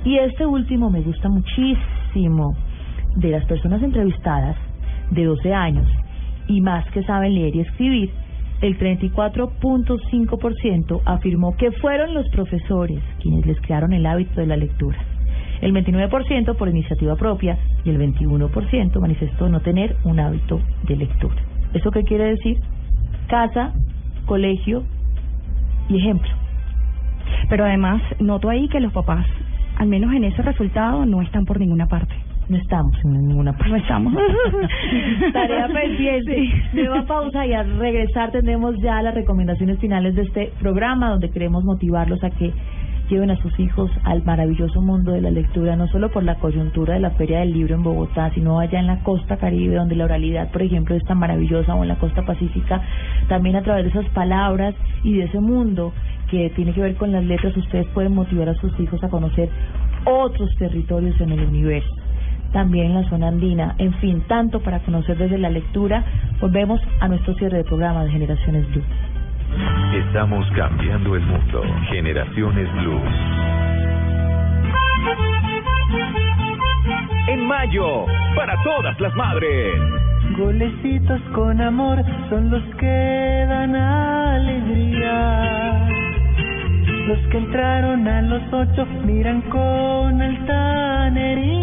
Y 0.06 0.20
este 0.20 0.46
último 0.46 0.92
me 0.92 1.02
gusta 1.02 1.30
muchísimo. 1.30 2.56
De 3.16 3.30
las 3.30 3.44
personas 3.46 3.82
entrevistadas 3.82 4.56
de 5.10 5.26
12 5.26 5.52
años 5.54 5.88
y 6.48 6.62
más 6.62 6.86
que 6.92 7.02
saben 7.04 7.34
leer 7.34 7.56
y 7.56 7.62
escribir, 7.62 8.12
el 8.62 8.78
34.5% 8.78 11.02
afirmó 11.06 11.58
que 11.58 11.72
fueron 11.72 12.14
los 12.14 12.30
profesores 12.30 13.02
quienes 13.20 13.48
les 13.48 13.60
crearon 13.62 13.94
el 13.94 14.06
hábito 14.06 14.39
de 14.39 14.48
la 14.48 14.58
lectura. 14.58 15.11
El 15.62 15.74
29% 15.74 16.57
por 16.57 16.70
iniciativa 16.70 17.16
propia 17.16 17.57
y 17.86 17.91
el 17.91 17.99
21% 17.99 18.99
manifestó 18.99 19.47
no 19.47 19.62
tener 19.62 19.95
un 20.03 20.20
hábito 20.20 20.59
de 20.88 20.95
lectura. 20.95 21.36
¿Eso 21.74 21.91
qué 21.91 22.03
quiere 22.03 22.26
decir? 22.26 22.59
Casa, 23.28 23.74
colegio 24.26 24.84
y 25.88 25.97
ejemplo. 25.97 26.30
Pero 27.49 27.66
además, 27.66 28.01
noto 28.20 28.49
ahí 28.49 28.68
que 28.70 28.80
los 28.80 28.91
papás, 28.91 29.26
al 29.78 29.88
menos 29.88 30.14
en 30.14 30.24
ese 30.24 30.41
resultado, 30.41 31.05
no 31.05 31.22
están 31.22 31.45
por 31.45 31.59
ninguna 31.59 31.86
parte. 31.88 32.16
No 32.49 32.57
estamos 32.57 32.93
en 33.05 33.28
ninguna 33.28 33.53
parte. 33.53 33.70
No 33.70 33.78
estamos. 33.78 34.14
Tarea 35.34 35.68
pendiente. 35.68 36.49
Nueva 36.74 37.05
pausa 37.05 37.45
y 37.45 37.53
al 37.53 37.78
regresar 37.78 38.32
tendremos 38.32 38.76
ya 38.82 39.01
las 39.01 39.14
recomendaciones 39.14 39.80
finales 39.80 40.16
de 40.16 40.24
este 40.24 40.51
programa 40.59 41.12
donde 41.12 41.30
queremos 41.30 41.64
motivarlos 41.64 42.22
a 42.24 42.30
que 42.32 42.51
lleven 43.12 43.30
a 43.30 43.36
sus 43.41 43.59
hijos 43.59 43.91
al 44.03 44.24
maravilloso 44.24 44.82
mundo 44.82 45.12
de 45.12 45.20
la 45.20 45.32
lectura, 45.32 45.76
no 45.76 45.88
solo 45.88 46.09
por 46.09 46.24
la 46.24 46.36
coyuntura 46.36 46.93
de 46.93 47.01
la 47.01 47.12
Feria 47.12 47.39
del 47.39 47.51
Libro 47.51 47.76
en 47.76 47.84
Bogotá, 47.84 48.32
sino 48.34 48.59
allá 48.59 48.80
en 48.80 48.88
la 48.88 49.03
costa 49.03 49.36
caribe, 49.36 49.76
donde 49.76 49.97
la 49.97 50.05
oralidad, 50.05 50.49
por 50.49 50.62
ejemplo, 50.62 50.95
es 50.95 51.03
tan 51.03 51.20
maravillosa, 51.20 51.76
o 51.76 51.84
en 51.84 51.89
la 51.89 51.99
costa 51.99 52.24
pacífica, 52.24 52.82
también 53.28 53.57
a 53.57 53.64
través 53.64 53.84
de 53.84 53.89
esas 53.89 54.09
palabras 54.14 54.74
y 55.03 55.18
de 55.18 55.26
ese 55.26 55.41
mundo 55.41 55.91
que 56.30 56.49
tiene 56.51 56.74
que 56.74 56.82
ver 56.82 56.95
con 56.95 57.12
las 57.12 57.26
letras, 57.26 57.55
ustedes 57.57 57.86
pueden 57.88 58.16
motivar 58.16 58.47
a 58.47 58.55
sus 58.55 58.80
hijos 58.80 59.03
a 59.03 59.09
conocer 59.09 59.49
otros 60.05 60.49
territorios 60.57 61.20
en 61.20 61.34
el 61.34 61.41
universo 61.41 61.93
también 62.53 62.88
en 62.88 62.95
la 62.95 63.09
zona 63.09 63.30
andina, 63.30 63.76
en 63.78 63.93
fin, 63.95 64.24
tanto 64.28 64.59
para 64.59 64.80
conocer 64.80 65.18
desde 65.18 65.38
la 65.38 65.49
lectura. 65.49 66.03
Volvemos 66.41 66.82
a 66.99 67.07
nuestro 67.07 67.34
cierre 67.36 67.59
de 67.59 67.64
programa 67.64 68.03
de 68.03 68.12
Generaciones 68.12 68.70
Blue. 68.72 68.84
Estamos 69.93 70.47
cambiando 70.56 71.16
el 71.16 71.22
mundo. 71.24 71.64
Generaciones 71.89 72.72
Blue. 72.74 73.02
En 77.28 77.45
mayo, 77.45 78.06
para 78.36 78.56
todas 78.64 78.99
las 78.99 79.14
madres. 79.16 79.74
Golecitos 80.38 81.22
con 81.34 81.60
amor 81.62 82.04
son 82.30 82.49
los 82.49 82.64
que 82.76 83.45
dan 83.47 83.76
alegría. 83.76 85.12
Los 87.08 87.20
que 87.30 87.38
entraron 87.38 88.08
a 88.08 88.22
los 88.22 88.41
ocho 88.54 88.86
miran 89.06 89.41
con 89.43 90.22
altanería. 90.22 91.62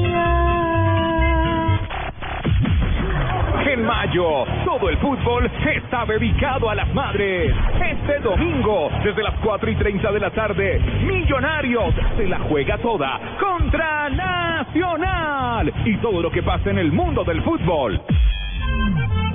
En 3.73 3.85
mayo, 3.85 4.45
todo 4.79 4.91
el 4.91 4.99
fútbol 4.99 5.51
está 5.75 6.05
dedicado 6.07 6.71
a 6.71 6.75
las 6.75 6.93
madres. 6.95 7.53
Este 7.85 8.19
domingo, 8.21 8.91
desde 9.03 9.23
las 9.23 9.35
4 9.43 9.71
y 9.71 9.75
30 9.75 10.13
de 10.13 10.21
la 10.21 10.31
tarde, 10.31 10.81
Millonarios 11.05 11.95
se 12.17 12.27
la 12.27 12.39
juega 12.41 12.79
toda 12.79 13.19
contra 13.41 14.09
Nacional. 14.11 15.73
Y 15.85 15.97
todo 15.97 16.23
lo 16.23 16.31
que 16.31 16.43
pasa 16.43 16.71
en 16.71 16.79
el 16.79 16.93
mundo 16.93 17.25
del 17.25 17.43
fútbol. 17.43 18.01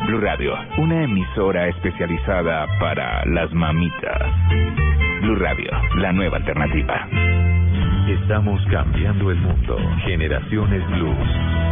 Blue 0.06 0.22
Radio, 0.22 0.56
una 0.78 1.04
emisora 1.04 1.68
especializada 1.68 2.68
para 2.80 3.26
las 3.26 3.52
mamitas. 3.54 4.22
Blue 5.22 5.36
Radio, 5.36 5.72
la 5.98 6.14
nueva 6.14 6.38
alternativa. 6.38 7.08
Estamos 8.08 8.62
cambiando 8.72 9.32
el 9.32 9.38
mundo. 9.38 9.78
Generaciones 10.06 10.88
Blue. 10.88 11.63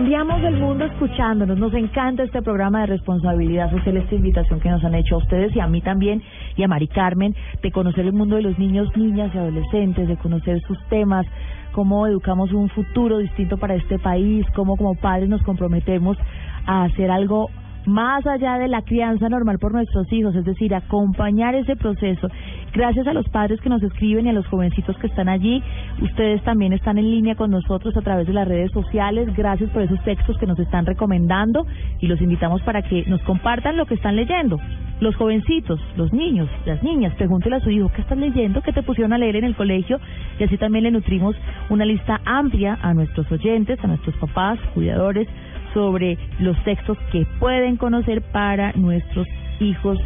Cambiamos 0.00 0.42
el 0.44 0.56
mundo 0.56 0.86
escuchándonos. 0.86 1.58
Nos 1.58 1.74
encanta 1.74 2.22
este 2.22 2.40
programa 2.40 2.80
de 2.80 2.86
responsabilidad 2.86 3.70
social, 3.70 3.98
esta 3.98 4.14
invitación 4.14 4.58
que 4.58 4.70
nos 4.70 4.82
han 4.82 4.94
hecho 4.94 5.16
a 5.16 5.18
ustedes 5.18 5.54
y 5.54 5.60
a 5.60 5.66
mí 5.66 5.82
también 5.82 6.22
y 6.56 6.62
a 6.62 6.68
Mari 6.68 6.88
Carmen 6.88 7.36
de 7.62 7.70
conocer 7.70 8.06
el 8.06 8.14
mundo 8.14 8.36
de 8.36 8.42
los 8.42 8.58
niños, 8.58 8.88
niñas 8.96 9.30
y 9.34 9.36
adolescentes, 9.36 10.08
de 10.08 10.16
conocer 10.16 10.62
sus 10.62 10.82
temas, 10.88 11.26
cómo 11.72 12.06
educamos 12.06 12.50
un 12.54 12.70
futuro 12.70 13.18
distinto 13.18 13.58
para 13.58 13.74
este 13.74 13.98
país, 13.98 14.46
cómo 14.54 14.78
como 14.78 14.94
padres 14.94 15.28
nos 15.28 15.42
comprometemos 15.42 16.16
a 16.64 16.84
hacer 16.84 17.10
algo 17.10 17.50
más 17.86 18.26
allá 18.26 18.58
de 18.58 18.68
la 18.68 18.82
crianza 18.82 19.28
normal 19.28 19.58
por 19.58 19.72
nuestros 19.72 20.12
hijos, 20.12 20.34
es 20.34 20.44
decir, 20.44 20.74
acompañar 20.74 21.54
ese 21.54 21.76
proceso. 21.76 22.28
Gracias 22.72 23.06
a 23.06 23.12
los 23.12 23.28
padres 23.28 23.60
que 23.60 23.68
nos 23.68 23.82
escriben 23.82 24.26
y 24.26 24.28
a 24.28 24.32
los 24.32 24.46
jovencitos 24.46 24.96
que 24.98 25.08
están 25.08 25.28
allí, 25.28 25.62
ustedes 26.00 26.42
también 26.44 26.72
están 26.72 26.98
en 26.98 27.10
línea 27.10 27.34
con 27.34 27.50
nosotros 27.50 27.96
a 27.96 28.02
través 28.02 28.26
de 28.26 28.32
las 28.32 28.46
redes 28.46 28.70
sociales. 28.72 29.34
Gracias 29.36 29.70
por 29.70 29.82
esos 29.82 30.02
textos 30.04 30.38
que 30.38 30.46
nos 30.46 30.58
están 30.58 30.86
recomendando 30.86 31.66
y 32.00 32.06
los 32.06 32.20
invitamos 32.20 32.62
para 32.62 32.82
que 32.82 33.04
nos 33.06 33.20
compartan 33.22 33.76
lo 33.76 33.86
que 33.86 33.94
están 33.94 34.16
leyendo. 34.16 34.58
Los 35.00 35.16
jovencitos, 35.16 35.80
los 35.96 36.12
niños, 36.12 36.48
las 36.66 36.82
niñas, 36.82 37.14
pregúntele 37.14 37.56
a 37.56 37.60
su 37.60 37.70
hijo 37.70 37.90
qué 37.94 38.02
estás 38.02 38.18
leyendo, 38.18 38.62
qué 38.62 38.72
te 38.72 38.82
pusieron 38.82 39.12
a 39.12 39.18
leer 39.18 39.36
en 39.36 39.44
el 39.44 39.56
colegio 39.56 39.98
y 40.38 40.44
así 40.44 40.56
también 40.58 40.84
le 40.84 40.90
nutrimos 40.90 41.34
una 41.70 41.84
lista 41.84 42.20
amplia 42.24 42.78
a 42.82 42.94
nuestros 42.94 43.30
oyentes, 43.32 43.82
a 43.82 43.86
nuestros 43.86 44.14
papás, 44.16 44.58
cuidadores, 44.74 45.26
sobre 45.74 46.18
los 46.38 46.56
textos 46.64 46.98
que 47.12 47.26
pueden 47.38 47.76
conocer 47.76 48.22
para 48.32 48.72
nuestros 48.72 49.26
hijos 49.60 49.98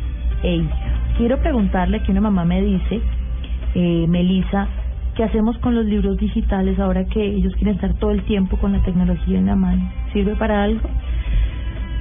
e 0.42 0.56
hijas. 0.56 0.92
Quiero 1.16 1.38
preguntarle 1.38 2.02
que 2.02 2.12
una 2.12 2.20
mamá 2.20 2.44
me 2.44 2.60
dice, 2.60 3.00
eh, 3.74 4.06
Melissa, 4.08 4.68
¿qué 5.14 5.24
hacemos 5.24 5.56
con 5.58 5.74
los 5.74 5.86
libros 5.86 6.16
digitales 6.18 6.78
ahora 6.78 7.04
que 7.04 7.24
ellos 7.24 7.54
quieren 7.54 7.76
estar 7.76 7.94
todo 7.94 8.10
el 8.10 8.22
tiempo 8.24 8.56
con 8.58 8.72
la 8.72 8.82
tecnología 8.82 9.38
en 9.38 9.46
la 9.46 9.56
mano? 9.56 9.90
¿Sirve 10.12 10.34
para 10.36 10.62
algo? 10.64 10.88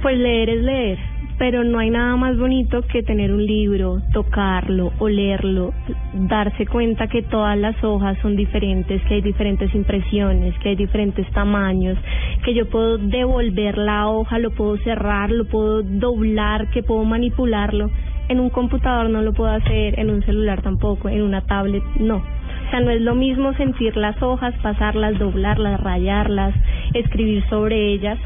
Pues 0.04 0.18
leer 0.18 0.50
es 0.50 0.62
leer, 0.62 0.98
pero 1.38 1.64
no 1.64 1.78
hay 1.78 1.88
nada 1.88 2.14
más 2.16 2.36
bonito 2.36 2.82
que 2.82 3.02
tener 3.02 3.32
un 3.32 3.46
libro, 3.46 4.02
tocarlo, 4.12 4.92
olerlo, 4.98 5.72
darse 6.12 6.66
cuenta 6.66 7.06
que 7.06 7.22
todas 7.22 7.56
las 7.56 7.82
hojas 7.82 8.18
son 8.20 8.36
diferentes, 8.36 9.00
que 9.04 9.14
hay 9.14 9.22
diferentes 9.22 9.74
impresiones, 9.74 10.52
que 10.58 10.68
hay 10.68 10.76
diferentes 10.76 11.26
tamaños, 11.30 11.96
que 12.44 12.52
yo 12.52 12.68
puedo 12.68 12.98
devolver 12.98 13.78
la 13.78 14.08
hoja, 14.08 14.38
lo 14.38 14.50
puedo 14.50 14.76
cerrar, 14.84 15.30
lo 15.30 15.46
puedo 15.46 15.82
doblar, 15.82 16.68
que 16.68 16.82
puedo 16.82 17.02
manipularlo. 17.04 17.90
En 18.28 18.40
un 18.40 18.50
computador 18.50 19.08
no 19.08 19.22
lo 19.22 19.32
puedo 19.32 19.52
hacer, 19.52 19.98
en 19.98 20.10
un 20.10 20.22
celular 20.24 20.60
tampoco, 20.60 21.08
en 21.08 21.22
una 21.22 21.46
tablet 21.46 21.82
no. 21.98 22.16
O 22.16 22.70
sea, 22.70 22.80
no 22.80 22.90
es 22.90 23.00
lo 23.00 23.14
mismo 23.14 23.54
sentir 23.54 23.96
las 23.96 24.22
hojas, 24.22 24.52
pasarlas, 24.62 25.18
doblarlas, 25.18 25.80
rayarlas, 25.80 26.54
escribir 26.92 27.42
sobre 27.48 27.94
ellas, 27.94 28.18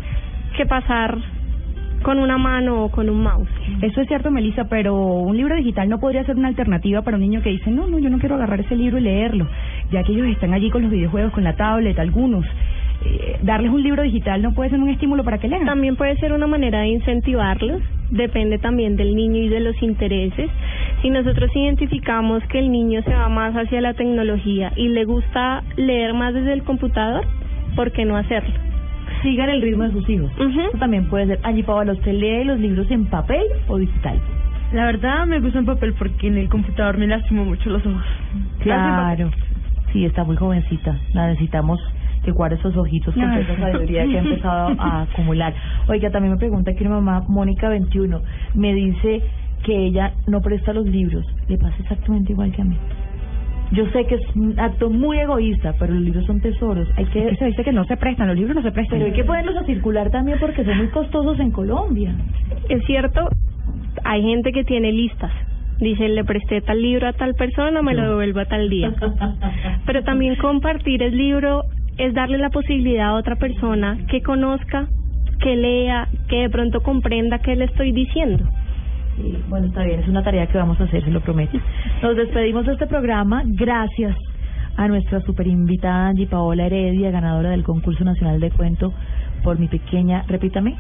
que 0.57 0.67
pasar 0.67 1.38
con 2.03 2.19
una 2.19 2.39
mano 2.39 2.85
o 2.85 2.91
con 2.91 3.09
un 3.09 3.23
mouse. 3.23 3.49
Eso 3.83 4.01
es 4.01 4.09
cierto, 4.09 4.31
Melissa, 4.31 4.65
pero 4.69 4.95
un 4.97 5.37
libro 5.37 5.57
digital 5.57 5.89
no 5.89 5.99
podría 5.99 6.25
ser 6.25 6.37
una 6.37 6.49
alternativa 6.49 7.03
para 7.03 7.17
un 7.17 7.23
niño 7.23 7.43
que 7.43 7.51
dice, 7.51 7.71
no, 7.71 7.87
no, 7.87 7.99
yo 7.99 8.11
no 8.11 8.19
quiero 8.19 8.37
agarrar 8.37 8.61
ese 8.61 8.77
libro 8.77 8.99
y 8.99 9.03
leerlo, 9.03 9.47
ya 9.91 10.03
que 10.03 10.13
ellos 10.13 10.27
están 10.29 10.55
allí 10.55 10.71
con 10.71 10.83
los 10.83 10.91
videojuegos, 10.91 11.33
con 11.33 11.45
la 11.45 11.57
tablet, 11.57 11.99
algunos. 11.99 12.47
Eh, 13.05 13.39
darles 13.43 13.71
un 13.71 13.81
libro 13.81 14.03
digital 14.03 14.43
no 14.43 14.55
puede 14.55 14.71
ser 14.71 14.81
un 14.81 14.89
estímulo 14.89 15.23
para 15.23 15.39
que 15.39 15.49
lean. 15.49 15.65
También 15.65 15.97
puede 15.97 16.17
ser 16.17 16.33
una 16.33 16.47
manera 16.47 16.81
de 16.81 16.89
incentivarlos, 16.89 17.81
depende 18.11 18.59
también 18.59 18.97
del 18.97 19.15
niño 19.15 19.43
y 19.43 19.49
de 19.49 19.61
los 19.61 19.81
intereses. 19.83 20.51
Si 21.03 21.11
nosotros 21.11 21.51
identificamos 21.55 22.43
que 22.49 22.59
el 22.59 22.73
niño 22.73 23.03
se 23.03 23.15
va 23.15 23.29
más 23.29 23.55
hacia 23.55 23.81
la 23.81 23.95
tecnología 23.95 24.73
y 24.75 24.89
le 24.89 25.05
gusta 25.05 25.63
leer 25.77 26.13
más 26.15 26.35
desde 26.35 26.53
el 26.53 26.65
computador, 26.65 27.25
¿por 27.77 27.93
qué 27.93 28.05
no 28.05 28.17
hacerlo? 28.17 28.68
Sigan 29.23 29.49
el 29.51 29.63
ritmo 29.63 29.85
de 29.85 29.93
sus 29.93 30.09
hijos. 30.09 30.31
Eso 30.39 30.79
también 30.79 31.09
puede 31.09 31.27
ser. 31.27 31.41
Allí, 31.43 31.63
Paola, 31.63 31.93
¿usted 31.93 32.13
lee 32.13 32.45
los 32.45 32.59
libros 32.59 32.91
en 32.91 33.07
papel 33.07 33.43
o 33.69 33.79
digital? 33.79 34.21
La 34.73 34.85
verdad 34.87 35.27
me 35.27 35.41
gusta 35.41 35.59
en 35.59 35.65
papel 35.65 35.95
porque 35.95 36.29
en 36.29 36.37
el 36.37 36.49
computador 36.49 36.99
me 36.99 37.07
lastimó 37.07 37.45
mucho 37.45 37.71
los 37.71 37.85
ojos. 37.87 38.05
Claro. 38.61 39.31
Sí, 39.93 40.05
está 40.05 40.25
muy 40.25 40.37
jovencita. 40.37 40.99
La 41.15 41.29
necesitamos 41.29 41.81
que 42.23 42.33
guarde 42.33 42.57
esos 42.57 42.77
ojitos 42.77 43.15
con 43.15 43.23
toda 43.23 43.41
esa 43.41 43.57
sabiduría 43.57 44.05
que 44.05 44.19
ha 44.19 44.23
empezado 44.23 44.77
a 44.79 45.03
acumular. 45.11 45.55
Oiga, 45.89 46.11
también 46.11 46.33
me 46.33 46.39
pregunta 46.39 46.73
aquí 46.73 46.85
mi 46.85 46.91
mamá, 46.91 47.25
Mónica 47.29 47.69
21, 47.69 48.21
me 48.55 48.75
dice 48.75 49.23
que 49.65 49.87
ella 49.87 50.13
no 50.27 50.43
presta 50.43 50.73
los 50.73 50.87
libros. 50.87 51.25
Le 51.49 51.57
pasa 51.57 51.77
exactamente 51.81 52.33
igual 52.33 52.53
que 52.53 52.63
a 52.63 52.65
mí. 52.65 52.77
Yo 53.73 53.87
sé 53.91 54.07
que 54.07 54.15
es 54.15 54.37
un 54.37 54.59
acto 54.59 54.89
muy 54.89 55.19
egoísta, 55.19 55.75
pero 55.79 55.93
los 55.93 56.03
libros 56.03 56.25
son 56.27 56.41
tesoros. 56.41 56.89
Hay 56.97 57.05
que 57.07 57.37
se 57.37 57.45
dice 57.45 57.65
que 57.65 57.73
no 57.73 57.85
se 57.85 57.97
prestan, 57.97 58.29
los 58.29 58.37
libros 58.37 58.57
no 58.57 58.63
se 58.63 58.73
prestan. 58.73 58.99
Pero 58.99 59.11
hay 59.11 59.17
que 59.17 59.25
ponerlos 59.25 59.57
a 59.57 59.65
circular 59.65 60.11
también 60.11 60.39
porque 60.41 60.65
son 60.65 60.77
muy 60.79 60.89
costosos 60.89 61.39
en 61.39 61.51
Colombia. 61.51 62.15
Es 62.69 62.83
cierto, 62.87 63.29
hay 64.05 64.23
gente 64.23 64.53
que 64.53 64.65
tiene 64.65 64.93
listas. 64.93 65.33
Dice, 65.81 66.09
le 66.09 66.25
presté 66.25 66.61
tal 66.61 66.83
libro 66.83 67.07
a 67.07 67.13
tal 67.13 67.35
persona, 67.35 67.83
me 67.83 67.95
lo 67.95 68.09
devuelvo 68.09 68.41
a 68.41 68.47
tal 68.47 68.69
día. 68.69 68.93
Pero 69.87 70.03
también 70.03 70.35
compartir 70.37 71.03
el 71.03 71.17
libro 71.17 71.63
es 71.99 72.15
darle 72.15 72.39
la 72.39 72.51
posibilidad 72.51 73.09
a 73.09 73.15
otra 73.15 73.37
persona 73.37 73.99
que 74.09 74.23
conozca, 74.23 74.89
que 75.41 75.57
lea, 75.57 76.09
que 76.29 76.43
de 76.43 76.51
pronto 76.51 76.81
comprenda 76.81 77.39
qué 77.39 77.55
le 77.55 77.67
estoy 77.67 77.93
diciendo. 77.93 78.45
Bueno, 79.49 79.67
está 79.67 79.83
bien, 79.85 80.01
es 80.01 80.09
una 80.09 80.23
tarea 80.23 80.47
que 80.47 80.59
vamos 80.59 80.81
a 80.81 80.85
hacer, 80.85 81.05
se 81.05 81.11
lo 81.11 81.21
prometo. 81.21 81.59
Nos 82.03 82.17
despedimos 82.17 82.67
de 82.67 82.73
este 82.73 82.87
programa. 82.87 83.43
Gracias 83.45 84.17
a 84.77 84.87
nuestra 84.89 85.21
super 85.23 85.47
invitada 85.47 86.09
Angie 86.09 86.27
Paola 86.27 86.67
Heredia, 86.67 87.11
ganadora 87.11 87.51
del 87.51 87.65
concurso 87.65 88.05
nacional 88.05 88.39
de 88.41 88.51
cuento 88.51 88.93
por 89.43 89.59
mi 89.59 89.69
pequeña, 89.69 90.25
repítame. 90.29 90.77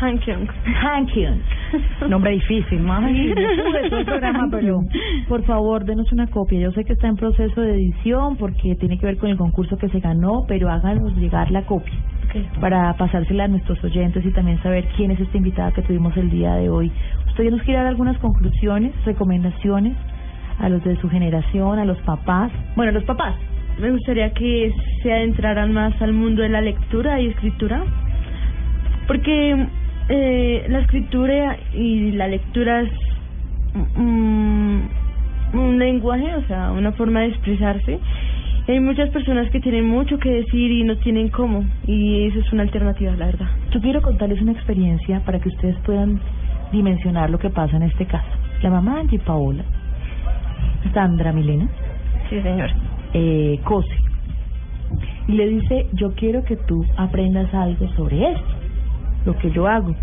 Hankyung. 0.00 0.48
Hankyung. 0.82 1.40
Nombre 2.08 2.32
difícil, 2.32 2.80
programa, 4.04 4.48
pero 4.50 4.80
por 5.28 5.44
favor, 5.44 5.84
denos 5.84 6.10
una 6.12 6.26
copia. 6.26 6.58
Yo 6.58 6.72
sé 6.72 6.84
que 6.84 6.94
está 6.94 7.08
en 7.08 7.16
proceso 7.16 7.60
de 7.60 7.74
edición 7.74 8.36
porque 8.36 8.76
tiene 8.76 8.98
que 8.98 9.06
ver 9.06 9.18
con 9.18 9.28
el 9.30 9.36
concurso 9.36 9.76
que 9.76 9.88
se 9.88 10.00
ganó, 10.00 10.44
pero 10.48 10.70
háganos 10.70 11.14
llegar 11.16 11.50
la 11.50 11.62
copia 11.62 11.94
para 12.60 12.92
pasársela 12.94 13.44
a 13.44 13.48
nuestros 13.48 13.82
oyentes 13.84 14.24
y 14.24 14.30
también 14.32 14.62
saber 14.62 14.86
quién 14.96 15.10
es 15.10 15.20
esta 15.20 15.36
invitada 15.36 15.72
que 15.72 15.82
tuvimos 15.82 16.16
el 16.16 16.30
día 16.30 16.54
de 16.54 16.68
hoy. 16.68 16.90
¿Usted 17.28 17.50
nos 17.50 17.62
quiere 17.62 17.78
dar 17.78 17.86
algunas 17.86 18.18
conclusiones, 18.18 18.92
recomendaciones 19.04 19.96
a 20.58 20.68
los 20.68 20.82
de 20.84 20.96
su 21.00 21.08
generación, 21.08 21.78
a 21.78 21.84
los 21.84 21.98
papás? 21.98 22.52
Bueno, 22.76 22.92
los 22.92 23.04
papás. 23.04 23.34
Me 23.78 23.90
gustaría 23.90 24.30
que 24.32 24.74
se 25.02 25.12
adentraran 25.12 25.72
más 25.72 26.00
al 26.02 26.12
mundo 26.12 26.42
de 26.42 26.50
la 26.50 26.60
lectura 26.60 27.20
y 27.20 27.28
escritura, 27.28 27.82
porque 29.06 29.66
eh, 30.08 30.66
la 30.68 30.80
escritura 30.80 31.56
y 31.72 32.12
la 32.12 32.28
lectura 32.28 32.82
es 32.82 32.90
un, 33.96 34.88
un 35.54 35.78
lenguaje, 35.78 36.34
o 36.34 36.46
sea, 36.46 36.72
una 36.72 36.92
forma 36.92 37.20
de 37.20 37.28
expresarse. 37.28 37.98
Hay 38.70 38.78
muchas 38.78 39.10
personas 39.10 39.50
que 39.50 39.58
tienen 39.58 39.84
mucho 39.84 40.16
que 40.18 40.30
decir 40.30 40.70
y 40.70 40.84
no 40.84 40.96
tienen 40.98 41.28
cómo, 41.28 41.64
y 41.88 42.26
eso 42.26 42.38
es 42.38 42.52
una 42.52 42.62
alternativa, 42.62 43.10
la 43.16 43.26
verdad. 43.26 43.48
Yo 43.72 43.80
quiero 43.80 44.00
contarles 44.00 44.40
una 44.40 44.52
experiencia 44.52 45.18
para 45.24 45.40
que 45.40 45.48
ustedes 45.48 45.76
puedan 45.84 46.20
dimensionar 46.70 47.30
lo 47.30 47.40
que 47.40 47.50
pasa 47.50 47.76
en 47.78 47.82
este 47.82 48.06
caso. 48.06 48.28
La 48.62 48.70
mamá 48.70 48.94
de 48.94 49.00
Angie 49.00 49.18
Paola, 49.18 49.64
Sandra 50.94 51.32
Milena, 51.32 51.68
sí 52.28 52.40
señor, 52.40 52.70
eh, 53.12 53.58
cose 53.64 53.92
y 55.26 55.32
le 55.32 55.48
dice, 55.48 55.88
yo 55.94 56.14
quiero 56.14 56.44
que 56.44 56.54
tú 56.54 56.86
aprendas 56.96 57.52
algo 57.52 57.88
sobre 57.96 58.34
esto, 58.34 58.54
lo 59.26 59.36
que 59.38 59.50
yo 59.50 59.66
hago. 59.66 59.96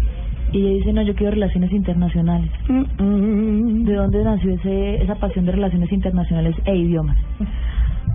Y 0.51 0.59
ella 0.59 0.76
dice, 0.76 0.91
no, 0.91 1.03
yo 1.03 1.15
quiero 1.15 1.32
relaciones 1.32 1.72
internacionales. 1.72 2.51
¿De 2.68 3.93
dónde 3.93 4.24
nació 4.26 4.55
ese, 4.55 5.03
esa 5.03 5.15
pasión 5.15 5.45
de 5.45 5.53
relaciones 5.53 5.89
internacionales 5.89 6.55
e 6.65 6.76
idiomas? 6.76 7.18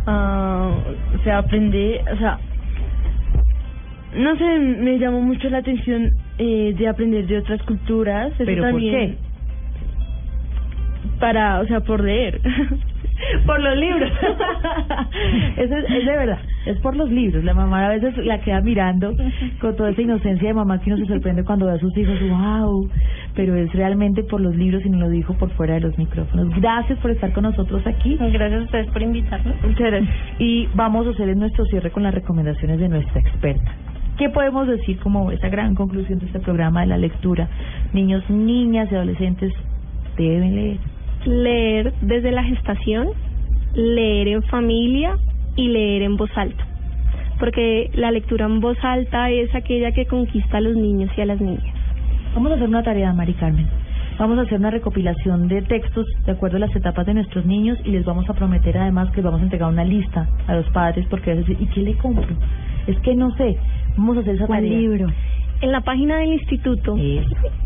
Ah, 0.07 0.75
o 1.15 1.23
sea, 1.23 1.39
aprender, 1.39 2.03
o 2.13 2.17
sea, 2.17 2.39
no 4.15 4.37
sé, 4.37 4.59
me 4.59 4.99
llamó 4.99 5.21
mucho 5.21 5.49
la 5.49 5.59
atención 5.59 6.13
eh, 6.39 6.75
de 6.77 6.89
aprender 6.89 7.27
de 7.27 7.39
otras 7.39 7.63
culturas. 7.63 8.33
Eso 8.35 8.45
¿Pero 8.45 8.63
también, 8.63 9.17
por 9.17 9.21
qué? 11.11 11.19
Para, 11.19 11.61
o 11.61 11.67
sea, 11.67 11.81
por 11.81 12.03
leer. 12.03 12.41
por 13.47 13.61
los 13.61 13.77
libros. 13.77 14.11
Eso 15.57 15.77
es, 15.77 15.85
es 15.85 16.07
de 16.07 16.16
verdad, 16.16 16.39
es 16.66 16.79
por 16.79 16.97
los 16.97 17.11
libros. 17.11 17.45
La 17.45 17.55
mamá 17.55 17.87
a 17.87 17.91
veces 17.91 18.16
la 18.18 18.41
queda 18.41 18.61
mirando 18.61 19.14
con 19.61 19.77
toda 19.77 19.91
esa 19.91 20.03
inocencia 20.03 20.49
de 20.49 20.55
mamá 20.55 20.81
que 20.81 20.93
uno 20.93 20.99
se 20.99 21.12
sorprende 21.12 21.45
cuando 21.45 21.66
ve 21.66 21.73
a 21.73 21.79
sus 21.79 21.97
hijos, 21.97 22.18
wow, 22.29 22.89
pero 23.35 23.57
es 23.57 23.73
realmente 23.73 24.23
por 24.25 24.41
los 24.41 24.55
libros 24.57 24.85
y 24.85 24.91
nos 24.91 25.01
lo 25.01 25.11
dijo 25.11 25.35
por 25.35 25.51
fuera 25.51 25.75
de 25.75 25.81
los 25.81 25.97
micrófonos. 25.99 26.49
Gracias 26.61 26.99
por 26.99 27.11
estar 27.11 27.33
con 27.33 27.45
nosotros 27.45 27.87
aquí. 27.87 28.16
Gracias 28.16 28.62
a 28.62 28.64
ustedes 28.64 28.87
por 28.89 29.03
invitarnos. 29.03 29.55
Muchas 29.62 29.91
gracias. 29.91 30.14
Y 30.39 30.68
vamos 30.75 31.07
a 31.07 31.11
hacer 31.11 31.37
nuestro 31.37 31.64
cierre 31.66 31.91
con 31.91 32.03
las 32.03 32.14
recomendaciones 32.14 32.79
de 32.79 32.89
nuestra 32.89 33.20
experta. 33.20 33.73
¿Qué 34.18 34.29
podemos 34.29 34.68
decir 34.68 34.99
como 34.99 35.31
esa 35.31 35.49
gran 35.49 35.75
conclusión 35.75 36.18
de 36.18 36.27
este 36.27 36.41
programa 36.41 36.83
de 36.83 36.87
la 36.87 36.99
lectura? 36.99 37.49
Niños, 37.93 38.29
niñas 38.29 38.89
y 38.93 38.95
adolescentes 38.95 39.53
deben 40.16 40.55
leer. 40.55 40.79
Leer 41.25 41.93
desde 42.01 42.33
la 42.33 42.43
gestación, 42.45 43.09
leer 43.75 44.29
en 44.29 44.43
familia 44.45 45.16
y 45.57 45.68
leer 45.68 46.03
en 46.03 46.16
voz 46.16 46.31
alta. 46.37 46.66
Porque 47.39 47.91
la 47.95 48.11
lectura 48.11 48.47
en 48.47 48.61
voz 48.61 48.77
alta 48.83 49.31
es 49.31 49.55
aquella 49.55 49.93
que 49.93 50.07
conquista 50.07 50.59
a 50.59 50.61
los 50.61 50.77
niños 50.77 51.11
y 51.16 51.20
a 51.20 51.27
las 51.27 51.41
niñas. 51.41 51.62
Vamos 52.35 52.53
a 52.53 52.55
hacer 52.55 52.68
una 52.68 52.83
tarea, 52.83 53.12
Mari 53.12 53.35
Carmen. 53.35 53.66
Vamos 54.18 54.39
a 54.39 54.43
hacer 54.43 54.59
una 54.59 54.70
recopilación 54.70 55.49
de 55.49 55.62
textos 55.62 56.07
de 56.25 56.33
acuerdo 56.33 56.57
a 56.57 56.61
las 56.61 56.77
etapas 56.77 57.07
de 57.07 57.14
nuestros 57.14 57.47
niños 57.47 57.79
y 57.85 57.91
les 57.91 58.05
vamos 58.05 58.29
a 58.29 58.35
prometer 58.35 58.77
además 58.79 59.11
que 59.11 59.16
les 59.16 59.25
vamos 59.25 59.41
a 59.41 59.45
entregar 59.45 59.70
una 59.70 59.85
lista 59.85 60.29
a 60.47 60.55
los 60.55 60.68
padres 60.70 61.07
porque 61.09 61.33
a 61.33 61.35
veces, 61.35 61.57
¿y 61.61 61.66
qué 61.66 61.81
le 61.81 61.95
compro? 61.95 62.37
Es 62.87 62.99
que 63.01 63.14
no 63.14 63.31
sé. 63.37 63.57
Vamos 63.97 64.18
a 64.18 64.20
hacer 64.20 64.37
esa 64.37 64.47
¿Cuál 64.47 64.62
tarea. 64.64 64.79
libro? 64.79 65.09
En 65.63 65.71
la 65.71 65.83
página 65.83 66.17
del 66.17 66.33
instituto, 66.33 66.97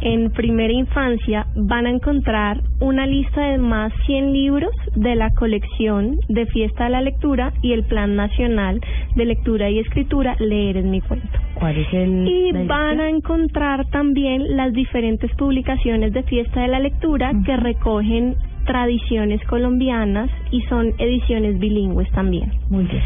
en 0.02 0.30
primera 0.32 0.70
infancia, 0.70 1.46
van 1.56 1.86
a 1.86 1.90
encontrar 1.90 2.60
una 2.78 3.06
lista 3.06 3.40
de 3.40 3.56
más 3.56 3.90
100 4.04 4.34
libros 4.34 4.74
de 4.94 5.16
la 5.16 5.30
colección 5.30 6.18
de 6.28 6.44
Fiesta 6.44 6.84
de 6.84 6.90
la 6.90 7.00
Lectura 7.00 7.54
y 7.62 7.72
el 7.72 7.84
Plan 7.84 8.14
Nacional 8.14 8.82
de 9.14 9.24
Lectura 9.24 9.70
y 9.70 9.78
Escritura 9.78 10.36
Leer 10.38 10.76
en 10.76 10.90
mi 10.90 11.00
cuento. 11.00 11.26
¿Cuál 11.54 11.78
es 11.78 11.90
el 11.94 12.28
Y 12.28 12.52
van 12.66 13.00
a 13.00 13.08
encontrar 13.08 13.86
también 13.86 14.58
las 14.58 14.74
diferentes 14.74 15.34
publicaciones 15.36 16.12
de 16.12 16.22
Fiesta 16.24 16.60
de 16.60 16.68
la 16.68 16.80
Lectura 16.80 17.32
que 17.46 17.56
recogen 17.56 18.36
tradiciones 18.66 19.42
colombianas 19.46 20.28
y 20.50 20.60
son 20.68 20.92
ediciones 20.98 21.58
bilingües 21.58 22.10
también. 22.10 22.52
Muy 22.68 22.84
bien. 22.84 23.02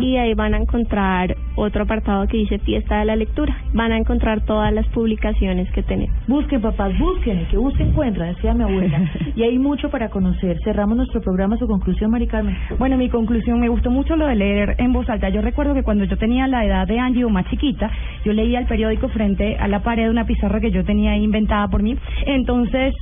y 0.00 0.16
ahí 0.16 0.34
van 0.34 0.54
a 0.54 0.58
encontrar 0.58 1.36
otro 1.56 1.82
apartado 1.82 2.26
que 2.26 2.36
dice 2.36 2.58
fiesta 2.58 3.00
de 3.00 3.04
la 3.06 3.16
lectura. 3.16 3.56
Van 3.72 3.92
a 3.92 3.98
encontrar 3.98 4.44
todas 4.44 4.72
las 4.72 4.86
publicaciones 4.88 5.70
que 5.72 5.82
tenemos. 5.82 6.14
Busquen, 6.26 6.60
papás, 6.60 6.96
busquen, 6.98 7.46
que 7.46 7.56
busquen 7.56 7.88
encuentran, 7.88 8.34
decía 8.34 8.54
mi 8.54 8.64
abuela. 8.64 9.10
y 9.36 9.42
hay 9.42 9.58
mucho 9.58 9.90
para 9.90 10.08
conocer. 10.08 10.58
Cerramos 10.62 10.96
nuestro 10.96 11.20
programa, 11.20 11.56
su 11.56 11.66
conclusión, 11.66 12.10
Mari 12.10 12.26
Carmen. 12.26 12.56
Bueno, 12.78 12.96
mi 12.96 13.08
conclusión, 13.08 13.60
me 13.60 13.68
gustó 13.68 13.90
mucho 13.90 14.16
lo 14.16 14.26
de 14.26 14.36
leer 14.36 14.76
en 14.78 14.92
voz 14.92 15.08
alta. 15.08 15.28
Yo 15.28 15.40
recuerdo 15.42 15.74
que 15.74 15.82
cuando 15.82 16.04
yo 16.04 16.16
tenía 16.16 16.46
la 16.46 16.64
edad 16.64 16.86
de 16.86 16.98
Angie 16.98 17.24
o 17.24 17.30
más 17.30 17.46
chiquita, 17.46 17.90
yo 18.24 18.32
leía 18.32 18.58
el 18.58 18.66
periódico 18.66 19.08
frente 19.08 19.56
a 19.56 19.68
la 19.68 19.80
pared 19.80 20.04
de 20.04 20.10
una 20.10 20.26
pizarra 20.26 20.60
que 20.60 20.70
yo 20.70 20.84
tenía 20.84 21.16
inventada 21.16 21.68
por 21.68 21.82
mí. 21.82 21.96
Entonces, 22.26 22.94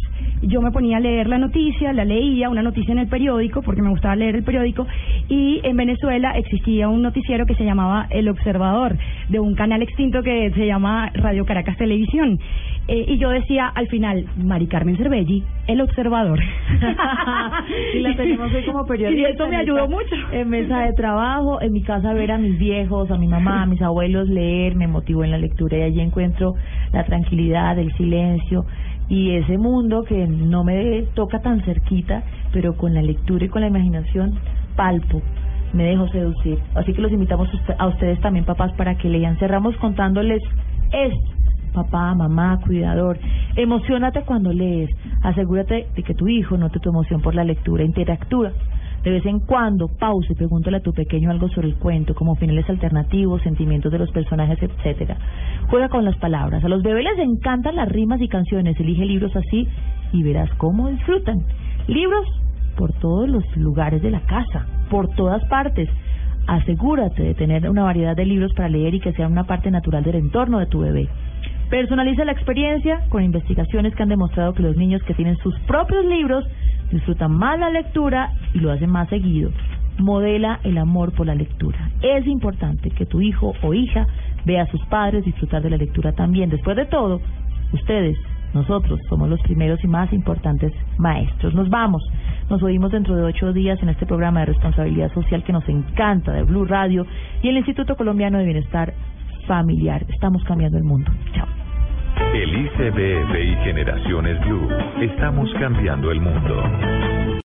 yo 0.42 0.60
me 0.60 0.70
ponía 0.70 0.98
a 0.98 1.00
leer 1.00 1.28
la 1.28 1.38
noticia, 1.38 1.92
la 1.92 2.04
leía, 2.04 2.48
una 2.48 2.62
noticia 2.62 2.92
en 2.92 2.98
el 2.98 3.08
periódico, 3.08 3.62
porque 3.62 3.82
me 3.82 3.90
gustaba 3.90 4.16
leer 4.16 4.36
el 4.36 4.44
periódico, 4.44 4.86
y 5.28 5.60
en 5.62 5.76
Venezuela 5.76 6.35
existía 6.36 6.88
un 6.88 7.02
noticiero 7.02 7.46
que 7.46 7.54
se 7.54 7.64
llamaba 7.64 8.06
El 8.10 8.28
Observador, 8.28 8.96
de 9.28 9.40
un 9.40 9.54
canal 9.54 9.82
extinto 9.82 10.22
que 10.22 10.50
se 10.52 10.66
llama 10.66 11.10
Radio 11.14 11.44
Caracas 11.44 11.76
Televisión. 11.76 12.38
Eh, 12.88 13.04
y 13.08 13.18
yo 13.18 13.30
decía 13.30 13.66
al 13.66 13.88
final, 13.88 14.26
Mari 14.36 14.66
Carmen 14.68 14.96
Cervelli, 14.96 15.42
El 15.66 15.80
Observador. 15.80 16.38
y 17.94 17.98
la 18.00 18.14
tenemos 18.14 18.52
hoy 18.52 18.64
como 18.64 18.86
periodista. 18.86 19.28
Y 19.28 19.32
eso 19.32 19.48
me 19.48 19.56
ayudó 19.56 19.88
mucho. 19.88 20.14
En 20.30 20.48
mesa 20.48 20.80
de 20.80 20.92
trabajo, 20.92 21.60
en 21.60 21.72
mi 21.72 21.82
casa 21.82 22.12
ver 22.12 22.30
a 22.30 22.38
mis 22.38 22.58
viejos, 22.58 23.10
a 23.10 23.18
mi 23.18 23.26
mamá, 23.26 23.62
a 23.62 23.66
mis 23.66 23.82
abuelos 23.82 24.28
leer, 24.28 24.76
me 24.76 24.86
motivó 24.86 25.24
en 25.24 25.32
la 25.32 25.38
lectura 25.38 25.78
y 25.78 25.82
allí 25.82 26.00
encuentro 26.00 26.54
la 26.92 27.04
tranquilidad, 27.04 27.78
el 27.78 27.92
silencio 27.96 28.64
y 29.08 29.32
ese 29.32 29.56
mundo 29.56 30.04
que 30.04 30.26
no 30.26 30.64
me 30.64 31.02
toca 31.14 31.40
tan 31.40 31.62
cerquita, 31.62 32.24
pero 32.52 32.76
con 32.76 32.94
la 32.94 33.02
lectura 33.02 33.44
y 33.44 33.48
con 33.48 33.60
la 33.60 33.68
imaginación 33.68 34.38
palpo, 34.74 35.22
me 35.72 35.84
dejo 35.84 36.08
seducir. 36.08 36.58
Así 36.74 36.92
que 36.92 37.00
los 37.00 37.12
invitamos 37.12 37.48
a 37.78 37.86
ustedes 37.86 38.20
también, 38.20 38.44
papás, 38.44 38.72
para 38.72 38.96
que 38.96 39.08
lean. 39.08 39.38
Cerramos 39.38 39.76
contándoles 39.76 40.42
esto. 40.92 41.30
Papá, 41.72 42.14
mamá, 42.14 42.58
cuidador, 42.64 43.18
emocionate 43.54 44.22
cuando 44.22 44.52
lees. 44.52 44.90
Asegúrate 45.22 45.88
de 45.94 46.02
que 46.02 46.14
tu 46.14 46.26
hijo 46.26 46.56
note 46.56 46.80
tu 46.80 46.88
emoción 46.88 47.20
por 47.20 47.34
la 47.34 47.44
lectura. 47.44 47.84
Interactúa 47.84 48.52
de 49.06 49.12
vez 49.12 49.24
en 49.24 49.38
cuando, 49.38 49.86
pausa 49.86 50.32
y 50.32 50.34
pregúntale 50.34 50.78
a 50.78 50.82
tu 50.82 50.92
pequeño 50.92 51.30
algo 51.30 51.48
sobre 51.50 51.68
el 51.68 51.76
cuento, 51.76 52.12
como 52.16 52.34
finales 52.34 52.68
alternativos, 52.68 53.40
sentimientos 53.42 53.92
de 53.92 54.00
los 54.00 54.10
personajes, 54.10 54.60
etcétera. 54.60 55.16
Juega 55.68 55.88
con 55.88 56.04
las 56.04 56.16
palabras. 56.16 56.64
A 56.64 56.68
los 56.68 56.82
bebés 56.82 57.04
les 57.04 57.20
encantan 57.20 57.76
las 57.76 57.88
rimas 57.88 58.20
y 58.20 58.26
canciones. 58.26 58.78
Elige 58.80 59.04
libros 59.04 59.30
así 59.36 59.68
y 60.12 60.24
verás 60.24 60.50
cómo 60.56 60.88
disfrutan. 60.88 61.38
Libros 61.86 62.26
por 62.76 62.92
todos 62.94 63.28
los 63.28 63.44
lugares 63.56 64.02
de 64.02 64.10
la 64.10 64.20
casa, 64.20 64.66
por 64.90 65.08
todas 65.14 65.44
partes. 65.46 65.88
Asegúrate 66.46 67.22
de 67.22 67.34
tener 67.34 67.68
una 67.68 67.82
variedad 67.82 68.14
de 68.14 68.24
libros 68.24 68.52
para 68.54 68.68
leer 68.68 68.94
y 68.94 69.00
que 69.00 69.12
sea 69.14 69.26
una 69.26 69.44
parte 69.44 69.70
natural 69.70 70.04
del 70.04 70.16
entorno 70.16 70.60
de 70.60 70.66
tu 70.66 70.80
bebé. 70.80 71.08
Personaliza 71.70 72.24
la 72.24 72.32
experiencia 72.32 73.00
con 73.08 73.24
investigaciones 73.24 73.94
que 73.94 74.02
han 74.02 74.08
demostrado 74.08 74.54
que 74.54 74.62
los 74.62 74.76
niños 74.76 75.02
que 75.02 75.14
tienen 75.14 75.36
sus 75.38 75.58
propios 75.60 76.04
libros 76.04 76.44
disfrutan 76.92 77.32
más 77.32 77.58
la 77.58 77.70
lectura 77.70 78.32
y 78.54 78.60
lo 78.60 78.70
hacen 78.70 78.90
más 78.90 79.08
seguido. 79.08 79.50
Modela 79.98 80.60
el 80.62 80.78
amor 80.78 81.12
por 81.12 81.26
la 81.26 81.34
lectura. 81.34 81.90
Es 82.02 82.24
importante 82.26 82.90
que 82.90 83.06
tu 83.06 83.20
hijo 83.20 83.54
o 83.62 83.74
hija 83.74 84.06
vea 84.44 84.62
a 84.62 84.70
sus 84.70 84.84
padres 84.86 85.24
disfrutar 85.24 85.62
de 85.62 85.70
la 85.70 85.76
lectura 85.76 86.12
también. 86.12 86.50
Después 86.50 86.76
de 86.76 86.86
todo, 86.86 87.20
ustedes, 87.72 88.16
nosotros, 88.54 89.00
somos 89.08 89.28
los 89.28 89.40
primeros 89.42 89.82
y 89.84 89.86
más 89.86 90.12
importantes 90.12 90.72
maestros. 90.98 91.54
Nos 91.54 91.68
vamos. 91.68 92.02
Nos 92.48 92.62
oímos 92.62 92.92
dentro 92.92 93.16
de 93.16 93.22
ocho 93.22 93.52
días 93.52 93.82
en 93.82 93.88
este 93.88 94.06
programa 94.06 94.40
de 94.40 94.46
responsabilidad 94.46 95.12
social 95.12 95.42
que 95.44 95.52
nos 95.52 95.68
encanta 95.68 96.32
de 96.32 96.42
Blue 96.44 96.64
Radio 96.64 97.06
y 97.42 97.48
el 97.48 97.56
Instituto 97.56 97.96
Colombiano 97.96 98.38
de 98.38 98.44
Bienestar 98.44 98.94
Familiar. 99.46 100.04
Estamos 100.08 100.42
cambiando 100.44 100.78
el 100.78 100.84
mundo. 100.84 101.10
Chao. 101.32 101.46
El 102.32 102.66
ICBF 102.66 103.34
y 103.34 103.64
Generaciones 103.64 104.40
Blue. 104.46 104.68
Estamos 105.00 105.52
cambiando 105.58 106.10
el 106.10 106.20
mundo. 106.20 107.26